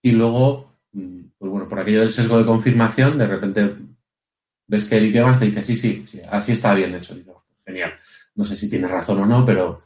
y 0.00 0.12
luego, 0.12 0.78
mm, 0.92 1.20
pues 1.36 1.50
bueno, 1.50 1.68
por 1.68 1.80
aquello 1.80 2.00
del 2.00 2.10
sesgo 2.10 2.38
de 2.38 2.46
confirmación, 2.46 3.18
de 3.18 3.26
repente 3.26 3.74
ves 4.66 4.84
que 4.84 4.96
el 4.96 5.06
IKEA 5.06 5.32
te 5.32 5.46
dice, 5.46 5.64
sí, 5.64 5.76
sí, 5.76 6.04
sí, 6.06 6.20
así 6.30 6.52
está 6.52 6.74
bien 6.74 6.94
hecho. 6.94 7.16
Genial. 7.66 7.94
No 8.34 8.44
sé 8.44 8.56
si 8.56 8.68
tienes 8.68 8.90
razón 8.90 9.20
o 9.22 9.26
no, 9.26 9.44
pero 9.44 9.82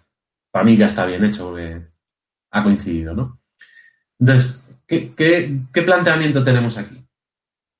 para 0.51 0.65
mí 0.65 0.77
ya 0.77 0.87
está 0.87 1.07
bien 1.07 1.25
hecho 1.25 1.51
porque 1.51 1.81
ha 2.51 2.63
coincidido, 2.63 3.15
¿no? 3.15 3.41
Entonces, 4.19 4.65
qué 4.87 5.83
planteamiento 5.85 6.45
tenemos 6.45 6.77
aquí? 6.77 7.08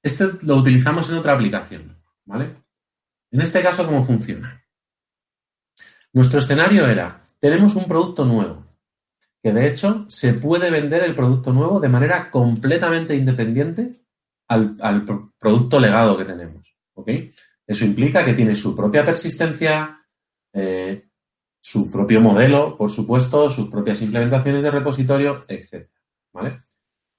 Este 0.03 0.29
lo 0.43 0.57
utilizamos 0.57 1.11
en 1.11 1.17
otra 1.17 1.35
aplicación, 1.35 1.97
¿vale? 2.25 2.55
En 3.31 3.41
este 3.41 3.63
caso, 3.63 3.85
¿cómo 3.85 4.05
funciona? 4.05 4.65
Nuestro 6.13 6.39
escenario 6.39 6.87
era, 6.87 7.27
tenemos 7.39 7.75
un 7.75 7.85
producto 7.85 8.25
nuevo, 8.25 8.65
que 9.43 9.53
de 9.53 9.69
hecho 9.69 10.07
se 10.09 10.35
puede 10.35 10.71
vender 10.71 11.03
el 11.03 11.15
producto 11.15 11.53
nuevo 11.53 11.81
de 11.81 11.89
manera 11.89 12.31
completamente 12.31 13.15
independiente 13.15 13.93
al, 14.49 15.05
producto 15.39 15.79
legado 15.79 16.17
que 16.17 16.25
tenemos, 16.25 16.75
¿ok? 16.95 17.11
Eso 17.67 17.85
implica 17.85 18.25
que 18.25 18.33
tiene 18.33 18.55
su 18.55 18.75
propia 18.75 19.05
persistencia, 19.05 19.99
eh, 20.55 21.09
su 21.61 21.91
propio 21.91 22.21
modelo, 22.21 22.77
por 22.77 22.91
supuesto, 22.91 23.51
sus 23.51 23.69
propias 23.69 24.01
implementaciones 24.01 24.63
de 24.63 24.71
repositorio, 24.71 25.45
etc. 25.49 25.87
¿vale? 26.33 26.63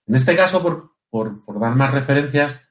En 0.08 0.16
este 0.16 0.36
caso, 0.36 0.64
por 1.12 1.60
dar 1.60 1.76
más 1.76 1.94
referencias, 1.94 2.69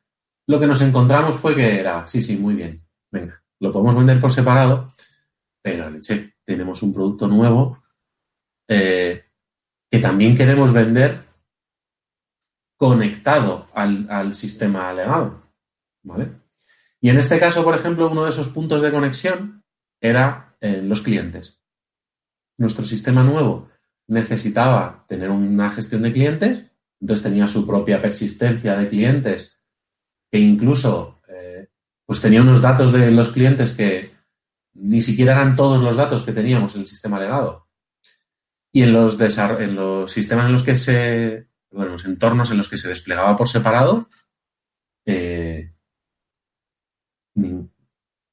lo 0.48 0.58
que 0.58 0.66
nos 0.66 0.80
encontramos 0.80 1.36
fue 1.36 1.54
que 1.54 1.78
era, 1.78 2.06
sí, 2.06 2.22
sí, 2.22 2.36
muy 2.36 2.54
bien, 2.54 2.80
venga, 3.12 3.42
lo 3.60 3.70
podemos 3.70 3.94
vender 3.94 4.18
por 4.18 4.32
separado, 4.32 4.90
pero 5.62 5.90
leche, 5.90 6.36
tenemos 6.44 6.82
un 6.82 6.94
producto 6.94 7.28
nuevo 7.28 7.82
eh, 8.66 9.24
que 9.90 9.98
también 9.98 10.36
queremos 10.36 10.72
vender 10.72 11.20
conectado 12.78 13.66
al, 13.74 14.32
sistema 14.32 14.92
legado. 14.92 15.42
¿Vale? 16.02 16.30
Y 17.00 17.10
en 17.10 17.18
este 17.18 17.38
caso, 17.38 17.62
por 17.62 17.74
ejemplo, 17.74 18.10
uno 18.10 18.24
de 18.24 18.30
esos 18.30 18.48
puntos 18.48 18.80
de 18.80 18.90
conexión 18.90 19.64
era 20.00 20.56
eh, 20.60 20.80
los 20.82 21.02
clientes. 21.02 21.60
Nuestro 22.56 22.84
sistema 22.86 23.22
nuevo 23.22 23.68
necesitaba 24.06 25.04
tener 25.08 25.28
una 25.28 25.68
gestión 25.68 26.02
de 26.02 26.12
clientes, 26.12 26.70
entonces 27.00 27.24
tenía 27.24 27.46
su 27.46 27.66
propia 27.66 28.00
persistencia 28.00 28.76
de 28.76 28.88
clientes 28.88 29.57
que 30.30 30.38
incluso 30.38 31.18
eh, 31.28 31.68
pues 32.04 32.20
tenía 32.20 32.42
unos 32.42 32.60
datos 32.60 32.92
de 32.92 33.10
los 33.10 33.30
clientes 33.30 33.72
que 33.72 34.12
ni 34.74 35.00
siquiera 35.00 35.32
eran 35.32 35.56
todos 35.56 35.82
los 35.82 35.96
datos 35.96 36.22
que 36.22 36.32
teníamos 36.32 36.74
en 36.74 36.82
el 36.82 36.86
sistema 36.86 37.18
legado. 37.18 37.66
Y 38.72 38.82
en 38.82 38.92
los, 38.92 39.18
en 39.20 39.74
los 39.74 40.12
sistemas 40.12 40.46
en 40.46 40.52
los 40.52 40.62
que 40.62 40.74
se, 40.74 41.48
bueno, 41.70 41.92
los 41.92 42.04
entornos 42.04 42.50
en 42.50 42.58
los 42.58 42.68
que 42.68 42.76
se 42.76 42.88
desplegaba 42.88 43.36
por 43.36 43.48
separado, 43.48 44.08
eh, 45.06 45.72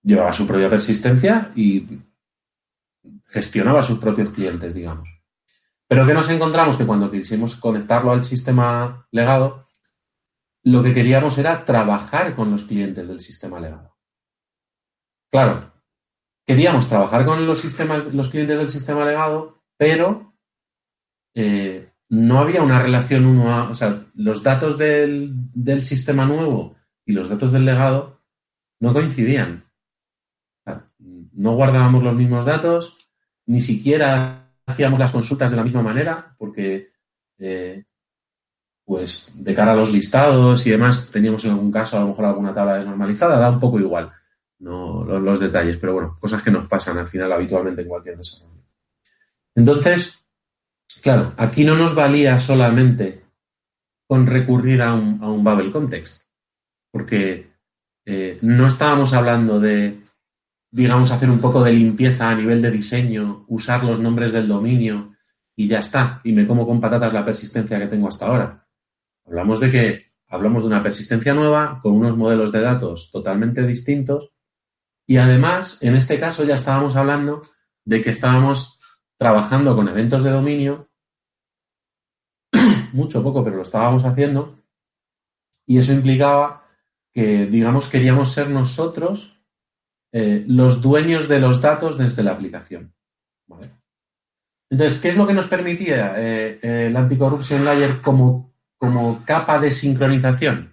llevaba 0.03 0.33
su 0.33 0.45
propia 0.45 0.69
persistencia 0.69 1.51
y 1.55 1.87
gestionaba 3.25 3.81
sus 3.81 3.99
propios 3.99 4.29
clientes, 4.31 4.73
digamos. 4.75 5.09
Pero 5.87 6.05
que 6.05 6.13
nos 6.13 6.29
encontramos 6.29 6.77
que 6.77 6.85
cuando 6.85 7.11
quisimos 7.11 7.55
conectarlo 7.55 8.11
al 8.11 8.25
sistema 8.25 9.07
legado, 9.11 9.64
lo 10.65 10.81
que 10.81 10.93
queríamos 10.93 11.37
era 11.37 11.63
trabajar 11.63 12.33
con 12.35 12.49
los 12.49 12.63
clientes 12.63 13.07
del 13.07 13.19
sistema 13.19 13.59
legado. 13.59 13.95
Claro, 15.31 15.71
queríamos 16.45 16.87
trabajar 16.87 17.23
con 17.23 17.45
los, 17.45 17.59
sistemas, 17.59 18.13
los 18.15 18.29
clientes 18.29 18.57
del 18.57 18.69
sistema 18.69 19.05
legado, 19.05 19.61
pero 19.77 20.35
eh, 21.35 21.91
no 22.09 22.39
había 22.39 22.63
una 22.63 22.81
relación 22.81 23.27
uno 23.27 23.53
a, 23.53 23.69
o 23.69 23.75
sea, 23.75 24.05
los 24.15 24.41
datos 24.41 24.79
del, 24.79 25.35
sistema 25.83 26.25
nuevo 26.25 26.75
y 27.05 27.13
los 27.13 27.29
datos 27.29 27.51
del 27.51 27.65
legado 27.65 28.21
no 28.79 28.91
coincidían. 28.91 29.63
no 31.31 31.53
guardábamos 31.53 32.03
los 32.03 32.15
mismos 32.15 32.45
datos, 32.45 33.11
ni 33.45 33.59
siquiera 33.59 34.51
hacíamos 34.65 34.97
las 34.97 35.11
consultas 35.11 35.51
de 35.51 35.57
la 35.57 35.63
misma 35.63 35.83
manera, 35.83 36.35
porque 36.39 36.91
eh, 37.37 37.85
pues 38.85 39.33
de 39.43 39.55
cara 39.55 39.73
a 39.73 39.75
los 39.75 39.91
listados 39.91 40.65
y 40.67 40.69
demás, 40.69 41.09
teníamos 41.11 41.43
en 41.43 41.51
algún 41.51 41.71
caso 41.71 41.97
a 41.97 42.01
lo 42.01 42.07
mejor 42.07 42.25
alguna 42.25 42.53
tabla 42.53 42.75
desnormalizada, 42.75 43.39
da 43.39 43.49
un 43.49 43.59
poco 43.59 43.79
igual 43.79 44.11
no, 44.59 45.03
los, 45.03 45.39
detalles, 45.39 45.77
pero 45.77 45.93
bueno, 45.93 46.17
cosas 46.19 46.41
que 46.41 46.51
nos 46.51 46.67
pasan 46.67 46.97
al 46.97 47.07
final 47.07 47.31
habitualmente 47.31 47.81
en 47.81 47.87
cualquier 47.87 48.17
desarrollo. 48.17 48.63
Entonces, 49.55 50.27
claro, 51.01 51.33
aquí 51.37 51.63
no 51.63 51.75
nos 51.75 51.95
valía 51.95 52.37
solamente 52.37 53.23
con 54.07 54.27
recurrir 54.27 54.81
a 54.81 54.93
un, 54.93 55.19
a 55.21 55.27
Babel 55.43 55.71
Context, 55.71 56.23
porque 56.91 57.47
eh, 58.05 58.37
no 58.41 58.67
estábamos 58.67 59.13
hablando 59.13 59.59
de, 59.59 59.99
digamos, 60.71 61.11
hacer 61.11 61.29
un 61.29 61.39
poco 61.39 61.63
de 61.63 61.73
limpieza 61.73 62.29
a 62.29 62.35
nivel 62.35 62.61
de 62.61 62.71
diseño, 62.71 63.45
usar 63.47 63.83
los 63.83 63.99
nombres 63.99 64.31
del 64.31 64.47
dominio 64.47 65.15
y 65.55 65.67
ya 65.67 65.79
está, 65.79 66.21
y 66.23 66.33
me 66.33 66.45
como 66.45 66.67
con 66.67 66.79
patatas 66.79 67.13
la 67.13 67.25
persistencia 67.25 67.79
que 67.79 67.87
tengo 67.87 68.07
hasta 68.07 68.27
ahora 68.27 68.64
Hablamos 69.25 69.59
de 69.59 69.71
que 69.71 70.05
hablamos 70.27 70.63
de 70.63 70.67
una 70.67 70.83
persistencia 70.83 71.33
nueva 71.33 71.79
con 71.81 71.93
unos 71.93 72.17
modelos 72.17 72.51
de 72.51 72.61
datos 72.61 73.09
totalmente 73.11 73.65
distintos 73.65 74.35
y 75.07 75.17
además, 75.17 75.81
en 75.81 75.95
este 75.95 76.19
caso 76.19 76.43
ya 76.43 76.55
estábamos 76.55 76.95
hablando 76.95 77.41
de 77.83 78.01
que 78.01 78.09
estábamos 78.09 78.79
trabajando 79.17 79.75
con 79.75 79.87
eventos 79.87 80.23
de 80.23 80.31
dominio, 80.31 80.89
mucho 82.93 83.21
poco, 83.21 83.43
pero 83.43 83.57
lo 83.57 83.61
estábamos 83.61 84.03
haciendo, 84.03 84.57
y 85.67 85.77
eso 85.77 85.93
implicaba 85.93 86.67
que, 87.13 87.45
digamos, 87.45 87.87
queríamos 87.87 88.31
ser 88.31 88.49
nosotros 88.49 89.43
eh, 90.11 90.43
los 90.47 90.81
dueños 90.81 91.27
de 91.27 91.39
los 91.39 91.61
datos 91.61 91.97
desde 91.97 92.23
la 92.23 92.31
aplicación. 92.31 92.93
Entonces, 94.69 94.99
¿qué 94.99 95.09
es 95.09 95.17
lo 95.17 95.27
que 95.27 95.33
nos 95.33 95.47
permitía 95.47 96.15
eh, 96.17 96.87
el 96.87 96.97
Anticorruption 96.97 97.63
Layer 97.63 98.01
como 98.01 98.54
como 98.85 99.25
capa 99.25 99.59
de 99.59 99.71
sincronización. 99.71 100.71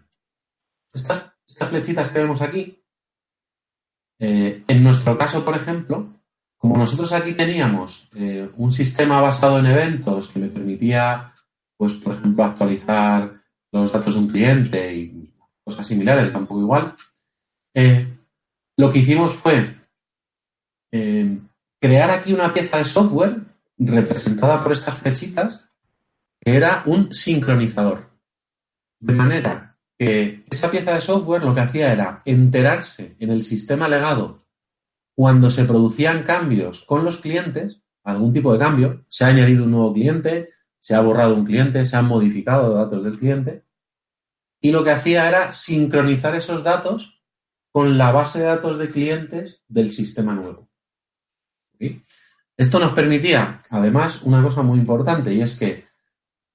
Estas, 0.93 1.33
flechitas 1.47 2.09
que 2.09 2.19
vemos 2.19 2.43
aquí, 2.43 2.83
eh, 4.21 4.63
en 4.67 4.85
nuestro 4.85 5.17
caso, 5.17 5.45
por 5.45 5.57
ejemplo, 5.57 6.09
como 6.59 6.77
nosotros 6.77 7.13
aquí 7.13 7.33
teníamos 7.33 8.09
eh, 8.15 8.51
un 8.57 8.71
sistema 8.71 9.21
basado 9.21 9.59
en 9.59 9.67
eventos 9.67 10.31
que 10.31 10.41
me 10.41 10.49
permitía, 10.49 11.33
pues, 11.77 11.95
por 11.95 12.15
ejemplo, 12.15 12.45
actualizar 12.45 13.33
los 13.73 13.93
datos 13.93 14.15
de 14.15 14.21
un 14.21 14.29
cliente 14.29 14.95
y 14.95 15.33
cosas 15.65 15.87
similares, 15.87 16.33
tampoco 16.33 16.61
igual, 16.61 16.95
eh, 17.75 18.07
lo 18.77 18.93
que 18.93 18.99
hicimos 18.99 19.35
fue 19.35 19.75
crear 21.81 22.11
aquí 22.11 22.35
una 22.35 22.53
pieza 22.53 22.77
de 22.77 22.85
software 22.85 23.41
representada 23.79 24.63
por 24.63 24.73
estas 24.73 24.97
flechitas 24.97 25.72
era 26.45 26.83
un 26.87 27.15
sincronizador. 27.15 28.11
De 29.01 29.13
manera 29.13 29.79
que 29.99 30.45
esa 30.51 30.71
pieza 30.71 30.95
de 30.95 31.01
software 31.01 31.45
lo 31.45 31.55
que 31.55 31.61
hacía 31.61 31.93
era 31.93 32.23
enterarse 32.25 33.17
en 33.21 33.31
el 33.31 33.43
sistema 33.43 33.89
legado 33.89 34.43
cuando 35.15 35.51
se 35.51 35.65
producían 35.65 36.25
cambios 36.25 36.81
con 36.81 37.05
los 37.05 37.19
clientes, 37.19 37.83
algún 38.03 38.33
tipo 38.33 38.53
de 38.53 38.59
cambio, 38.59 39.05
se 39.09 39.25
ha 39.25 39.29
añadido 39.29 39.65
un 39.65 39.71
nuevo 39.71 39.93
cliente, 39.93 40.51
se 40.81 40.95
ha 40.97 41.01
borrado 41.01 41.35
un 41.35 41.45
cliente, 41.45 41.85
se 41.85 41.97
han 41.97 42.07
modificado 42.07 42.75
datos 42.75 43.05
del 43.05 43.19
cliente, 43.19 43.65
y 44.61 44.73
lo 44.73 44.83
que 44.83 44.91
hacía 44.91 45.29
era 45.29 45.53
sincronizar 45.53 46.35
esos 46.35 46.65
datos 46.65 47.23
con 47.71 47.99
la 47.99 48.11
base 48.11 48.41
de 48.41 48.47
datos 48.47 48.79
de 48.79 48.91
clientes 48.91 49.65
del 49.69 49.93
sistema 49.93 50.35
nuevo. 50.35 50.69
Esto 52.57 52.79
nos 52.79 52.93
permitía, 52.93 53.63
además, 53.71 54.23
una 54.23 54.43
cosa 54.43 54.63
muy 54.63 54.79
importante, 54.79 55.33
y 55.33 55.43
es 55.43 55.57
que 55.59 55.92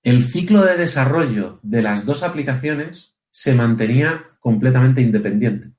el 0.04 0.24
ciclo 0.24 0.64
de 0.64 0.78
desarrollo 0.78 1.60
de 1.64 1.82
las 1.82 2.06
dos 2.06 2.24
aplicaciones 2.24 3.18
se 3.32 3.54
mantenía 3.54 4.24
completamente 4.40 5.02
independiente. 5.02 5.72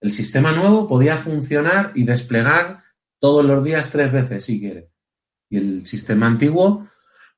El 0.00 0.12
sistema 0.12 0.52
nuevo 0.52 0.86
podía 0.86 1.16
funcionar 1.16 1.92
y 1.94 2.04
desplegar 2.04 2.82
todos 3.18 3.44
los 3.44 3.62
días 3.62 3.90
tres 3.90 4.10
veces 4.12 4.44
si 4.44 4.60
quiere. 4.60 4.90
Y 5.50 5.58
el 5.58 5.86
sistema 5.86 6.26
antiguo 6.26 6.88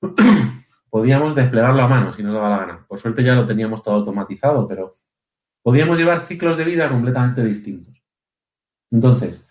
podíamos 0.91 1.35
desplegarlo 1.35 1.83
a 1.83 1.89
mano 1.89 2.13
si 2.13 2.23
nos 2.23 2.35
daba 2.35 2.51
la 2.51 2.59
gana. 2.59 2.87
Por 2.87 2.99
suerte 2.99 3.25
ya 3.25 3.35
lo 3.35 3.47
teníamos 3.47 3.83
todo 3.83 3.97
automatizado, 3.97 4.69
pero 4.69 4.99
podíamos 5.63 5.99
llevar 5.99 6.21
ciclos 6.21 6.57
de 6.57 6.65
vida 6.65 6.89
completamente 6.89 7.43
distintos. 7.45 7.95
Entonces, 8.91 9.43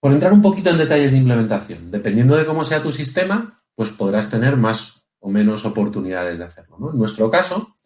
por 0.00 0.12
entrar 0.12 0.32
un 0.32 0.42
poquito 0.42 0.70
en 0.70 0.78
detalles 0.78 1.12
de 1.12 1.18
implementación, 1.18 1.90
dependiendo 1.90 2.36
de 2.36 2.46
cómo 2.46 2.64
sea 2.64 2.82
tu 2.82 2.90
sistema, 2.90 3.62
pues 3.76 3.90
podrás 3.90 4.30
tener 4.30 4.56
más 4.56 5.01
o 5.22 5.30
menos 5.30 5.64
oportunidades 5.64 6.38
de 6.38 6.44
hacerlo. 6.44 6.90
En 6.92 6.98
nuestro 6.98 7.30
caso, 7.30 7.76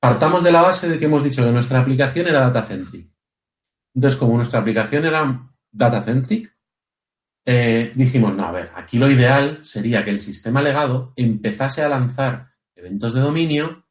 partamos 0.00 0.42
de 0.44 0.52
la 0.52 0.62
base 0.62 0.88
de 0.88 0.98
que 0.98 1.04
hemos 1.04 1.24
dicho 1.24 1.44
que 1.44 1.50
nuestra 1.50 1.80
aplicación 1.80 2.28
era 2.28 2.40
data-centric. 2.40 3.10
Entonces, 3.94 4.18
como 4.18 4.36
nuestra 4.36 4.60
aplicación 4.60 5.04
era 5.04 5.50
data-centric, 5.72 6.56
eh, 7.44 7.92
dijimos, 7.94 8.34
no, 8.34 8.44
a 8.44 8.52
ver, 8.52 8.70
aquí 8.76 8.98
lo 8.98 9.10
ideal 9.10 9.64
sería 9.64 10.04
que 10.04 10.10
el 10.10 10.20
sistema 10.20 10.62
legado 10.62 11.12
empezase 11.16 11.82
a 11.82 11.88
lanzar 11.88 12.52
eventos 12.76 13.14
de 13.14 13.20
dominio 13.20 13.86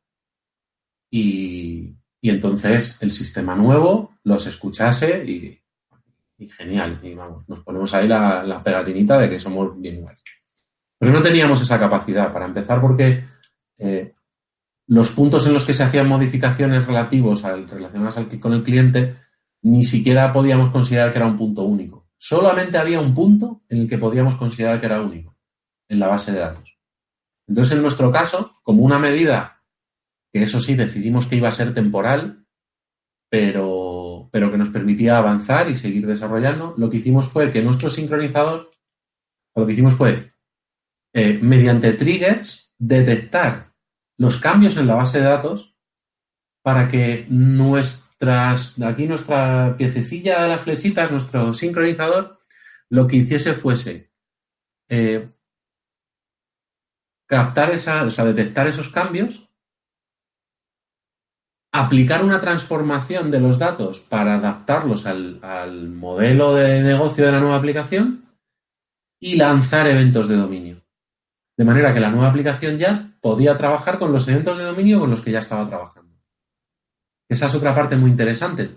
y, 1.11 1.95
entonces 2.21 3.01
el 3.01 3.11
sistema 3.11 3.55
nuevo 3.55 4.17
los 4.23 4.45
escuchase 4.47 5.25
y, 5.25 5.59
genial. 6.49 6.99
Y 7.01 7.13
vamos, 7.15 7.47
nos 7.49 7.63
ponemos 7.63 7.93
ahí 7.93 8.07
la, 8.07 8.61
pegatinita 8.63 9.17
de 9.17 9.29
que 9.29 9.39
somos 9.39 9.79
bien 9.79 9.97
iguales. 9.97 10.23
Pero 10.99 11.11
no 11.11 11.21
teníamos 11.21 11.61
esa 11.61 11.79
capacidad 11.79 12.33
para 12.33 12.45
empezar 12.45 12.81
porque 12.81 13.25
eh, 13.77 14.13
los 14.87 15.11
puntos 15.11 15.45
en 15.45 15.53
los 15.53 15.65
que 15.65 15.73
se 15.73 15.83
hacían 15.83 16.07
modificaciones 16.07 16.87
relativos 16.87 17.45
al, 17.45 17.69
relacionadas 17.69 18.19
con 18.39 18.53
el 18.53 18.63
cliente 18.63 19.15
ni 19.61 19.83
siquiera 19.83 20.31
podíamos 20.31 20.69
considerar 20.69 21.11
que 21.11 21.17
era 21.17 21.27
un 21.27 21.37
punto 21.37 21.63
único. 21.63 22.07
Solamente 22.17 22.77
había 22.77 22.99
un 22.99 23.13
punto 23.13 23.63
en 23.69 23.81
el 23.81 23.89
que 23.89 23.97
podíamos 23.97 24.35
considerar 24.35 24.79
que 24.79 24.85
era 24.85 25.01
único, 25.01 25.37
en 25.87 25.99
la 25.99 26.07
base 26.07 26.31
de 26.31 26.39
datos. 26.39 26.79
Entonces, 27.47 27.75
en 27.75 27.83
nuestro 27.83 28.11
caso, 28.11 28.53
como 28.63 28.83
una 28.83 28.99
medida 28.99 29.63
que 30.33 30.43
eso 30.43 30.59
sí 30.59 30.75
decidimos 30.75 31.27
que 31.27 31.35
iba 31.35 31.47
a 31.47 31.53
ser 31.53 31.73
temporal, 31.73 32.45
pero, 33.29 34.29
pero 34.31 34.51
que 34.51 34.57
nos 34.57 34.69
permitía 34.69 35.17
avanzar 35.17 35.69
y 35.69 35.75
seguir 35.75 36.07
desarrollando, 36.07 36.73
lo 36.77 36.89
que 36.89 36.97
hicimos 36.97 37.27
fue 37.27 37.51
que 37.51 37.61
nuestro 37.61 37.89
sincronizador, 37.89 38.71
lo 39.55 39.65
que 39.65 39.73
hicimos 39.73 39.95
fue, 39.95 40.31
eh, 41.18 41.39
mediante 41.41 41.93
triggers, 41.93 42.72
detectar 42.78 43.74
los 44.20 44.38
cambios 44.38 44.78
en 44.78 44.86
la 44.86 44.93
base 44.93 45.18
de 45.18 45.24
datos 45.24 45.76
para 46.61 46.88
que 46.88 47.26
nuestras, 47.30 48.80
aquí 48.80 49.07
nuestra 49.07 49.76
piececilla 49.80 50.43
de 50.43 50.49
las 50.49 50.61
flechitas, 50.61 51.09
nuestro 51.09 51.55
sincronizador, 51.55 52.39
lo 52.91 53.07
que 53.07 53.15
hiciese 53.15 53.55
fuese 53.55 54.11
eh, 54.89 55.28
captar 57.28 57.72
esa, 57.72 58.03
o 58.03 58.11
sea, 58.11 58.26
detectar 58.26 58.68
esos 58.68 58.89
cambios, 58.89 59.49
aplicar 61.74 62.24
una 62.24 62.39
transformación 62.39 63.32
de 63.32 63.39
los 63.39 63.57
datos 63.57 64.01
para 64.01 64.36
adaptarlos 64.36 65.07
al, 65.07 65.43
al 65.43 65.89
modelo 65.89 66.53
de 66.53 66.84
negocio 66.84 67.26
de 67.26 67.32
la 67.32 67.39
nueva 67.39 67.55
aplicación 67.55 68.24
y 69.20 69.38
lanzar 69.38 69.88
eventos 69.88 70.30
de 70.30 70.36
dominio. 70.36 70.86
De 71.57 71.65
manera 71.65 71.91
que 71.93 71.99
la 71.99 72.11
nueva 72.11 72.29
aplicación 72.29 72.77
ya 72.77 73.11
podía 73.19 73.57
trabajar 73.57 73.97
con 73.97 74.11
los 74.11 74.27
eventos 74.27 74.57
de 74.57 74.63
dominio 74.63 74.99
con 74.99 75.09
los 75.09 75.21
que 75.21 75.31
ya 75.31 75.39
estaba 75.39 75.67
trabajando. 75.67 76.15
Esa 77.27 77.47
es 77.47 77.55
otra 77.55 77.73
parte 77.73 77.95
muy 77.95 78.11
interesante. 78.11 78.69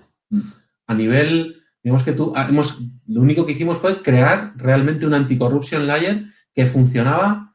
A 0.86 0.94
nivel, 0.94 1.62
digamos 1.82 2.02
que 2.02 2.12
tú, 2.12 2.32
ah, 2.34 2.46
hemos, 2.48 2.80
lo 3.06 3.20
único 3.20 3.44
que 3.44 3.52
hicimos 3.52 3.78
fue 3.78 4.02
crear 4.02 4.54
realmente 4.56 5.06
un 5.06 5.14
anticorruption 5.14 5.86
layer 5.86 6.24
que 6.54 6.66
funcionaba, 6.66 7.54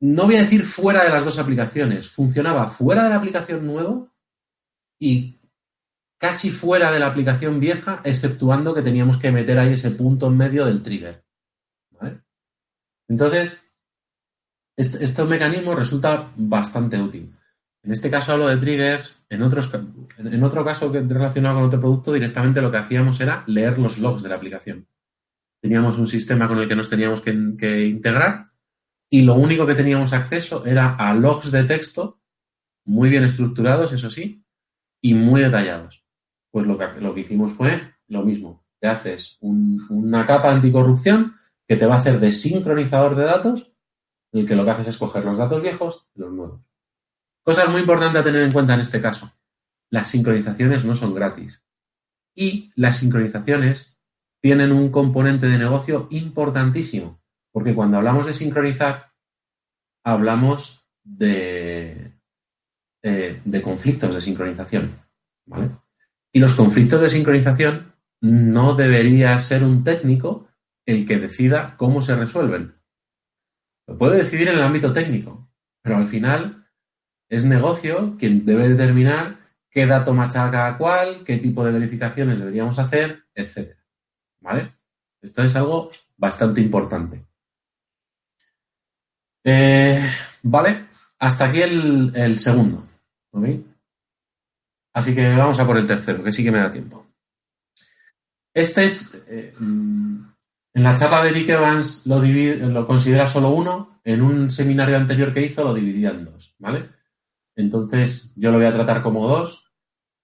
no 0.00 0.26
voy 0.26 0.36
a 0.36 0.40
decir 0.40 0.62
fuera 0.62 1.04
de 1.04 1.10
las 1.10 1.24
dos 1.24 1.38
aplicaciones, 1.38 2.10
funcionaba 2.10 2.66
fuera 2.68 3.04
de 3.04 3.10
la 3.10 3.16
aplicación 3.16 3.66
nueva 3.66 4.06
y 4.98 5.40
casi 6.18 6.50
fuera 6.50 6.90
de 6.90 6.98
la 6.98 7.06
aplicación 7.06 7.60
vieja, 7.60 8.02
exceptuando 8.04 8.74
que 8.74 8.82
teníamos 8.82 9.16
que 9.16 9.32
meter 9.32 9.58
ahí 9.58 9.74
ese 9.74 9.92
punto 9.92 10.26
en 10.26 10.36
medio 10.36 10.66
del 10.66 10.82
trigger. 10.82 11.24
Entonces, 13.10 13.60
este, 14.76 15.04
este, 15.04 15.24
mecanismo 15.24 15.74
resulta 15.74 16.30
bastante 16.36 17.02
útil. 17.02 17.34
En 17.82 17.90
este 17.90 18.08
caso 18.08 18.32
hablo 18.32 18.46
de 18.46 18.56
triggers, 18.56 19.24
en, 19.28 19.42
otros, 19.42 19.68
en 20.18 20.44
otro 20.44 20.64
caso 20.64 20.92
que 20.92 21.00
relacionado 21.00 21.56
con 21.56 21.64
otro 21.64 21.80
producto, 21.80 22.12
directamente 22.12 22.62
lo 22.62 22.70
que 22.70 22.76
hacíamos 22.76 23.20
era 23.20 23.42
leer 23.48 23.78
los 23.78 23.98
logs 23.98 24.22
de 24.22 24.28
la 24.28 24.36
aplicación. 24.36 24.86
Teníamos 25.60 25.98
un 25.98 26.06
sistema 26.06 26.46
con 26.46 26.58
el 26.58 26.68
que 26.68 26.76
nos 26.76 26.88
teníamos 26.88 27.20
que, 27.20 27.56
que 27.58 27.84
integrar 27.86 28.52
y 29.10 29.22
lo 29.22 29.34
único 29.34 29.66
que 29.66 29.74
teníamos 29.74 30.12
acceso 30.12 30.64
era 30.64 30.94
a 30.94 31.12
logs 31.12 31.50
de 31.50 31.64
texto 31.64 32.20
muy 32.84 33.10
bien 33.10 33.24
estructurados, 33.24 33.92
eso 33.92 34.08
sí, 34.08 34.44
y 35.02 35.14
muy 35.14 35.40
detallados. 35.40 36.06
Pues 36.52 36.64
lo 36.64 36.78
que, 36.78 36.86
lo 37.00 37.12
que 37.12 37.22
hicimos 37.22 37.52
fue 37.52 37.80
lo 38.06 38.22
mismo. 38.24 38.64
Te 38.78 38.86
haces 38.86 39.36
una 39.40 40.24
capa 40.24 40.52
anticorrupción 40.52 41.39
que 41.70 41.76
te 41.76 41.86
va 41.86 41.94
a 41.94 41.98
hacer 41.98 42.18
de 42.18 42.32
sincronizador 42.32 43.14
de 43.14 43.22
datos, 43.22 43.72
el 44.32 44.44
que 44.44 44.56
lo 44.56 44.64
que 44.64 44.72
haces 44.72 44.88
es 44.88 44.98
coger 44.98 45.24
los 45.24 45.38
datos 45.38 45.62
viejos 45.62 46.10
y 46.16 46.20
los 46.20 46.32
nuevos. 46.32 46.62
Cosa 47.44 47.68
muy 47.68 47.82
importante 47.82 48.18
a 48.18 48.24
tener 48.24 48.42
en 48.42 48.50
cuenta 48.50 48.74
en 48.74 48.80
este 48.80 49.00
caso. 49.00 49.30
Las 49.88 50.08
sincronizaciones 50.08 50.84
no 50.84 50.96
son 50.96 51.14
gratis. 51.14 51.64
Y 52.34 52.72
las 52.74 52.96
sincronizaciones 52.96 54.00
tienen 54.42 54.72
un 54.72 54.90
componente 54.90 55.46
de 55.46 55.58
negocio 55.58 56.08
importantísimo, 56.10 57.22
porque 57.52 57.72
cuando 57.72 57.98
hablamos 57.98 58.26
de 58.26 58.32
sincronizar, 58.32 59.12
hablamos 60.04 60.88
de, 61.04 62.14
eh, 63.04 63.40
de 63.44 63.62
conflictos 63.62 64.12
de 64.12 64.20
sincronización. 64.20 64.90
Y 66.32 66.40
los 66.40 66.54
conflictos 66.54 67.00
de 67.00 67.10
sincronización 67.10 67.94
no 68.20 68.74
debería 68.74 69.38
ser 69.38 69.62
un 69.62 69.84
técnico 69.84 70.49
el 70.90 71.06
que 71.06 71.18
decida 71.18 71.76
cómo 71.76 72.02
se 72.02 72.16
resuelven. 72.16 72.74
Lo 73.86 73.98
puede 73.98 74.18
decidir 74.18 74.48
en 74.48 74.56
el 74.56 74.62
ámbito 74.62 74.92
técnico, 74.92 75.48
pero 75.82 75.96
al 75.96 76.06
final 76.06 76.68
es 77.28 77.44
negocio 77.44 78.16
quien 78.18 78.44
debe 78.44 78.68
determinar 78.68 79.38
qué 79.70 79.86
dato 79.86 80.12
machaca 80.12 80.66
a 80.66 80.78
cuál, 80.78 81.22
qué 81.24 81.36
tipo 81.38 81.64
de 81.64 81.72
verificaciones 81.72 82.38
deberíamos 82.38 82.78
hacer, 82.78 83.24
etc. 83.34 83.76
¿Vale? 84.40 84.74
Esto 85.22 85.42
es 85.42 85.54
algo 85.56 85.90
bastante 86.16 86.60
importante. 86.60 87.24
Eh, 89.44 90.02
vale, 90.42 90.86
hasta 91.18 91.46
aquí 91.46 91.62
el, 91.62 92.38
segundo. 92.38 92.86
Así 94.92 95.14
que 95.14 95.34
vamos 95.36 95.58
a 95.58 95.66
por 95.66 95.78
el 95.78 95.86
tercero, 95.86 96.22
que 96.22 96.32
sí 96.32 96.42
que 96.42 96.50
me 96.50 96.58
da 96.58 96.70
tiempo. 96.70 97.06
Este 98.52 98.84
es, 98.84 99.14
eh, 99.28 99.54
mm, 99.58 100.29
en 100.72 100.82
la 100.82 100.94
charla 100.94 101.22
de 101.22 101.30
Eric 101.30 101.48
Evans 101.48 102.06
lo, 102.06 102.20
lo 102.20 102.86
considera 102.86 103.26
solo 103.26 103.50
uno, 103.50 104.00
en 104.04 104.22
un 104.22 104.50
seminario 104.50 104.96
anterior 104.96 105.32
que 105.32 105.44
hizo 105.44 105.64
lo 105.64 105.74
dividía 105.74 106.10
en 106.10 106.24
dos, 106.24 106.54
¿vale? 106.58 106.90
Entonces 107.56 108.32
yo 108.36 108.50
lo 108.50 108.58
voy 108.58 108.66
a 108.66 108.72
tratar 108.72 109.02
como 109.02 109.28
dos 109.28 109.72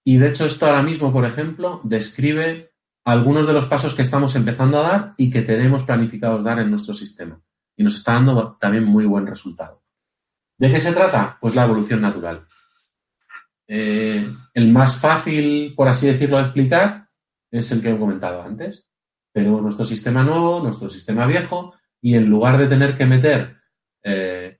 y 0.03 0.17
de 0.17 0.29
hecho 0.29 0.45
esto 0.45 0.65
ahora 0.65 0.81
mismo, 0.81 1.11
por 1.11 1.25
ejemplo, 1.25 1.81
describe 1.83 2.71
algunos 3.03 3.45
de 3.45 3.53
los 3.53 3.65
pasos 3.65 3.93
que 3.93 4.01
estamos 4.01 4.35
empezando 4.35 4.79
a 4.79 4.83
dar 4.83 5.13
y 5.17 5.29
que 5.29 5.41
tenemos 5.41 5.83
planificados 5.83 6.43
dar 6.43 6.59
en 6.59 6.71
nuestro 6.71 6.93
sistema. 6.93 7.41
Y 7.75 7.83
nos 7.83 7.95
está 7.95 8.13
dando 8.13 8.57
también 8.59 8.85
muy 8.85 9.05
buen 9.05 9.27
resultado. 9.27 9.83
¿De 10.57 10.71
qué 10.71 10.79
se 10.79 10.93
trata? 10.93 11.37
Pues 11.39 11.55
la 11.55 11.65
evolución 11.65 12.01
natural. 12.01 12.47
Eh, 13.67 14.27
el 14.53 14.71
más 14.71 14.97
fácil, 14.97 15.73
por 15.75 15.87
así 15.87 16.07
decirlo, 16.07 16.37
de 16.37 16.43
explicar 16.43 17.09
es 17.51 17.71
el 17.71 17.81
que 17.81 17.91
he 17.91 17.99
comentado 17.99 18.41
antes. 18.41 18.86
Tenemos 19.37 19.61
nuestro 19.61 19.85
sistema 19.85 20.23
nuevo, 20.23 20.61
nuestro 20.61 20.89
sistema 20.89 21.27
viejo, 21.27 21.75
y 22.01 22.15
en 22.15 22.27
lugar 22.27 22.57
de 22.57 22.65
tener 22.65 22.97
que 22.97 23.05
meter 23.05 23.57
eh, 24.01 24.57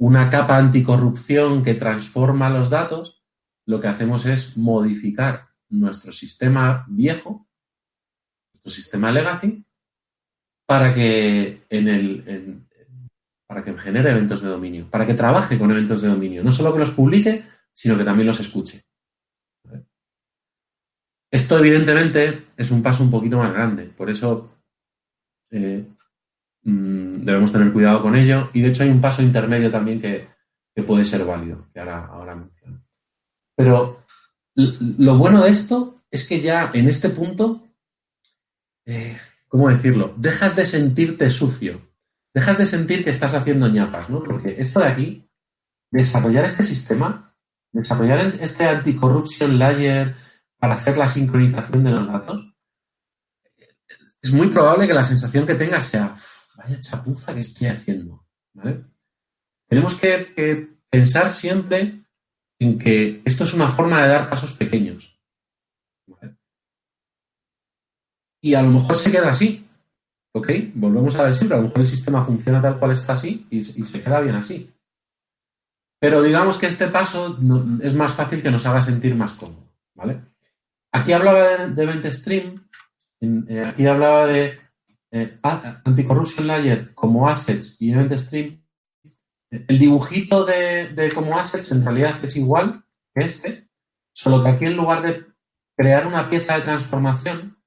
una 0.00 0.28
capa 0.28 0.56
anticorrupción 0.56 1.62
que 1.62 1.74
transforma 1.74 2.50
los 2.50 2.68
datos, 2.68 3.22
lo 3.66 3.80
que 3.80 3.86
hacemos 3.86 4.26
es 4.26 4.56
modificar 4.56 5.50
nuestro 5.68 6.10
sistema 6.10 6.84
viejo, 6.88 7.46
nuestro 8.54 8.72
sistema 8.72 9.12
legacy, 9.12 9.64
para 10.66 10.92
que 10.92 11.62
en 11.70 11.86
el 11.86 12.66
para 13.46 13.62
que 13.62 13.78
genere 13.78 14.10
eventos 14.10 14.42
de 14.42 14.48
dominio, 14.48 14.90
para 14.90 15.06
que 15.06 15.14
trabaje 15.14 15.56
con 15.56 15.70
eventos 15.70 16.02
de 16.02 16.08
dominio, 16.08 16.42
no 16.42 16.50
solo 16.50 16.72
que 16.72 16.80
los 16.80 16.90
publique, 16.90 17.44
sino 17.72 17.96
que 17.96 18.02
también 18.02 18.26
los 18.26 18.40
escuche. 18.40 18.82
Esto, 21.30 21.58
evidentemente, 21.58 22.42
es 22.56 22.70
un 22.70 22.82
paso 22.82 23.04
un 23.04 23.10
poquito 23.10 23.38
más 23.38 23.52
grande, 23.52 23.84
por 23.84 24.10
eso 24.10 24.50
eh, 25.50 25.84
mm, 26.64 27.24
debemos 27.24 27.52
tener 27.52 27.72
cuidado 27.72 28.02
con 28.02 28.16
ello. 28.16 28.50
Y 28.52 28.62
de 28.62 28.68
hecho, 28.68 28.82
hay 28.82 28.90
un 28.90 29.00
paso 29.00 29.22
intermedio 29.22 29.70
también 29.70 30.00
que, 30.00 30.28
puede 30.86 31.04
ser 31.04 31.26
válido, 31.26 31.66
que 31.74 31.80
ahora, 31.80 32.06
ahora 32.06 32.34
menciono. 32.34 32.82
Pero 33.54 34.02
lo 34.54 35.18
bueno 35.18 35.44
de 35.44 35.50
esto 35.50 36.00
es 36.10 36.26
que 36.26 36.40
ya 36.40 36.70
en 36.72 36.88
este 36.88 37.10
punto, 37.10 37.62
eh, 38.86 39.14
¿cómo 39.46 39.68
decirlo? 39.68 40.14
Dejas 40.16 40.56
de 40.56 40.64
sentirte 40.64 41.28
sucio, 41.28 41.82
dejas 42.32 42.56
de 42.56 42.64
sentir 42.64 43.04
que 43.04 43.10
estás 43.10 43.34
haciendo 43.34 43.68
ñapas, 43.68 44.08
¿no? 44.08 44.22
Porque 44.22 44.56
esto 44.58 44.80
de 44.80 44.86
aquí, 44.86 45.30
desarrollar 45.90 46.46
este 46.46 46.62
sistema, 46.62 47.34
desarrollar 47.72 48.20
este 48.40 48.64
anticorruption 48.64 49.58
layer 49.58 50.16
para 50.60 50.74
hacer 50.74 50.96
la 50.96 51.08
sincronización 51.08 51.82
de 51.82 51.90
los 51.90 52.06
datos, 52.06 52.54
es 54.22 54.32
muy 54.32 54.48
probable 54.48 54.86
que 54.86 54.94
la 54.94 55.02
sensación 55.02 55.46
que 55.46 55.54
tengas 55.54 55.86
sea, 55.86 56.14
vaya 56.56 56.78
chapuza 56.78 57.34
que 57.34 57.40
estoy 57.40 57.68
haciendo, 57.68 58.24
¿vale? 58.52 58.84
Tenemos 59.68 59.94
que 59.94 60.68
pensar 60.90 61.30
siempre 61.30 62.04
en 62.60 62.78
que 62.78 63.22
esto 63.24 63.44
es 63.44 63.54
una 63.54 63.68
forma 63.68 64.02
de 64.02 64.08
dar 64.08 64.28
pasos 64.28 64.52
pequeños. 64.52 65.18
Y 68.42 68.54
a 68.54 68.62
lo 68.62 68.70
mejor 68.70 68.96
se 68.96 69.10
queda 69.10 69.30
así. 69.30 69.66
¿Ok? 70.32 70.48
Volvemos 70.74 71.16
a 71.16 71.26
decir, 71.26 71.52
a 71.52 71.56
lo 71.56 71.64
mejor 71.64 71.80
el 71.80 71.86
sistema 71.86 72.24
funciona 72.24 72.62
tal 72.62 72.78
cual 72.78 72.92
está 72.92 73.14
así 73.14 73.46
y, 73.50 73.62
se 73.62 74.02
queda 74.02 74.20
bien 74.20 74.36
así. 74.36 74.72
Pero 75.98 76.22
digamos 76.22 76.56
que 76.56 76.66
este 76.66 76.88
paso 76.88 77.38
es 77.82 77.94
más 77.94 78.14
fácil 78.14 78.40
que 78.40 78.50
nos 78.50 78.64
haga 78.66 78.80
sentir 78.80 79.14
más 79.14 79.32
cómodos. 79.32 79.68
¿Vale? 79.94 80.20
Aquí 80.92 81.12
hablaba 81.12 81.68
de, 81.68 81.82
Event 81.82 82.06
Stream, 82.06 82.68
eh, 83.20 83.64
aquí 83.64 83.86
hablaba 83.86 84.26
de 84.26 84.58
eh, 85.12 85.38
Anticorruption 85.42 86.46
Layer 86.46 86.94
como 86.94 87.28
assets 87.28 87.76
y 87.80 87.92
Event 87.92 88.12
Stream 88.14 88.60
el 89.50 89.78
dibujito 89.78 90.44
de, 90.44 91.10
como 91.14 91.36
assets 91.36 91.72
en 91.72 91.84
realidad 91.84 92.14
es 92.22 92.36
igual 92.36 92.84
que 93.12 93.24
este, 93.24 93.68
solo 94.12 94.42
que 94.42 94.50
aquí 94.50 94.66
en 94.66 94.76
lugar 94.76 95.02
de 95.02 95.26
crear 95.76 96.06
una 96.06 96.28
pieza 96.28 96.54
de 96.54 96.62
transformación, 96.62 97.58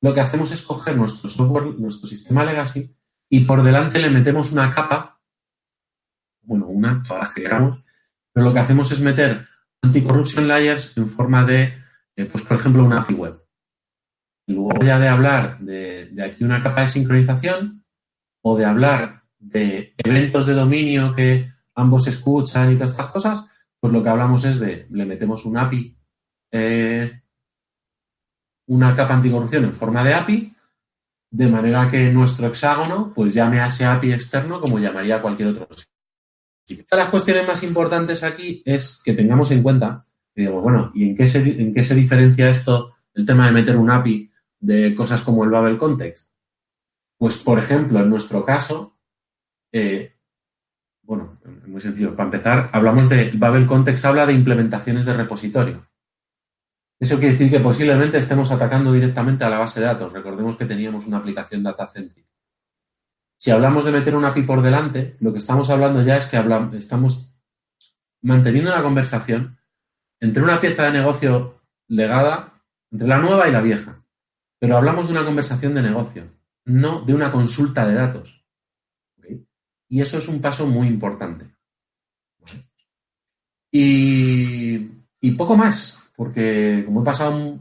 lo 0.00 0.14
que 0.14 0.20
hacemos 0.20 0.52
es 0.52 0.62
coger 0.62 0.96
nuestro 0.96 1.28
software, 1.28 1.78
nuestro 1.78 2.08
sistema 2.08 2.44
legacy, 2.44 2.96
y 3.28 3.40
por 3.40 3.62
delante 3.62 3.98
le 3.98 4.10
metemos 4.10 4.52
una 4.52 4.70
capa, 4.70 5.20
bueno, 6.42 6.66
una, 6.68 7.02
todas 7.02 7.36
las 7.36 7.78
pero 8.32 8.46
lo 8.46 8.52
que 8.52 8.60
hacemos 8.60 8.90
es 8.92 9.00
meter 9.00 9.46
anti-corruption 9.82 10.46
layers 10.48 10.96
en 10.96 11.08
forma 11.08 11.44
de, 11.44 11.74
eh, 12.16 12.24
pues 12.24 12.44
por 12.44 12.56
ejemplo, 12.56 12.84
una 12.84 13.00
API 13.00 13.14
web. 13.14 13.42
Luego 14.48 14.84
ya 14.84 14.98
de 14.98 15.08
hablar 15.08 15.58
de, 15.58 16.10
aquí 16.24 16.44
una 16.44 16.62
capa 16.62 16.82
de 16.82 16.88
sincronización 16.88 17.84
o 18.42 18.56
de 18.56 18.64
hablar 18.64 19.22
de 19.38 19.94
eventos 19.98 20.46
de 20.46 20.54
dominio 20.54 21.14
que 21.14 21.52
ambos 21.74 22.06
escuchan 22.06 22.72
y 22.72 22.76
todas 22.76 22.92
estas 22.92 23.10
cosas, 23.10 23.44
pues 23.80 23.92
lo 23.92 24.02
que 24.02 24.08
hablamos 24.08 24.44
es 24.44 24.60
de, 24.60 24.86
le 24.90 25.04
metemos 25.04 25.44
un 25.44 25.58
API, 25.58 25.96
eh, 26.52 27.20
una 28.68 28.94
capa 28.94 29.14
anticorrupción 29.14 29.64
en 29.64 29.72
forma 29.72 30.02
de 30.04 30.14
API, 30.14 30.56
de 31.30 31.48
manera 31.48 31.88
que 31.90 32.10
nuestro 32.12 32.46
hexágono 32.46 33.12
pues 33.14 33.34
llame 33.34 33.60
a 33.60 33.66
ese 33.66 33.84
API 33.84 34.12
externo 34.12 34.60
como 34.60 34.78
llamaría 34.78 35.20
cualquier 35.20 35.48
otro. 35.48 35.68
Una 36.68 36.78
de 36.90 36.96
las 36.96 37.08
cuestiones 37.10 37.46
más 37.46 37.62
importantes 37.62 38.22
aquí 38.22 38.62
es 38.64 39.00
que 39.04 39.12
tengamos 39.12 39.50
en 39.50 39.62
cuenta, 39.62 40.05
digamos, 40.36 40.62
bueno, 40.62 40.92
¿y 40.94 41.08
en 41.08 41.16
qué, 41.16 41.26
se, 41.26 41.38
en 41.60 41.72
qué 41.72 41.82
se 41.82 41.94
diferencia 41.94 42.50
esto, 42.50 42.94
el 43.14 43.24
tema 43.24 43.46
de 43.46 43.52
meter 43.52 43.76
un 43.76 43.90
API 43.90 44.30
de 44.60 44.94
cosas 44.94 45.22
como 45.22 45.42
el 45.44 45.50
Babel 45.50 45.78
Context? 45.78 46.34
Pues, 47.16 47.38
por 47.38 47.58
ejemplo, 47.58 47.98
en 48.00 48.10
nuestro 48.10 48.44
caso, 48.44 48.98
eh, 49.72 50.12
bueno, 51.02 51.38
muy 51.66 51.80
sencillo. 51.80 52.14
Para 52.14 52.26
empezar, 52.26 52.68
hablamos 52.72 53.08
de 53.08 53.30
Babel 53.34 53.66
Context 53.66 54.04
habla 54.04 54.26
de 54.26 54.34
implementaciones 54.34 55.06
de 55.06 55.14
repositorio. 55.14 55.86
Eso 56.98 57.16
quiere 57.16 57.32
decir 57.32 57.50
que 57.50 57.60
posiblemente 57.60 58.18
estemos 58.18 58.50
atacando 58.50 58.92
directamente 58.92 59.44
a 59.44 59.48
la 59.48 59.58
base 59.58 59.80
de 59.80 59.86
datos. 59.86 60.12
Recordemos 60.12 60.56
que 60.56 60.64
teníamos 60.64 61.06
una 61.06 61.18
aplicación 61.18 61.62
data 61.62 61.86
centric. 61.86 62.26
Si 63.38 63.50
hablamos 63.50 63.84
de 63.84 63.92
meter 63.92 64.16
un 64.16 64.24
API 64.24 64.42
por 64.42 64.62
delante, 64.62 65.16
lo 65.20 65.32
que 65.32 65.38
estamos 65.38 65.68
hablando 65.70 66.02
ya 66.02 66.16
es 66.16 66.26
que 66.26 66.42
estamos 66.76 67.34
manteniendo 68.22 68.72
una 68.72 68.82
conversación 68.82 69.58
entre 70.20 70.42
una 70.42 70.60
pieza 70.60 70.84
de 70.84 70.98
negocio 70.98 71.60
legada, 71.88 72.52
entre 72.90 73.08
la 73.08 73.18
nueva 73.18 73.48
y 73.48 73.52
la 73.52 73.60
vieja. 73.60 74.02
Pero 74.58 74.76
hablamos 74.76 75.06
de 75.06 75.12
una 75.12 75.24
conversación 75.24 75.74
de 75.74 75.82
negocio, 75.82 76.24
no 76.64 77.02
de 77.02 77.14
una 77.14 77.30
consulta 77.30 77.86
de 77.86 77.94
datos. 77.94 78.44
Y 79.88 80.00
eso 80.00 80.18
es 80.18 80.28
un 80.28 80.40
paso 80.40 80.66
muy 80.66 80.88
importante. 80.88 81.46
Y, 83.70 84.90
poco 85.36 85.56
más, 85.56 86.10
porque 86.16 86.82
como 86.86 87.02
he 87.02 87.04
pasado, 87.04 87.60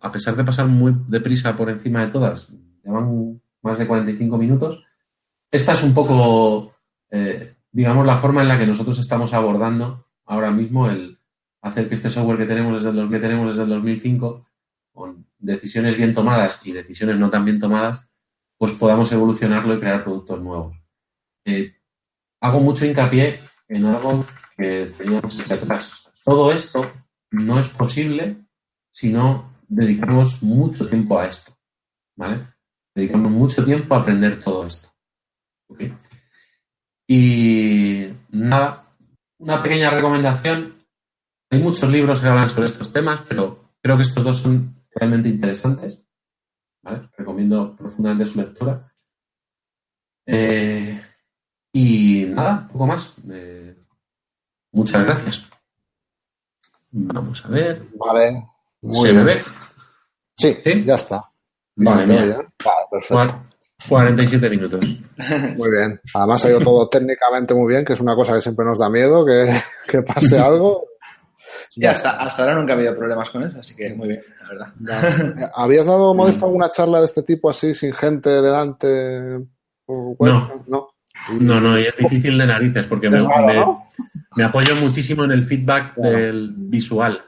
a 0.00 0.10
pesar 0.10 0.34
de 0.34 0.44
pasar 0.44 0.66
muy 0.66 0.94
deprisa 1.06 1.56
por 1.56 1.70
encima 1.70 2.04
de 2.04 2.10
todas, 2.10 2.48
llevan 2.82 3.40
más 3.62 3.78
de 3.78 3.86
45 3.86 4.36
minutos, 4.38 4.82
esta 5.50 5.72
es 5.72 5.82
un 5.84 5.94
poco, 5.94 6.74
eh, 7.10 7.54
digamos, 7.70 8.04
la 8.04 8.16
forma 8.16 8.42
en 8.42 8.48
la 8.48 8.58
que 8.58 8.66
nosotros 8.66 8.98
estamos 8.98 9.32
abordando 9.34 10.06
ahora 10.24 10.50
mismo 10.50 10.90
el 10.90 11.18
hacer 11.66 11.88
que 11.88 11.94
este 11.94 12.10
software 12.10 12.38
que 12.38 12.46
tenemos 12.46 12.82
desde 12.82 13.00
el, 13.00 13.10
que 13.10 13.18
tenemos 13.18 13.48
desde 13.48 13.62
el 13.62 13.68
2005, 13.70 14.46
con 14.92 15.26
decisiones 15.38 15.96
bien 15.96 16.14
tomadas 16.14 16.64
y 16.64 16.72
decisiones 16.72 17.18
no 17.18 17.30
tan 17.30 17.44
bien 17.44 17.60
tomadas, 17.60 18.08
pues 18.56 18.72
podamos 18.72 19.10
evolucionarlo 19.12 19.74
y 19.74 19.80
crear 19.80 20.02
productos 20.02 20.40
nuevos. 20.40 20.76
Eh, 21.44 21.76
hago 22.40 22.60
mucho 22.60 22.86
hincapié 22.86 23.40
en 23.68 23.84
algo 23.84 24.24
que 24.56 24.92
teníamos 24.96 25.50
atrás. 25.50 26.10
Todo 26.24 26.52
esto 26.52 26.90
no 27.30 27.60
es 27.60 27.68
posible 27.68 28.36
si 28.90 29.12
no 29.12 29.52
dedicamos 29.68 30.42
mucho 30.42 30.86
tiempo 30.88 31.18
a 31.18 31.26
esto. 31.26 31.52
¿Vale? 32.16 32.46
Dedicamos 32.94 33.30
mucho 33.30 33.64
tiempo 33.64 33.94
a 33.94 33.98
aprender 33.98 34.40
todo 34.40 34.66
esto. 34.66 34.88
Y 37.06 38.06
nada, 38.30 38.86
una 39.38 39.62
pequeña 39.62 39.90
recomendación. 39.90 40.75
Hay 41.56 41.62
muchos 41.62 41.88
libros 41.88 42.20
que 42.20 42.26
hablan 42.26 42.50
sobre 42.50 42.66
estos 42.66 42.92
temas, 42.92 43.22
pero 43.26 43.70
creo 43.80 43.96
que 43.96 44.02
estos 44.02 44.22
dos 44.22 44.36
son 44.36 44.74
realmente 44.94 45.30
interesantes. 45.30 46.04
¿vale? 46.82 47.08
Recomiendo 47.16 47.74
profundamente 47.74 48.26
su 48.26 48.38
lectura. 48.40 48.92
Eh, 50.26 51.00
y 51.72 52.26
nada, 52.28 52.68
poco 52.70 52.86
más. 52.86 53.14
Eh, 53.30 53.74
muchas 54.72 55.02
gracias. 55.04 55.48
Vamos 56.90 57.42
a 57.46 57.48
ver. 57.48 57.82
Vale. 57.94 58.46
Muy 58.82 58.94
¿Se 58.94 59.22
ve? 59.24 59.42
Sí, 60.36 60.84
ya 60.84 60.96
está. 60.96 61.24
Vale, 61.74 62.06
Vale, 62.06 62.48
perfecto. 62.90 63.42
47 63.88 64.50
minutos. 64.50 64.80
Muy 65.56 65.70
bien. 65.70 66.00
Además 66.12 66.44
ha 66.44 66.50
ido 66.50 66.60
todo 66.60 66.88
técnicamente 66.88 67.54
muy 67.54 67.72
bien, 67.72 67.84
que 67.84 67.92
es 67.92 68.00
una 68.00 68.14
cosa 68.14 68.34
que 68.34 68.40
siempre 68.40 68.64
nos 68.64 68.78
da 68.78 68.90
miedo, 68.90 69.24
que, 69.24 70.02
pase 70.02 70.38
algo. 70.38 70.84
Ya 71.74 71.90
hasta, 71.90 72.10
hasta 72.10 72.42
ahora 72.42 72.56
nunca 72.56 72.72
ha 72.72 72.76
habido 72.76 72.96
problemas 72.96 73.30
con 73.30 73.42
eso, 73.42 73.60
así 73.60 73.74
que 73.74 73.94
muy 73.94 74.08
bien, 74.08 74.22
la 74.42 74.48
verdad. 74.48 75.50
¿Habías 75.54 75.86
dado, 75.86 76.14
Modesto, 76.14 76.46
alguna 76.46 76.68
charla 76.68 77.00
de 77.00 77.06
este 77.06 77.22
tipo 77.22 77.50
así, 77.50 77.74
sin 77.74 77.92
gente 77.92 78.30
delante? 78.30 79.46
no. 79.88 80.64
no. 80.66 80.96
No, 81.40 81.60
no, 81.60 81.78
y 81.78 81.84
es 81.84 81.96
difícil 81.96 82.38
de 82.38 82.46
narices 82.46 82.86
porque 82.86 83.10
me, 83.10 84.44
apoyo 84.44 84.76
muchísimo 84.76 85.24
en 85.24 85.32
el 85.32 85.44
feedback 85.44 85.96
del 85.96 86.52
visual. 86.56 87.24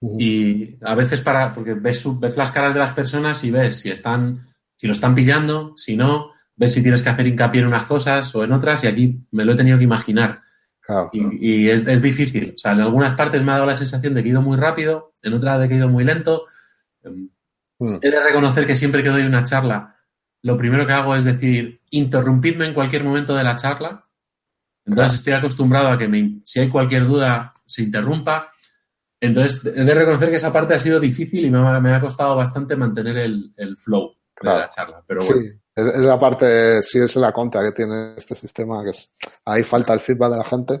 Y 0.00 0.76
a 0.82 0.94
veces 0.94 1.20
para, 1.20 1.52
porque 1.52 1.74
ves, 1.74 2.06
ves 2.20 2.36
las 2.36 2.50
caras 2.50 2.74
de 2.74 2.80
las 2.80 2.92
personas 2.92 3.42
y 3.44 3.50
ves 3.50 3.80
si 3.80 3.90
están, 3.90 4.48
si 4.76 4.86
lo 4.86 4.92
están 4.92 5.14
pillando, 5.14 5.72
si 5.76 5.96
no, 5.96 6.30
ves 6.56 6.74
si 6.74 6.82
tienes 6.82 7.02
que 7.02 7.08
hacer 7.08 7.26
hincapié 7.26 7.62
en 7.62 7.68
unas 7.68 7.84
cosas 7.84 8.34
o 8.34 8.44
en 8.44 8.52
otras, 8.52 8.84
y 8.84 8.86
aquí 8.86 9.20
me 9.30 9.44
lo 9.44 9.52
he 9.52 9.56
tenido 9.56 9.78
que 9.78 9.84
imaginar. 9.84 10.42
Y, 11.12 11.68
es, 11.68 11.86
es, 11.86 12.00
difícil. 12.00 12.54
O 12.56 12.58
sea, 12.58 12.72
en 12.72 12.80
algunas 12.80 13.14
partes 13.14 13.42
me 13.42 13.52
ha 13.52 13.56
dado 13.56 13.66
la 13.66 13.76
sensación 13.76 14.14
de 14.14 14.22
que 14.22 14.28
he 14.28 14.32
ido 14.32 14.40
muy 14.40 14.56
rápido, 14.56 15.12
en 15.22 15.34
otras 15.34 15.60
de 15.60 15.68
que 15.68 15.74
he 15.74 15.78
ido 15.78 15.88
muy 15.88 16.04
lento. 16.04 16.46
Mm. 17.04 17.96
He 18.00 18.10
de 18.10 18.24
reconocer 18.24 18.66
que 18.66 18.74
siempre 18.74 19.02
que 19.02 19.10
doy 19.10 19.22
una 19.22 19.44
charla, 19.44 19.96
lo 20.42 20.56
primero 20.56 20.86
que 20.86 20.92
hago 20.92 21.14
es 21.14 21.24
decir, 21.24 21.82
interrumpidme 21.90 22.66
en 22.66 22.74
cualquier 22.74 23.04
momento 23.04 23.34
de 23.34 23.44
la 23.44 23.56
charla. 23.56 24.06
Entonces 24.86 25.18
estoy 25.18 25.34
acostumbrado 25.34 25.88
a 25.88 25.98
que 25.98 26.08
me, 26.08 26.40
si 26.44 26.60
hay 26.60 26.68
cualquier 26.68 27.06
duda 27.06 27.52
se 27.66 27.82
interrumpa. 27.82 28.50
Entonces 29.20 29.66
he 29.66 29.84
de 29.84 29.94
reconocer 29.94 30.30
que 30.30 30.36
esa 30.36 30.52
parte 30.52 30.74
ha 30.74 30.78
sido 30.78 30.98
difícil 30.98 31.44
y 31.44 31.50
me 31.50 31.90
ha, 31.92 32.00
costado 32.00 32.34
bastante 32.34 32.76
mantener 32.76 33.18
el, 33.18 33.76
flow 33.76 34.16
de 34.40 34.48
la 34.48 34.68
charla. 34.68 35.02
Pero 35.06 35.20
bueno. 35.20 35.42
Sí, 35.42 35.52
es, 35.78 36.00
la 36.00 36.18
parte, 36.18 36.82
sí 36.82 36.98
es 36.98 37.14
la 37.16 37.32
contra 37.32 37.62
que 37.62 37.72
tiene 37.72 38.14
este 38.16 38.34
sistema, 38.34 38.82
que 38.82 38.90
es, 38.90 39.12
ahí 39.44 39.62
falta 39.62 39.94
el 39.94 40.00
feedback 40.00 40.32
de 40.32 40.38
la 40.38 40.44
gente. 40.44 40.80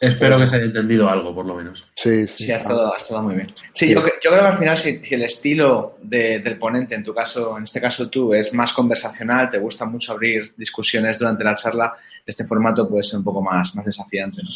Espero 0.00 0.38
que 0.38 0.46
se 0.46 0.56
haya 0.56 0.64
entendido 0.64 1.08
algo, 1.08 1.34
por 1.34 1.46
lo 1.46 1.54
menos. 1.54 1.90
Sí, 1.94 2.26
sí. 2.26 2.44
Sí, 2.44 2.52
ha 2.52 2.56
estado, 2.56 3.22
muy 3.22 3.36
bien. 3.36 3.54
Sí, 3.72 3.94
Yo, 3.94 4.00
yo, 4.00 4.30
creo 4.30 4.40
que 4.40 4.48
al 4.48 4.58
final, 4.58 4.76
si, 4.76 5.00
el 5.10 5.22
estilo 5.22 5.96
del 6.02 6.58
ponente, 6.58 6.94
en 6.94 7.04
tu 7.04 7.14
caso, 7.14 7.56
en 7.56 7.64
este 7.64 7.80
caso 7.80 8.08
tú, 8.08 8.34
es 8.34 8.52
más 8.52 8.72
conversacional, 8.72 9.50
te 9.50 9.58
gusta 9.58 9.84
mucho 9.84 10.12
abrir 10.12 10.52
discusiones 10.56 11.18
durante 11.18 11.44
la 11.44 11.54
charla, 11.54 11.94
este 12.26 12.44
formato 12.44 12.88
puede 12.88 13.04
ser 13.04 13.18
un 13.18 13.24
poco 13.24 13.40
más, 13.40 13.74
más 13.74 13.84
desafiante. 13.84 14.42
¿no? 14.42 14.50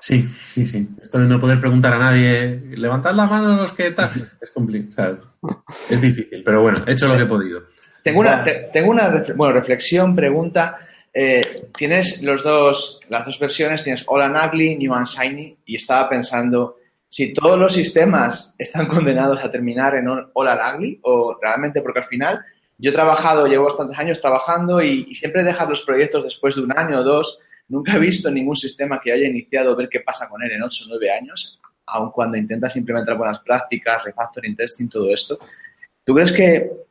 Sí, 0.00 0.28
sí, 0.46 0.66
sí. 0.66 0.88
Esto 1.00 1.18
de 1.18 1.26
no 1.26 1.40
poder 1.40 1.60
preguntar 1.60 1.94
a 1.94 1.98
nadie, 1.98 2.62
levantad 2.76 3.14
la 3.14 3.26
mano 3.26 3.56
los 3.56 3.72
que 3.72 3.90
tal, 3.90 4.10
es 4.40 4.50
complicado. 4.50 5.32
es 5.88 6.00
difícil, 6.00 6.42
pero 6.44 6.62
bueno, 6.62 6.78
he 6.86 6.92
hecho 6.92 7.08
lo 7.08 7.16
que 7.16 7.22
he 7.22 7.26
podido. 7.26 7.62
Tengo 8.08 8.20
una, 8.20 8.42
tengo 8.72 8.90
una 8.90 9.22
bueno, 9.36 9.52
reflexión, 9.52 10.16
pregunta. 10.16 10.78
Eh, 11.12 11.66
tienes 11.76 12.22
los 12.22 12.42
dos, 12.42 13.00
las 13.10 13.26
dos 13.26 13.38
versiones, 13.38 13.84
tienes 13.84 14.02
All 14.06 14.22
and 14.22 14.34
Ugly, 14.34 14.76
New 14.76 14.94
and 14.94 15.06
Shiny, 15.06 15.58
y 15.66 15.76
estaba 15.76 16.08
pensando 16.08 16.76
si 17.10 17.34
todos 17.34 17.58
los 17.58 17.74
sistemas 17.74 18.54
están 18.56 18.86
condenados 18.88 19.44
a 19.44 19.50
terminar 19.50 19.94
en 19.94 20.08
All 20.08 20.48
and 20.48 20.74
Ugly 20.74 21.00
o 21.02 21.38
realmente 21.38 21.82
porque 21.82 21.98
al 21.98 22.06
final 22.06 22.40
yo 22.78 22.90
he 22.90 22.94
trabajado, 22.94 23.46
llevo 23.46 23.64
bastantes 23.64 23.98
años 23.98 24.22
trabajando 24.22 24.80
y, 24.80 25.14
siempre 25.14 25.44
dejas 25.44 25.68
los 25.68 25.82
proyectos 25.82 26.24
después 26.24 26.54
de 26.54 26.62
un 26.62 26.78
año 26.78 27.00
o 27.00 27.02
dos. 27.02 27.38
Nunca 27.68 27.96
he 27.96 27.98
visto 27.98 28.30
ningún 28.30 28.56
sistema 28.56 29.00
que 29.02 29.12
haya 29.12 29.26
iniciado 29.26 29.76
ver 29.76 29.90
qué 29.90 30.00
pasa 30.00 30.30
con 30.30 30.42
él 30.42 30.52
en 30.52 30.62
8 30.62 30.84
o 30.84 30.88
9 30.92 31.10
años, 31.10 31.60
aun 31.84 32.10
cuando 32.10 32.38
intentas 32.38 32.74
implementar 32.76 33.18
buenas 33.18 33.40
prácticas, 33.40 34.02
refactoring 34.02 34.56
testing, 34.56 34.88
todo 34.88 35.12
esto. 35.12 35.38
¿Tú 36.04 36.14
crees 36.14 36.32
que 36.32 36.87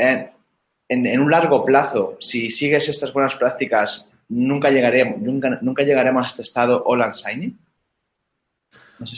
en, 0.00 1.20
un 1.20 1.30
largo 1.30 1.64
plazo, 1.64 2.16
si 2.20 2.50
sigues 2.50 2.88
estas 2.88 3.12
buenas 3.12 3.34
prácticas, 3.36 4.08
nunca 4.28 4.70
llegaremos, 4.70 5.20
nunca, 5.20 5.58
nunca 5.62 5.82
llegaremos 5.82 6.24
a 6.24 6.26
este 6.26 6.42
estado 6.42 6.82
all 6.84 7.02
and 7.02 7.14
shiny? 7.14 7.56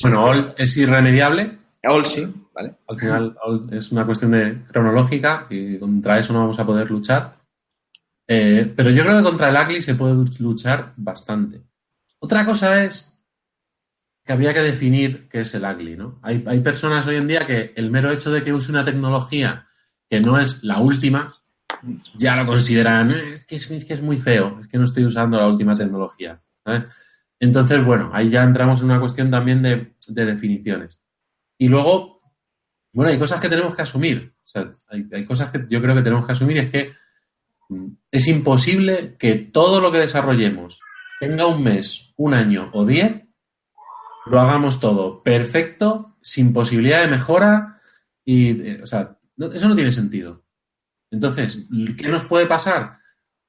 bueno, 0.02 0.24
all 0.24 0.54
es 0.56 0.76
irremediable. 0.76 1.58
All 1.84 2.06
sí, 2.06 2.32
¿vale? 2.54 2.74
Al 2.86 2.98
final 2.98 3.36
es 3.72 3.90
una 3.90 4.06
cuestión 4.06 4.32
de 4.32 4.56
cronológica 4.70 5.46
y 5.50 5.78
contra 5.78 6.18
eso 6.18 6.32
no 6.32 6.40
vamos 6.40 6.58
a 6.58 6.66
poder 6.66 6.90
luchar. 6.90 7.36
Eh, 8.28 8.72
pero 8.76 8.90
yo 8.90 9.02
creo 9.02 9.18
que 9.18 9.24
contra 9.24 9.48
el 9.48 9.56
ugly 9.56 9.82
se 9.82 9.94
puede 9.94 10.14
luchar 10.38 10.92
bastante. 10.96 11.62
Otra 12.20 12.44
cosa 12.44 12.84
es 12.84 13.18
que 14.24 14.32
habría 14.32 14.54
que 14.54 14.60
definir 14.60 15.28
qué 15.28 15.40
es 15.40 15.54
el 15.54 15.64
ugly, 15.64 15.96
¿no? 15.96 16.20
Hay, 16.22 16.44
hay 16.46 16.60
personas 16.60 17.04
hoy 17.08 17.16
en 17.16 17.26
día 17.26 17.46
que 17.46 17.72
el 17.74 17.90
mero 17.90 18.12
hecho 18.12 18.30
de 18.30 18.42
que 18.42 18.52
use 18.52 18.70
una 18.70 18.84
tecnología 18.84 19.66
que 20.12 20.20
no 20.20 20.38
es 20.38 20.62
la 20.62 20.78
última, 20.78 21.34
ya 22.14 22.36
lo 22.36 22.44
consideran, 22.44 23.12
eh, 23.12 23.36
es, 23.36 23.46
que 23.46 23.94
es, 23.94 24.02
muy 24.02 24.18
feo, 24.18 24.58
es 24.60 24.68
que 24.68 24.76
no 24.76 24.84
estoy 24.84 25.06
usando 25.06 25.38
la 25.38 25.48
última 25.48 25.74
tecnología. 25.74 26.38
Entonces, 27.40 27.82
bueno, 27.82 28.10
ahí 28.12 28.28
ya 28.28 28.42
entramos 28.42 28.80
en 28.80 28.90
una 28.90 29.00
cuestión 29.00 29.30
también 29.30 29.62
de, 29.62 29.94
definiciones. 30.08 30.98
Y 31.56 31.68
luego, 31.68 32.20
bueno, 32.92 33.10
hay 33.10 33.18
cosas 33.18 33.40
que 33.40 33.48
tenemos 33.48 33.74
que 33.74 33.80
asumir. 33.80 34.34
hay, 34.90 35.06
hay, 35.10 35.24
cosas 35.24 35.50
que 35.50 35.64
yo 35.70 35.80
creo 35.80 35.94
que 35.94 36.02
tenemos 36.02 36.26
que 36.26 36.32
asumir, 36.32 36.58
es 36.58 36.70
que 36.70 36.92
mm, 37.70 37.86
es 38.10 38.28
imposible 38.28 39.16
que 39.18 39.36
todo 39.36 39.80
lo 39.80 39.90
que 39.90 40.00
desarrollemos 40.00 40.78
tenga 41.20 41.46
un 41.46 41.62
mes, 41.62 42.12
un 42.18 42.34
año 42.34 42.68
o 42.74 42.84
diez, 42.84 43.24
lo 44.26 44.38
hagamos 44.38 44.78
todo 44.78 45.22
perfecto, 45.22 46.18
sin 46.20 46.52
posibilidad 46.52 47.00
de 47.00 47.08
mejora 47.08 47.80
y, 48.26 48.60
eh, 48.60 48.80
o 48.82 48.86
sea, 48.86 49.16
eso 49.36 49.68
no 49.68 49.74
tiene 49.74 49.92
sentido. 49.92 50.44
Entonces, 51.10 51.66
¿qué 51.98 52.08
nos 52.08 52.24
puede 52.24 52.46
pasar? 52.46 52.98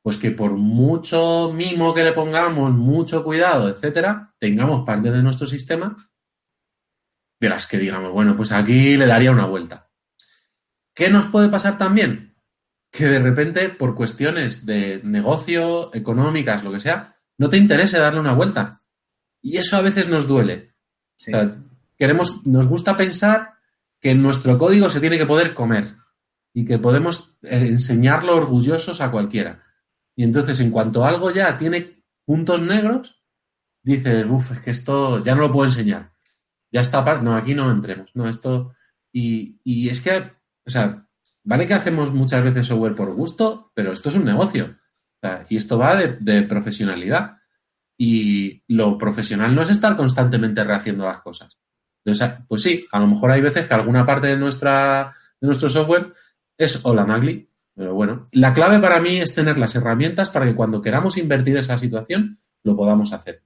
Pues 0.01 0.17
que 0.17 0.31
por 0.31 0.51
mucho 0.51 1.51
mimo 1.53 1.93
que 1.93 2.03
le 2.03 2.11
pongamos, 2.11 2.73
mucho 2.73 3.23
cuidado, 3.23 3.69
etcétera, 3.69 4.33
tengamos 4.37 4.85
parte 4.85 5.11
de 5.11 5.23
nuestro 5.23 5.47
sistema 5.47 5.95
de 7.39 7.49
las 7.49 7.67
que 7.67 7.77
digamos, 7.77 8.11
bueno, 8.11 8.37
pues 8.37 8.51
aquí 8.51 8.95
le 8.95 9.05
daría 9.05 9.31
una 9.31 9.45
vuelta. 9.45 9.89
¿Qué 10.93 11.09
nos 11.09 11.25
puede 11.25 11.49
pasar 11.49 11.77
también? 11.77 12.35
Que 12.89 13.05
de 13.05 13.19
repente, 13.19 13.69
por 13.69 13.95
cuestiones 13.95 14.65
de 14.65 15.01
negocio, 15.03 15.93
económicas, 15.93 16.63
lo 16.63 16.71
que 16.71 16.79
sea, 16.79 17.17
no 17.37 17.49
te 17.49 17.57
interese 17.57 17.99
darle 17.99 18.19
una 18.19 18.33
vuelta. 18.33 18.81
Y 19.41 19.57
eso 19.57 19.75
a 19.75 19.81
veces 19.81 20.09
nos 20.09 20.27
duele. 20.27 20.75
queremos, 21.97 22.45
nos 22.47 22.67
gusta 22.67 22.95
pensar 22.95 23.55
que 24.03 24.13
nuestro 24.13 24.59
código 24.59 24.89
se 24.89 24.99
tiene 24.99 25.17
que 25.17 25.25
poder 25.25 25.53
comer 25.53 25.95
y 26.53 26.65
que 26.65 26.77
podemos 26.77 27.39
eh, 27.43 27.67
enseñarlo 27.69 28.35
orgullosos 28.35 28.99
a 28.99 29.09
cualquiera. 29.09 29.63
Y 30.13 30.25
entonces, 30.25 30.59
en 30.59 30.71
cuanto 30.71 31.05
algo 31.05 31.31
ya 31.31 31.57
tiene 31.57 32.03
puntos 32.25 32.61
negros, 32.61 33.23
dices, 33.81 34.25
uff, 34.29 34.51
es 34.51 34.59
que 34.59 34.71
esto 34.71 35.23
ya 35.23 35.35
no 35.35 35.43
lo 35.43 35.51
puedo 35.53 35.69
enseñar. 35.69 36.11
Ya 36.69 36.81
está, 36.81 37.21
no, 37.21 37.37
aquí 37.37 37.55
no 37.55 37.71
entremos. 37.71 38.11
No, 38.13 38.27
esto. 38.27 38.75
Y, 39.13 39.61
y, 39.63 39.87
es 39.87 40.01
que, 40.01 40.17
o 40.17 40.69
sea, 40.69 41.07
vale 41.45 41.65
que 41.65 41.73
hacemos 41.73 42.13
muchas 42.13 42.43
veces 42.43 42.67
software 42.67 42.97
por 42.97 43.13
gusto, 43.13 43.71
pero 43.73 43.93
esto 43.93 44.09
es 44.09 44.15
un 44.15 44.25
negocio. 44.25 44.77
y 45.47 45.55
esto 45.55 45.77
va 45.77 45.95
de, 45.95 46.41
profesionalidad. 46.41 47.37
Y 47.97 48.65
lo 48.67 48.97
profesional 48.97 49.55
no 49.55 49.61
es 49.61 49.69
estar 49.69 49.95
constantemente 49.95 50.61
rehaciendo 50.61 51.05
las 51.05 51.21
cosas. 51.21 51.57
Entonces, 52.05 52.39
pues 52.47 52.61
sí, 52.61 52.85
a 52.91 52.99
lo 52.99 53.07
mejor 53.07 53.31
hay 53.31 53.41
veces 53.41 53.65
que 53.65 53.73
alguna 53.73 54.05
parte 54.05 54.27
de, 54.27 54.37
nuestra, 54.37 55.15
de 55.39 55.47
nuestro 55.47 55.69
software 55.69 56.13
es 56.57 56.85
hola 56.85 57.05
Nagli, 57.05 57.49
pero 57.75 57.93
bueno, 57.93 58.27
la 58.31 58.53
clave 58.53 58.79
para 58.79 58.99
mí 58.99 59.17
es 59.17 59.33
tener 59.33 59.57
las 59.57 59.75
herramientas 59.75 60.29
para 60.29 60.45
que 60.45 60.55
cuando 60.55 60.81
queramos 60.81 61.17
invertir 61.17 61.57
esa 61.57 61.77
situación 61.77 62.39
lo 62.63 62.75
podamos 62.75 63.13
hacer. 63.13 63.43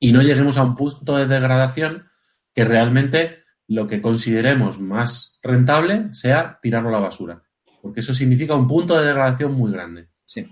Y 0.00 0.12
no 0.12 0.22
lleguemos 0.22 0.58
a 0.58 0.64
un 0.64 0.76
punto 0.76 1.16
de 1.16 1.26
degradación 1.26 2.08
que 2.54 2.64
realmente 2.64 3.44
lo 3.68 3.86
que 3.86 4.02
consideremos 4.02 4.80
más 4.80 5.38
rentable 5.42 6.14
sea 6.14 6.58
tirarlo 6.60 6.88
a 6.88 6.92
la 6.92 7.00
basura. 7.00 7.42
Porque 7.80 8.00
eso 8.00 8.14
significa 8.14 8.54
un 8.54 8.66
punto 8.66 8.98
de 8.98 9.06
degradación 9.06 9.52
muy 9.52 9.72
grande. 9.72 10.08
Sí. 10.24 10.46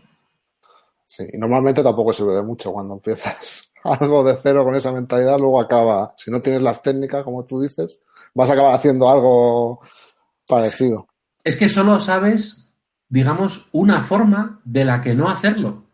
Sí, 1.04 1.24
y 1.32 1.38
normalmente 1.38 1.82
tampoco 1.82 2.12
sirve 2.12 2.34
de 2.34 2.42
mucho 2.42 2.72
cuando 2.72 2.94
empiezas 2.94 3.71
algo 3.84 4.24
de 4.24 4.36
cero 4.42 4.64
con 4.64 4.74
esa 4.74 4.92
mentalidad, 4.92 5.38
luego 5.38 5.60
acaba, 5.60 6.12
si 6.16 6.30
no 6.30 6.40
tienes 6.40 6.62
las 6.62 6.82
técnicas, 6.82 7.24
como 7.24 7.44
tú 7.44 7.60
dices, 7.60 8.00
vas 8.34 8.50
a 8.50 8.54
acabar 8.54 8.74
haciendo 8.74 9.08
algo 9.08 9.80
parecido. 10.46 11.08
Es 11.44 11.56
que 11.56 11.68
solo 11.68 11.98
sabes, 12.00 12.72
digamos, 13.08 13.68
una 13.72 14.00
forma 14.00 14.60
de 14.64 14.84
la 14.84 15.00
que 15.00 15.14
no 15.14 15.28
hacerlo. 15.28 15.86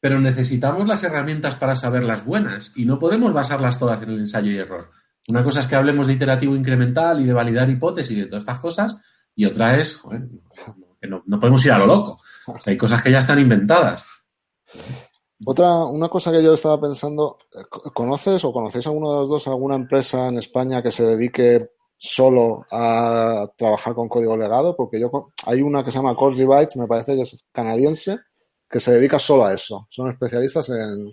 Pero 0.00 0.20
necesitamos 0.20 0.88
las 0.88 1.04
herramientas 1.04 1.54
para 1.54 1.76
saber 1.76 2.02
las 2.02 2.24
buenas 2.24 2.72
y 2.74 2.84
no 2.84 2.98
podemos 2.98 3.32
basarlas 3.32 3.78
todas 3.78 4.02
en 4.02 4.10
el 4.10 4.18
ensayo 4.18 4.50
y 4.50 4.58
error. 4.58 4.90
Una 5.28 5.44
cosa 5.44 5.60
es 5.60 5.68
que 5.68 5.76
hablemos 5.76 6.08
de 6.08 6.14
iterativo 6.14 6.56
incremental 6.56 7.20
y 7.20 7.24
de 7.24 7.32
validar 7.32 7.70
hipótesis 7.70 8.16
y 8.16 8.20
de 8.22 8.26
todas 8.26 8.42
estas 8.42 8.58
cosas, 8.58 8.96
y 9.34 9.44
otra 9.44 9.78
es 9.78 10.00
que 11.00 11.08
no, 11.08 11.22
no, 11.26 11.38
podemos 11.38 11.64
ir 11.64 11.72
a 11.72 11.78
lo 11.78 11.86
loco. 11.86 12.20
hay 12.66 12.76
cosas 12.76 13.02
que 13.02 13.10
ya 13.10 13.18
están 13.18 13.38
inventadas. 13.38 14.04
Otra, 15.44 15.84
una 15.84 16.08
cosa 16.08 16.30
que 16.30 16.42
yo 16.42 16.54
estaba 16.54 16.80
pensando, 16.80 17.38
¿conoces 17.94 18.44
o 18.44 18.52
conocéis 18.52 18.86
alguno 18.86 19.12
de 19.12 19.18
los 19.20 19.28
dos 19.28 19.46
alguna 19.48 19.76
empresa 19.76 20.28
en 20.28 20.38
España 20.38 20.82
que 20.82 20.92
se 20.92 21.04
dedique 21.04 21.70
solo 21.96 22.64
a 22.70 23.50
trabajar 23.56 23.94
con 23.94 24.08
código 24.08 24.36
legado? 24.36 24.76
Porque 24.76 25.00
yo 25.00 25.10
hay 25.46 25.62
una 25.62 25.84
que 25.84 25.90
se 25.90 25.98
llama 25.98 26.14
Core 26.14 26.44
Bytes, 26.44 26.76
me 26.76 26.86
parece 26.86 27.16
que 27.16 27.22
es 27.22 27.44
canadiense, 27.52 28.18
que 28.68 28.80
se 28.80 28.92
dedica 28.92 29.18
solo 29.18 29.44
a 29.44 29.54
eso. 29.54 29.86
Son 29.90 30.08
especialistas 30.10 30.68
en 30.68 31.12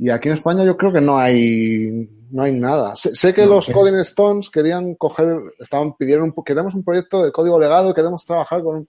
y 0.00 0.10
aquí 0.10 0.28
en 0.28 0.36
España 0.36 0.64
yo 0.64 0.76
creo 0.76 0.92
que 0.92 1.00
no 1.00 1.18
hay 1.18 2.08
no 2.30 2.44
hay 2.44 2.52
nada. 2.52 2.94
Sé, 2.94 3.34
que 3.34 3.46
los 3.46 3.68
Coding 3.68 3.98
Stones 4.00 4.48
querían 4.48 4.94
coger, 4.94 5.40
estaban 5.58 5.96
pidieron 5.96 6.32
queremos 6.44 6.74
un 6.74 6.84
proyecto 6.84 7.24
de 7.24 7.32
código 7.32 7.58
legado, 7.58 7.94
queremos 7.94 8.24
trabajar 8.24 8.62
con 8.62 8.86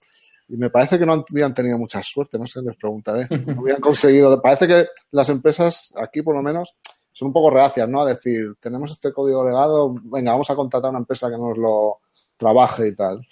y 0.50 0.56
me 0.56 0.68
parece 0.68 0.98
que 0.98 1.06
no 1.06 1.24
habían 1.30 1.54
tenido 1.54 1.78
mucha 1.78 2.02
suerte, 2.02 2.36
no 2.36 2.46
sé, 2.46 2.60
les 2.60 2.76
preguntaré. 2.76 3.28
No 3.46 3.60
habían 3.60 3.80
conseguido. 3.80 4.42
Parece 4.42 4.66
que 4.66 4.88
las 5.12 5.28
empresas 5.28 5.94
aquí, 5.96 6.22
por 6.22 6.34
lo 6.34 6.42
menos, 6.42 6.74
son 7.12 7.28
un 7.28 7.32
poco 7.32 7.50
reacias, 7.50 7.88
¿no? 7.88 8.00
A 8.00 8.06
decir, 8.06 8.56
tenemos 8.58 8.90
este 8.90 9.12
código 9.12 9.44
legado, 9.44 9.94
venga, 10.02 10.32
vamos 10.32 10.50
a 10.50 10.56
contratar 10.56 10.88
a 10.88 10.90
una 10.90 10.98
empresa 10.98 11.30
que 11.30 11.36
nos 11.36 11.56
lo 11.56 12.00
trabaje 12.36 12.88
y 12.88 12.96
tal. 12.96 13.24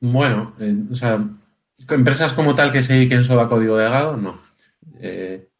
Bueno, 0.00 0.54
eh, 0.58 0.74
o 0.90 0.94
sea, 0.94 1.22
empresas 1.90 2.32
como 2.32 2.54
tal 2.54 2.72
que 2.72 2.82
se 2.82 2.94
dediquen 2.94 3.24
solo 3.24 3.42
a 3.42 3.48
código 3.48 3.76
legado, 3.76 4.16
no. 4.16 4.40
Eh, 5.00 5.50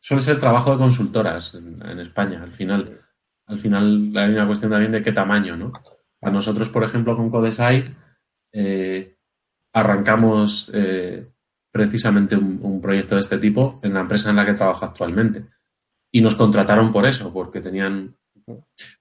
suele 0.00 0.22
ser 0.22 0.38
trabajo 0.38 0.72
de 0.72 0.78
consultoras 0.78 1.54
en, 1.54 1.98
España, 1.98 2.42
al 2.42 2.52
final. 2.52 3.00
Al 3.46 3.58
final 3.58 4.12
hay 4.16 4.32
una 4.32 4.46
cuestión 4.46 4.70
también 4.70 4.92
de 4.92 5.02
qué 5.02 5.12
tamaño, 5.12 5.56
¿no? 5.56 5.72
A 6.20 6.30
nosotros, 6.30 6.68
por 6.68 6.84
ejemplo, 6.84 7.16
con 7.16 7.30
Codesite, 7.30 7.94
eh, 8.52 9.09
arrancamos 9.72 10.70
eh, 10.74 11.28
precisamente 11.70 12.36
un, 12.36 12.80
proyecto 12.80 13.14
de 13.14 13.20
este 13.20 13.38
tipo 13.38 13.80
en 13.82 13.94
la 13.94 14.00
empresa 14.00 14.30
en 14.30 14.36
la 14.36 14.46
que 14.46 14.54
trabajo 14.54 14.84
actualmente. 14.84 15.44
Y 16.12 16.20
nos 16.20 16.34
contrataron 16.34 16.90
por 16.90 17.06
eso, 17.06 17.32
porque 17.32 17.60
tenían... 17.60 18.16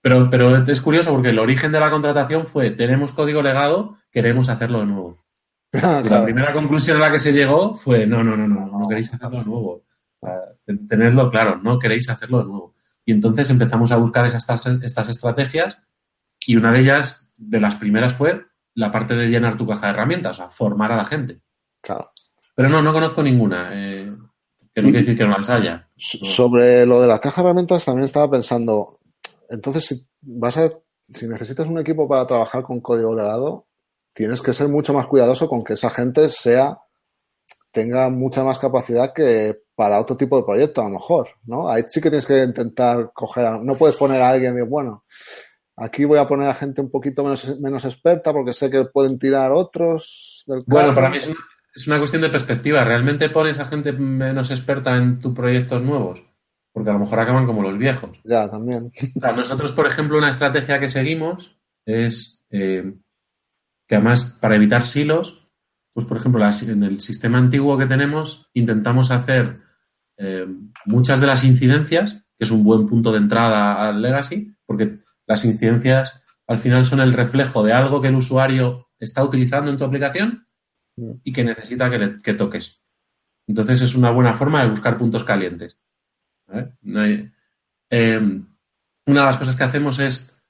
Pero, 0.01 0.29
pero 0.29 0.57
es 0.57 0.81
curioso 0.81 1.11
porque 1.11 1.29
el 1.29 1.39
origen 1.39 1.71
de 1.71 1.79
la 1.79 1.89
contratación 1.89 2.45
fue, 2.45 2.69
tenemos 2.69 3.13
código 3.13 3.41
legado, 3.41 3.97
queremos 4.11 4.49
hacerlo 4.49 4.79
de 4.81 4.85
nuevo. 4.85 5.17
La 5.71 6.23
primera 6.23 6.53
conclusión 6.53 6.97
a 6.97 6.99
la 6.99 7.11
que 7.11 7.19
se 7.19 7.33
llegó 7.33 7.75
fue, 7.75 8.05
no, 8.05 8.23
no, 8.23 8.37
no, 8.37 8.47
no, 8.47 8.67
no 8.67 8.87
queréis 8.87 9.11
hacerlo 9.13 9.39
de 9.39 9.45
nuevo. 9.45 9.83
Tenerlo 10.87 11.29
claro, 11.31 11.59
no 11.63 11.79
queréis 11.79 12.09
hacerlo 12.09 12.39
de 12.39 12.45
nuevo. 12.45 12.75
Y 13.05 13.11
entonces 13.11 13.49
empezamos 13.49 13.91
a 13.91 13.97
buscar 13.97 14.25
estas, 14.25 14.65
estas 14.83 15.09
estrategias 15.09 15.79
y 16.45 16.57
una 16.57 16.71
de 16.71 16.81
ellas, 16.81 17.31
de 17.37 17.59
las 17.59 17.75
primeras, 17.75 18.13
fue 18.13 18.45
la 18.75 18.91
parte 18.91 19.15
de 19.15 19.27
llenar 19.27 19.57
tu 19.57 19.67
caja 19.67 19.87
de 19.87 19.93
herramientas, 19.93 20.31
o 20.31 20.41
sea, 20.41 20.49
formar 20.49 20.91
a 20.91 20.97
la 20.97 21.05
gente. 21.05 21.41
Claro. 21.81 22.11
Pero 22.55 22.69
no, 22.69 22.81
no 22.81 22.93
conozco 22.93 23.23
ninguna. 23.23 23.69
Eh, 23.73 24.11
que 24.73 24.81
no 24.81 24.87
quiere 24.89 24.99
decir 24.99 25.17
que 25.17 25.25
no 25.25 25.37
las 25.37 25.49
haya. 25.49 25.89
Sobre 25.97 26.85
lo 26.85 27.01
de 27.01 27.07
la 27.07 27.19
caja 27.19 27.41
de 27.41 27.47
herramientas 27.47 27.85
también 27.85 28.05
estaba 28.05 28.29
pensando, 28.29 28.99
entonces 29.49 29.85
si 29.85 30.07
vas 30.21 30.57
a, 30.57 30.69
si 31.07 31.27
necesitas 31.27 31.67
un 31.67 31.79
equipo 31.79 32.07
para 32.07 32.27
trabajar 32.27 32.63
con 32.63 32.79
código 32.79 33.15
legado, 33.15 33.67
tienes 34.13 34.41
que 34.41 34.53
ser 34.53 34.67
mucho 34.67 34.93
más 34.93 35.07
cuidadoso 35.07 35.47
con 35.47 35.63
que 35.63 35.73
esa 35.73 35.89
gente 35.89 36.29
sea 36.29 36.79
tenga 37.71 38.09
mucha 38.09 38.43
más 38.43 38.59
capacidad 38.59 39.13
que 39.13 39.61
para 39.75 39.99
otro 39.99 40.17
tipo 40.17 40.37
de 40.37 40.43
proyecto, 40.43 40.81
a 40.81 40.85
lo 40.85 40.91
mejor, 40.91 41.29
¿no? 41.45 41.69
Ahí 41.69 41.83
sí 41.87 42.01
que 42.01 42.09
tienes 42.09 42.25
que 42.25 42.43
intentar 42.43 43.11
coger, 43.13 43.49
no 43.63 43.75
puedes 43.75 43.95
poner 43.95 44.21
a 44.21 44.29
alguien 44.29 44.57
y 44.57 44.61
bueno, 44.61 45.05
aquí 45.79 46.05
voy 46.05 46.19
a 46.19 46.27
poner 46.27 46.49
a 46.49 46.55
gente 46.55 46.81
un 46.81 46.89
poquito 46.89 47.23
menos, 47.23 47.59
menos 47.59 47.85
experta 47.85 48.31
porque 48.33 48.53
sé 48.53 48.69
que 48.69 48.85
pueden 48.85 49.17
tirar 49.17 49.51
otros 49.51 50.43
del 50.47 50.61
Bueno, 50.67 50.93
para 50.93 51.09
mí 51.09 51.17
es 51.17 51.27
una, 51.27 51.39
es 51.73 51.87
una 51.87 51.97
cuestión 51.97 52.21
de 52.21 52.29
perspectiva. 52.29 52.83
¿Realmente 52.83 53.29
pones 53.29 53.59
a 53.59 53.65
gente 53.65 53.91
menos 53.93 54.51
experta 54.51 54.95
en 54.97 55.19
tus 55.19 55.33
proyectos 55.33 55.81
nuevos? 55.81 56.23
Porque 56.71 56.89
a 56.89 56.93
lo 56.93 56.99
mejor 56.99 57.19
acaban 57.19 57.45
como 57.45 57.61
los 57.61 57.77
viejos. 57.77 58.19
Ya, 58.23 58.49
también. 58.49 58.91
nosotros, 59.35 59.71
por 59.71 59.87
ejemplo, 59.87 60.17
una 60.17 60.29
estrategia 60.29 60.79
que 60.79 60.89
seguimos 60.89 61.57
es 61.85 62.45
eh, 62.51 62.93
que 63.87 63.95
además 63.95 64.37
para 64.39 64.55
evitar 64.55 64.85
silos, 64.85 65.49
pues 65.93 66.05
por 66.05 66.17
ejemplo, 66.17 66.43
en 66.43 66.83
el 66.83 67.01
sistema 67.01 67.37
antiguo 67.37 67.77
que 67.77 67.87
tenemos 67.87 68.49
intentamos 68.53 69.11
hacer 69.11 69.61
eh, 70.17 70.45
muchas 70.85 71.19
de 71.19 71.27
las 71.27 71.43
incidencias, 71.43 72.25
que 72.37 72.45
es 72.45 72.51
un 72.51 72.63
buen 72.63 72.85
punto 72.87 73.11
de 73.11 73.17
entrada 73.17 73.87
al 73.87 74.01
legacy, 74.01 74.55
porque 74.65 74.99
las 75.29 75.45
incidencias 75.45 76.21
al 76.47 76.57
final 76.57 76.83
son 76.85 76.99
el 76.99 77.13
reflejo 77.13 77.63
de 77.63 77.71
algo 77.71 78.01
que 78.01 78.07
el 78.07 78.15
usuario 78.15 78.89
está 78.97 79.23
utilizando 79.23 79.69
en 79.69 79.77
tu 79.77 79.83
aplicación 79.83 80.47
y 81.23 81.31
que 81.31 81.43
necesita 81.43 81.89
que, 81.91 82.33
toques. 82.33 82.83
Entonces 83.47 83.81
es 83.81 83.95
una 83.95 84.09
buena 84.09 84.33
forma 84.33 84.63
de 84.63 84.71
buscar 84.71 84.97
puntos 84.97 85.23
calientes. 85.23 85.79
Eh, 87.91 88.19
una 89.05 89.19
de 89.19 89.25
las 89.25 89.37
cosas 89.37 89.55
que 89.55 89.63
hacemos 89.63 89.99
es, 89.99 90.41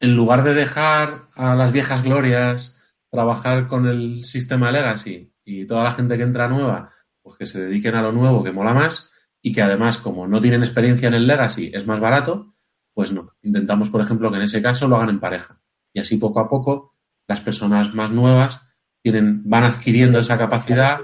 en 0.00 0.14
lugar 0.14 0.44
de 0.44 0.52
dejar 0.52 1.28
a 1.34 1.54
las 1.54 1.72
viejas 1.72 2.02
glorias 2.02 2.78
trabajar 3.10 3.66
con 3.66 3.86
el 3.86 4.24
sistema 4.24 4.70
legacy 4.70 5.32
y 5.42 5.64
toda 5.66 5.84
la 5.84 5.92
gente 5.92 6.18
que 6.18 6.24
entra 6.24 6.48
nueva, 6.48 6.90
pues 7.22 7.38
que 7.38 7.46
se 7.46 7.64
dediquen 7.64 7.94
a 7.94 8.02
lo 8.02 8.12
nuevo 8.12 8.44
que 8.44 8.52
mola 8.52 8.74
más 8.74 9.12
y 9.40 9.52
que 9.52 9.62
además, 9.62 9.96
como 9.96 10.28
no 10.28 10.42
tienen 10.42 10.60
experiencia 10.60 11.08
en 11.08 11.14
el 11.14 11.26
legacy, 11.26 11.70
es 11.72 11.86
más 11.86 12.00
barato, 12.00 12.55
pues 12.96 13.12
no. 13.12 13.34
Intentamos, 13.42 13.90
por 13.90 14.00
ejemplo, 14.00 14.30
que 14.30 14.38
en 14.38 14.44
ese 14.44 14.62
caso 14.62 14.88
lo 14.88 14.96
hagan 14.96 15.10
en 15.10 15.20
pareja. 15.20 15.60
Y 15.92 16.00
así 16.00 16.16
poco 16.16 16.40
a 16.40 16.48
poco 16.48 16.94
las 17.28 17.42
personas 17.42 17.94
más 17.94 18.10
nuevas 18.10 18.66
tienen, 19.02 19.42
van 19.44 19.64
adquiriendo 19.64 20.18
esa 20.18 20.38
capacidad. 20.38 21.00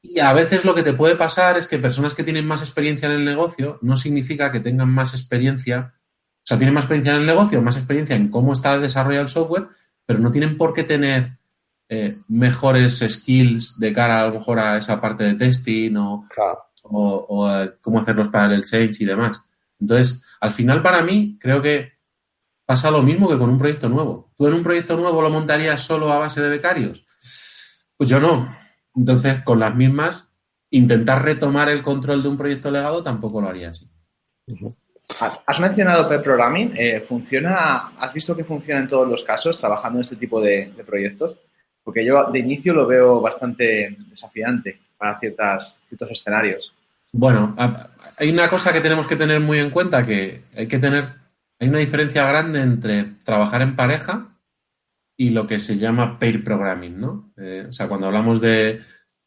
Y 0.00 0.20
a 0.20 0.32
veces 0.32 0.64
lo 0.64 0.74
que 0.74 0.82
te 0.82 0.94
puede 0.94 1.14
pasar 1.14 1.58
es 1.58 1.68
que 1.68 1.78
personas 1.78 2.14
que 2.14 2.24
tienen 2.24 2.46
más 2.46 2.62
experiencia 2.62 3.10
en 3.10 3.12
el 3.12 3.26
negocio 3.26 3.78
no 3.82 3.98
significa 3.98 4.50
que 4.50 4.60
tengan 4.60 4.88
más 4.88 5.12
experiencia, 5.12 5.92
o 5.98 6.42
sea, 6.42 6.56
tienen 6.56 6.72
más 6.72 6.84
experiencia 6.84 7.12
en 7.12 7.20
el 7.20 7.26
negocio, 7.26 7.60
más 7.60 7.76
experiencia 7.76 8.16
en 8.16 8.30
cómo 8.30 8.54
está 8.54 8.78
desarrollado 8.78 9.24
el 9.24 9.28
software, 9.28 9.68
pero 10.06 10.18
no 10.18 10.32
tienen 10.32 10.56
por 10.56 10.72
qué 10.72 10.84
tener 10.84 11.36
eh, 11.90 12.16
mejores 12.28 13.04
skills 13.06 13.78
de 13.78 13.92
cara 13.92 14.22
a 14.22 14.28
lo 14.28 14.34
mejor 14.34 14.60
a 14.60 14.78
esa 14.78 14.98
parte 14.98 15.24
de 15.24 15.34
testing 15.34 15.94
o, 15.96 16.26
o, 16.84 17.66
cómo 17.82 18.00
hacerlos 18.00 18.28
para 18.28 18.54
el 18.54 18.64
change 18.64 19.02
y 19.02 19.04
demás. 19.04 19.42
Entonces, 19.80 20.24
al 20.40 20.50
final 20.52 20.82
para 20.82 21.02
mí 21.02 21.36
creo 21.40 21.60
que 21.60 21.92
pasa 22.64 22.90
lo 22.90 23.02
mismo 23.02 23.28
que 23.28 23.38
con 23.38 23.50
un 23.50 23.58
proyecto 23.58 23.88
nuevo. 23.88 24.32
¿Tú 24.36 24.46
en 24.46 24.54
un 24.54 24.62
proyecto 24.62 24.96
nuevo 24.96 25.22
lo 25.22 25.30
montarías 25.30 25.80
solo 25.80 26.12
a 26.12 26.18
base 26.18 26.42
de 26.42 26.50
becarios? 26.50 27.04
Pues 27.96 28.10
yo 28.10 28.20
no. 28.20 28.46
Entonces, 28.94 29.42
con 29.42 29.60
las 29.60 29.74
mismas, 29.74 30.28
intentar 30.70 31.24
retomar 31.24 31.68
el 31.68 31.82
control 31.82 32.22
de 32.22 32.28
un 32.28 32.36
proyecto 32.36 32.70
legado 32.70 33.02
tampoco 33.02 33.40
lo 33.40 33.48
haría 33.48 33.70
así. 33.70 33.90
Has 35.46 35.60
mencionado 35.60 36.08
pair 36.08 36.22
programming. 36.22 36.72
Eh, 36.76 37.04
¿Funciona? 37.08 37.92
¿Has 37.98 38.12
visto 38.12 38.36
que 38.36 38.44
funciona 38.44 38.80
en 38.80 38.88
todos 38.88 39.08
los 39.08 39.22
casos 39.22 39.58
trabajando 39.58 39.98
en 39.98 40.02
este 40.02 40.16
tipo 40.16 40.40
de, 40.40 40.72
proyectos? 40.84 41.36
Porque 41.84 42.04
yo 42.04 42.30
de 42.30 42.40
inicio 42.40 42.74
lo 42.74 42.86
veo 42.86 43.20
bastante 43.20 43.96
desafiante 44.10 44.80
para 44.98 45.18
ciertas, 45.20 45.76
ciertos 45.88 46.10
escenarios. 46.10 46.72
Bueno, 47.12 47.54
hay 48.16 48.30
una 48.30 48.48
cosa 48.48 48.72
que 48.72 48.80
tenemos 48.80 49.06
que 49.06 49.16
tener 49.16 49.40
muy 49.40 49.58
en 49.58 49.70
cuenta 49.70 50.06
que 50.06 50.42
hay 50.56 50.66
que 50.66 50.78
tener, 50.78 51.08
hay 51.58 51.68
una 51.68 51.78
diferencia 51.78 52.26
grande 52.26 52.62
entre 52.62 53.04
trabajar 53.24 53.62
en 53.62 53.76
pareja 53.76 54.36
y 55.16 55.30
lo 55.30 55.46
que 55.46 55.58
se 55.58 55.78
llama 55.78 56.18
pair 56.18 56.42
programming, 56.42 56.98
¿no? 56.98 57.32
Eh, 57.36 57.66
o 57.68 57.72
sea, 57.72 57.88
cuando 57.88 58.06
hablamos 58.06 58.40
de 58.40 58.80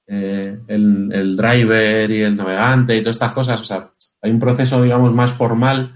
eh, 0.08 0.60
el, 0.68 1.36
driver 1.36 2.10
y 2.10 2.22
el 2.22 2.36
navegante 2.36 2.96
y 2.96 3.02
todas 3.02 3.16
estas 3.16 3.32
cosas, 3.32 3.62
o 3.62 3.66
sea, 3.66 3.92
hay 4.22 4.32
un 4.32 4.40
proceso, 4.40 4.82
digamos, 4.82 5.14
más 5.14 5.32
formal 5.32 5.94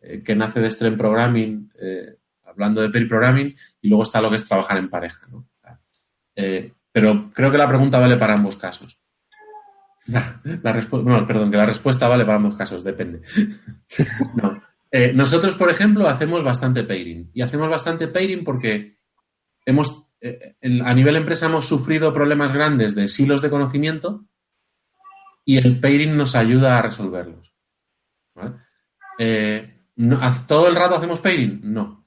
eh, 0.00 0.22
que 0.22 0.36
nace 0.36 0.60
de 0.60 0.70
Stream 0.70 0.96
Programming, 0.96 1.70
hablando 2.44 2.80
de 2.80 2.90
pair 2.90 3.08
programming, 3.08 3.54
y 3.80 3.88
luego 3.88 4.04
está 4.04 4.22
lo 4.22 4.30
que 4.30 4.36
es 4.36 4.46
trabajar 4.46 4.78
en 4.78 4.88
pareja. 4.88 5.26
¿no? 5.28 5.46
Pero 6.92 7.30
creo 7.34 7.50
que 7.50 7.58
la 7.58 7.68
pregunta 7.68 7.98
vale 7.98 8.16
para 8.16 8.34
ambos 8.34 8.56
casos. 8.56 8.98
La, 10.06 10.40
no, 10.92 11.26
perdón, 11.26 11.50
que 11.50 11.56
la 11.56 11.66
respuesta 11.66 12.08
vale 12.08 12.24
para 12.24 12.36
ambos 12.36 12.56
casos, 12.56 12.84
depende. 12.84 13.22
no. 14.34 14.62
nosotros, 15.14 15.54
por 15.56 15.70
ejemplo, 15.70 16.08
hacemos 16.08 16.44
bastante 16.44 16.84
pairing. 16.84 17.30
Y 17.32 17.42
hacemos 17.42 17.68
bastante 17.68 18.08
pairing 18.08 18.44
porque 18.44 18.98
hemos, 19.64 20.12
a 20.84 20.94
nivel 20.94 21.16
empresa 21.16 21.46
hemos 21.46 21.66
sufrido 21.66 22.12
problemas 22.12 22.52
grandes 22.52 22.94
de 22.94 23.08
silos 23.08 23.42
de 23.42 23.50
conocimiento 23.50 24.26
y 25.44 25.58
el 25.58 25.80
pairing 25.80 26.16
nos 26.16 26.34
ayuda 26.34 26.78
a 26.78 26.82
resolverlos. 26.82 27.54
Eh, 29.18 29.86
¿Todo 30.48 30.68
el 30.68 30.74
rato 30.74 30.96
hacemos 30.96 31.20
pairing? 31.20 31.60
No. 31.62 32.04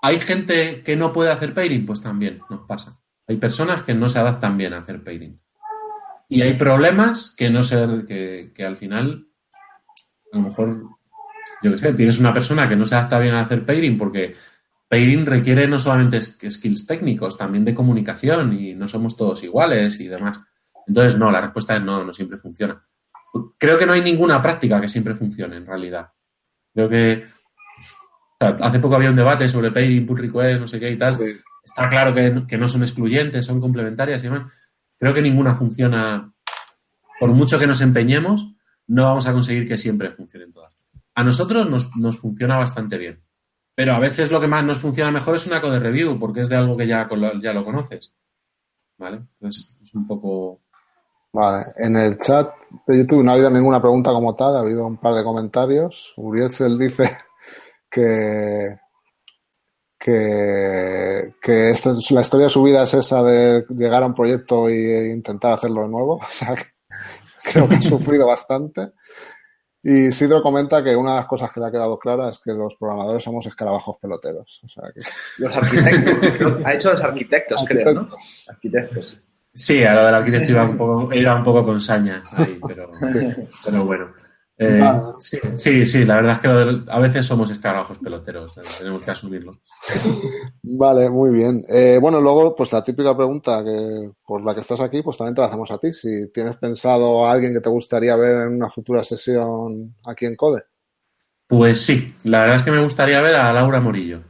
¿Hay 0.00 0.20
gente 0.20 0.82
que 0.82 0.96
no 0.96 1.12
puede 1.12 1.30
hacer 1.30 1.54
pairing? 1.54 1.84
Pues 1.84 2.02
también 2.02 2.40
nos 2.48 2.60
pasa. 2.60 3.00
Hay 3.26 3.36
personas 3.36 3.82
que 3.82 3.94
no 3.94 4.08
se 4.08 4.18
adaptan 4.18 4.56
bien 4.56 4.72
a 4.72 4.78
hacer 4.78 5.02
pairing. 5.02 5.40
Y 6.28 6.42
hay 6.42 6.54
problemas 6.54 7.34
que 7.36 7.50
no 7.50 7.62
se, 7.62 8.04
que, 8.06 8.64
al 8.64 8.76
final, 8.76 9.28
a 10.32 10.36
lo 10.36 10.42
mejor, 10.42 10.82
yo 11.62 11.72
qué 11.72 11.78
sé, 11.78 11.94
tienes 11.94 12.20
una 12.20 12.34
persona 12.34 12.68
que 12.68 12.76
no 12.76 12.84
se 12.84 12.94
adapta 12.94 13.18
bien 13.18 13.34
a 13.34 13.40
hacer 13.40 13.64
pairing 13.64 13.96
porque 13.96 14.34
pairing 14.88 15.26
requiere 15.26 15.66
no 15.66 15.78
solamente 15.78 16.20
skills 16.20 16.86
técnicos, 16.86 17.38
también 17.38 17.64
de 17.64 17.74
comunicación 17.74 18.52
y 18.52 18.74
no 18.74 18.88
somos 18.88 19.16
todos 19.16 19.42
iguales 19.42 20.00
y 20.00 20.08
demás. 20.08 20.40
Entonces, 20.86 21.18
no, 21.18 21.30
la 21.30 21.40
respuesta 21.40 21.76
es 21.76 21.82
no, 21.82 22.04
no 22.04 22.12
siempre 22.12 22.38
funciona 22.38 22.82
creo 23.58 23.78
que 23.78 23.86
no 23.86 23.92
hay 23.92 24.02
ninguna 24.02 24.42
práctica 24.42 24.80
que 24.80 24.88
siempre 24.88 25.14
funcione 25.14 25.56
en 25.56 25.66
realidad. 25.66 26.12
Creo 26.74 26.88
que 26.88 27.26
hace 28.40 28.78
poco 28.78 28.96
había 28.96 29.10
un 29.10 29.16
debate 29.16 29.48
sobre 29.48 29.70
pay 29.70 29.96
input 29.96 30.18
request, 30.18 30.60
no 30.60 30.68
sé 30.68 30.78
qué 30.78 30.90
y 30.90 30.96
tal. 30.96 31.18
Está 31.64 31.88
claro 31.88 32.14
que, 32.14 32.58
no 32.58 32.68
son 32.68 32.82
excluyentes, 32.82 33.44
son 33.44 33.60
complementarias 33.60 34.22
y 34.22 34.28
demás. 34.28 34.52
Creo 34.98 35.14
que 35.14 35.22
ninguna 35.22 35.54
funciona. 35.54 36.32
Por 37.20 37.32
mucho 37.32 37.58
que 37.58 37.66
nos 37.66 37.80
empeñemos, 37.80 38.54
no 38.86 39.04
vamos 39.04 39.26
a 39.26 39.32
conseguir 39.32 39.66
que 39.66 39.76
siempre 39.76 40.10
funcionen 40.10 40.52
todas. 40.52 40.74
A 41.14 41.24
nosotros 41.24 41.68
nos, 41.68 42.18
funciona 42.18 42.56
bastante 42.56 42.96
bien. 42.96 43.22
Pero 43.74 43.92
a 43.92 43.98
veces 43.98 44.30
lo 44.30 44.40
que 44.40 44.46
más 44.46 44.64
nos 44.64 44.78
funciona 44.78 45.10
mejor 45.10 45.36
es 45.36 45.46
una 45.46 45.60
code 45.60 45.80
review, 45.80 46.18
porque 46.18 46.40
es 46.40 46.48
de 46.48 46.56
algo 46.56 46.76
que 46.76 46.86
ya, 46.86 47.08
ya 47.40 47.52
lo 47.52 47.64
conoces. 47.64 48.14
¿Vale? 48.98 49.22
Entonces, 49.40 49.78
es 49.82 49.94
un 49.94 50.06
poco 50.06 50.62
Vale, 51.32 51.66
en 51.76 51.96
el 51.96 52.18
chat 52.18 52.52
de 52.86 52.98
YouTube 52.98 53.22
no 53.22 53.30
ha 53.30 53.34
habido 53.34 53.50
ninguna 53.50 53.80
pregunta 53.80 54.12
como 54.12 54.34
tal, 54.34 54.56
ha 54.56 54.60
habido 54.60 54.86
un 54.86 54.96
par 54.96 55.14
de 55.14 55.24
comentarios. 55.24 56.14
Urietzel 56.16 56.78
dice 56.78 57.18
que, 57.90 58.76
que, 59.98 61.34
que 61.40 61.70
esta- 61.70 61.94
la 62.10 62.20
historia 62.20 62.44
de 62.44 62.50
su 62.50 62.62
vida 62.62 62.82
es 62.84 62.94
esa 62.94 63.22
de 63.22 63.64
llegar 63.70 64.02
a 64.02 64.06
un 64.06 64.14
proyecto 64.14 64.68
e 64.68 65.10
intentar 65.12 65.54
hacerlo 65.54 65.82
de 65.82 65.88
nuevo. 65.88 66.16
O 66.22 66.24
sea, 66.30 66.54
que 66.54 66.64
creo 67.52 67.68
que 67.68 67.76
ha 67.76 67.82
sufrido 67.82 68.26
bastante. 68.26 68.92
Y 69.82 70.10
Sidro 70.12 70.42
comenta 70.42 70.82
que 70.82 70.94
una 70.96 71.12
de 71.12 71.16
las 71.18 71.26
cosas 71.26 71.52
que 71.52 71.60
le 71.60 71.66
ha 71.66 71.70
quedado 71.70 71.98
clara 71.98 72.28
es 72.30 72.38
que 72.38 72.52
los 72.52 72.74
programadores 72.76 73.22
somos 73.22 73.46
escarabajos 73.46 73.96
peloteros. 74.02 74.60
O 74.64 74.68
sea, 74.68 74.84
que 74.92 75.00
Los 75.38 75.56
arquitectos. 75.56 76.64
ha 76.64 76.74
hecho 76.74 76.92
los 76.92 77.02
arquitectos, 77.02 77.64
creo, 77.66 77.94
¿no? 77.94 78.08
Arquitectos. 78.48 79.16
Sí, 79.54 79.82
a 79.84 79.94
lo 79.94 80.04
del 80.04 80.14
arquitecto 80.16 80.50
iba 80.52 80.64
un 80.64 80.76
poco, 80.76 81.12
era 81.12 81.34
un 81.36 81.44
poco 81.44 81.64
con 81.64 81.80
saña 81.80 82.22
ahí, 82.32 82.60
pero, 82.66 82.90
pero 83.64 83.84
bueno. 83.84 84.08
Eh, 84.60 84.80
Ah. 84.82 85.12
sí, 85.20 85.38
sí, 85.54 85.86
sí, 85.86 86.04
la 86.04 86.16
verdad 86.16 86.32
es 86.32 86.38
que 86.40 86.90
a 86.90 86.98
veces 86.98 87.24
somos 87.24 87.48
escarabajos 87.50 87.96
peloteros, 87.98 88.58
eh, 88.58 88.62
tenemos 88.78 89.02
que 89.04 89.10
asumirlo. 89.12 89.52
Vale, 90.62 91.08
muy 91.10 91.30
bien. 91.30 91.64
Eh, 91.68 91.98
bueno, 92.00 92.20
luego, 92.20 92.56
pues 92.56 92.72
la 92.72 92.82
típica 92.82 93.16
pregunta 93.16 93.62
que 93.64 94.10
por 94.26 94.44
la 94.44 94.54
que 94.54 94.60
estás 94.60 94.80
aquí, 94.80 95.00
pues 95.02 95.16
también 95.16 95.34
te 95.36 95.40
la 95.42 95.46
hacemos 95.46 95.70
a 95.70 95.78
ti. 95.78 95.92
Si 95.92 96.30
tienes 96.32 96.56
pensado 96.56 97.24
a 97.26 97.32
alguien 97.32 97.52
que 97.52 97.60
te 97.60 97.70
gustaría 97.70 98.16
ver 98.16 98.36
en 98.48 98.54
una 98.56 98.68
futura 98.68 99.04
sesión 99.04 99.94
aquí 100.04 100.26
en 100.26 100.34
Code. 100.36 100.64
Pues 101.46 101.80
sí, 101.80 102.14
la 102.24 102.40
verdad 102.40 102.56
es 102.56 102.62
que 102.64 102.70
me 102.72 102.82
gustaría 102.82 103.22
ver 103.22 103.36
a 103.36 103.52
Laura 103.52 103.80
Morillo. 103.80 104.22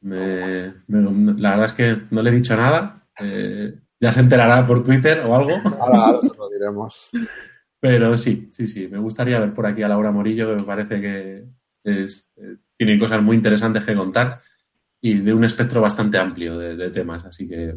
Me- 0.00 0.72
me- 0.86 1.34
la 1.40 1.50
verdad 1.50 1.66
es 1.66 1.72
que 1.74 1.96
no 2.10 2.22
le 2.22 2.30
he 2.30 2.34
dicho 2.34 2.56
nada. 2.56 3.06
eh, 3.20 3.74
ya 4.00 4.12
se 4.12 4.20
enterará 4.20 4.64
por 4.66 4.82
Twitter 4.84 5.20
o 5.26 5.34
algo. 5.34 5.56
Ahora, 5.80 5.98
ahora 6.06 6.18
se 6.22 6.36
lo 6.36 6.48
diremos. 6.48 7.10
Pero 7.80 8.16
sí, 8.18 8.48
sí, 8.52 8.66
sí. 8.66 8.88
Me 8.88 8.98
gustaría 8.98 9.38
ver 9.38 9.54
por 9.54 9.66
aquí 9.66 9.82
a 9.82 9.88
Laura 9.88 10.10
Morillo, 10.10 10.48
que 10.48 10.62
me 10.62 10.66
parece 10.66 11.00
que 11.00 11.44
es, 11.84 12.28
eh, 12.36 12.56
tiene 12.76 12.98
cosas 12.98 13.22
muy 13.22 13.36
interesantes 13.36 13.84
que 13.84 13.94
contar 13.94 14.40
y 15.00 15.14
de 15.18 15.32
un 15.32 15.44
espectro 15.44 15.80
bastante 15.80 16.18
amplio 16.18 16.58
de, 16.58 16.74
de 16.76 16.90
temas. 16.90 17.24
Así 17.24 17.48
que 17.48 17.74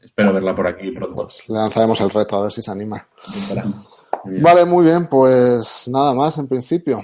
espero 0.00 0.32
verla 0.32 0.54
por 0.54 0.66
aquí 0.68 0.90
pronto. 0.92 1.24
Pues 1.24 1.48
le 1.48 1.56
lanzaremos 1.56 2.00
el 2.00 2.10
reto 2.10 2.36
a 2.36 2.42
ver 2.42 2.52
si 2.52 2.62
se 2.62 2.70
anima. 2.70 3.06
Muy. 4.24 4.38
Vale, 4.40 4.64
muy 4.64 4.84
bien. 4.84 5.06
Pues 5.08 5.88
nada 5.92 6.14
más 6.14 6.38
en 6.38 6.46
principio, 6.46 7.02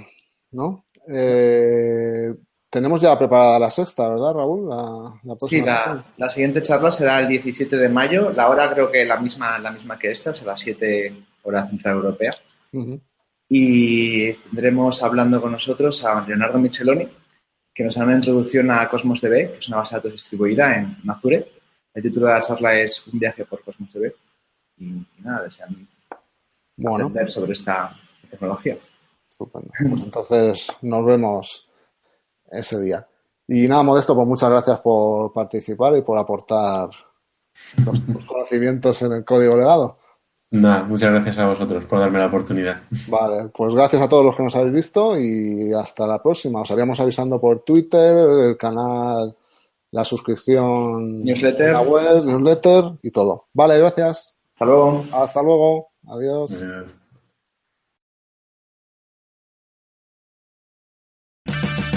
¿no? 0.53 0.85
Eh, 1.11 2.33
tenemos 2.71 3.01
ya 3.01 3.19
preparada 3.19 3.59
la 3.59 3.71
sexta, 3.71 4.09
¿verdad, 4.11 4.35
Raúl? 4.35 4.69
La, 4.69 4.77
la 5.25 5.35
Sí, 5.41 5.61
próxima 5.61 5.67
la, 5.67 5.79
sesión. 5.79 6.05
la 6.19 6.31
siguiente 6.31 6.63
charla 6.63 6.93
será 6.93 7.21
el 7.21 7.27
17 7.29 7.77
de 7.77 7.89
mayo. 7.89 8.31
La 8.31 8.49
hora 8.49 8.73
creo 8.73 8.91
que 8.93 9.05
la 9.05 9.17
misma, 9.17 9.59
la 9.59 9.73
misma 9.73 9.99
que 9.99 10.13
esta, 10.13 10.31
o 10.31 10.35
sea, 10.35 10.45
las 10.45 10.61
7 10.61 11.15
horas 11.49 11.69
central 11.71 11.97
europea. 11.97 12.35
Ujú. 12.73 13.01
Y 13.49 14.33
tendremos 14.35 15.03
hablando 15.03 15.41
con 15.41 15.53
nosotros 15.53 16.05
a 16.05 16.21
Leonardo 16.27 16.59
Micheloni, 16.59 17.09
que 17.75 17.85
nos 17.85 17.97
hará 17.97 18.07
una 18.07 18.17
introducción 18.17 18.71
a 18.71 18.89
Cosmos 18.89 19.21
DB, 19.21 19.53
que 19.53 19.59
es 19.61 19.69
una 19.69 19.79
base 19.79 19.95
de 19.95 19.99
datos 19.99 20.13
distribuida 20.13 20.77
en, 20.77 20.97
Azure. 21.11 21.51
El 21.95 22.03
título 22.03 22.27
de 22.27 22.35
la 22.35 22.41
charla 22.41 22.79
es 22.79 23.07
Un 23.07 23.19
viaje 23.19 23.45
por 23.45 23.63
Cosmos 23.63 23.93
DB. 23.93 24.13
Y, 24.77 24.85
y 24.85 25.07
nada, 25.23 25.45
desean 25.45 25.89
Bueno, 26.77 27.07
aprender 27.07 27.31
sobre 27.31 27.53
esta 27.53 27.97
tecnología. 28.31 28.77
estupendo. 29.29 29.71
Pues 29.89 30.03
entonces 30.03 30.69
nos 30.83 31.05
vemos 31.05 31.69
ese 32.51 32.79
día. 32.81 33.07
Y 33.47 33.67
nada, 33.67 33.83
Modesto, 33.83 34.15
pues 34.15 34.29
muchas 34.29 34.51
gracias 34.51 34.81
por 34.81 35.33
participar 35.33 35.97
y 35.97 36.03
por 36.03 36.19
aportar 36.19 36.91
los, 37.85 38.07
tus 38.07 38.27
conocimientos 38.27 39.01
en 39.03 39.13
el 39.13 39.25
código 39.25 39.57
legado. 39.57 39.99
Nada, 40.51 40.83
muchas 40.85 41.13
gracias 41.13 41.39
a 41.39 41.47
vosotros 41.47 41.85
por 41.85 41.99
darme 41.99 42.19
la 42.19 42.27
oportunidad. 42.27 42.81
Vale, 43.09 43.51
pues 43.55 43.75
gracias 43.75 44.01
a 44.01 44.09
todos 44.09 44.25
los 44.25 44.35
que 44.35 44.43
nos 44.43 44.57
habéis 44.57 44.73
visto 44.73 45.19
y 45.21 45.73
hasta 45.75 46.07
la 46.07 46.23
próxima. 46.23 46.63
Os 46.63 46.71
haríamos 46.71 46.99
avisando 47.01 47.39
por 47.39 47.61
Twitter, 47.61 48.17
el 48.49 48.57
canal, 48.57 49.37
la 49.91 50.05
suscripción 50.05 51.23
Newsletter. 51.23 51.73
la 51.73 51.83
web, 51.83 52.25
newsletter 52.25 52.85
y 53.03 53.11
todo. 53.11 53.47
Vale, 53.53 53.79
gracias. 53.79 54.39
Hasta 54.55 54.65
luego. 54.65 55.05
Hasta 55.13 55.43
luego. 55.43 55.89
Adiós. 56.07 56.51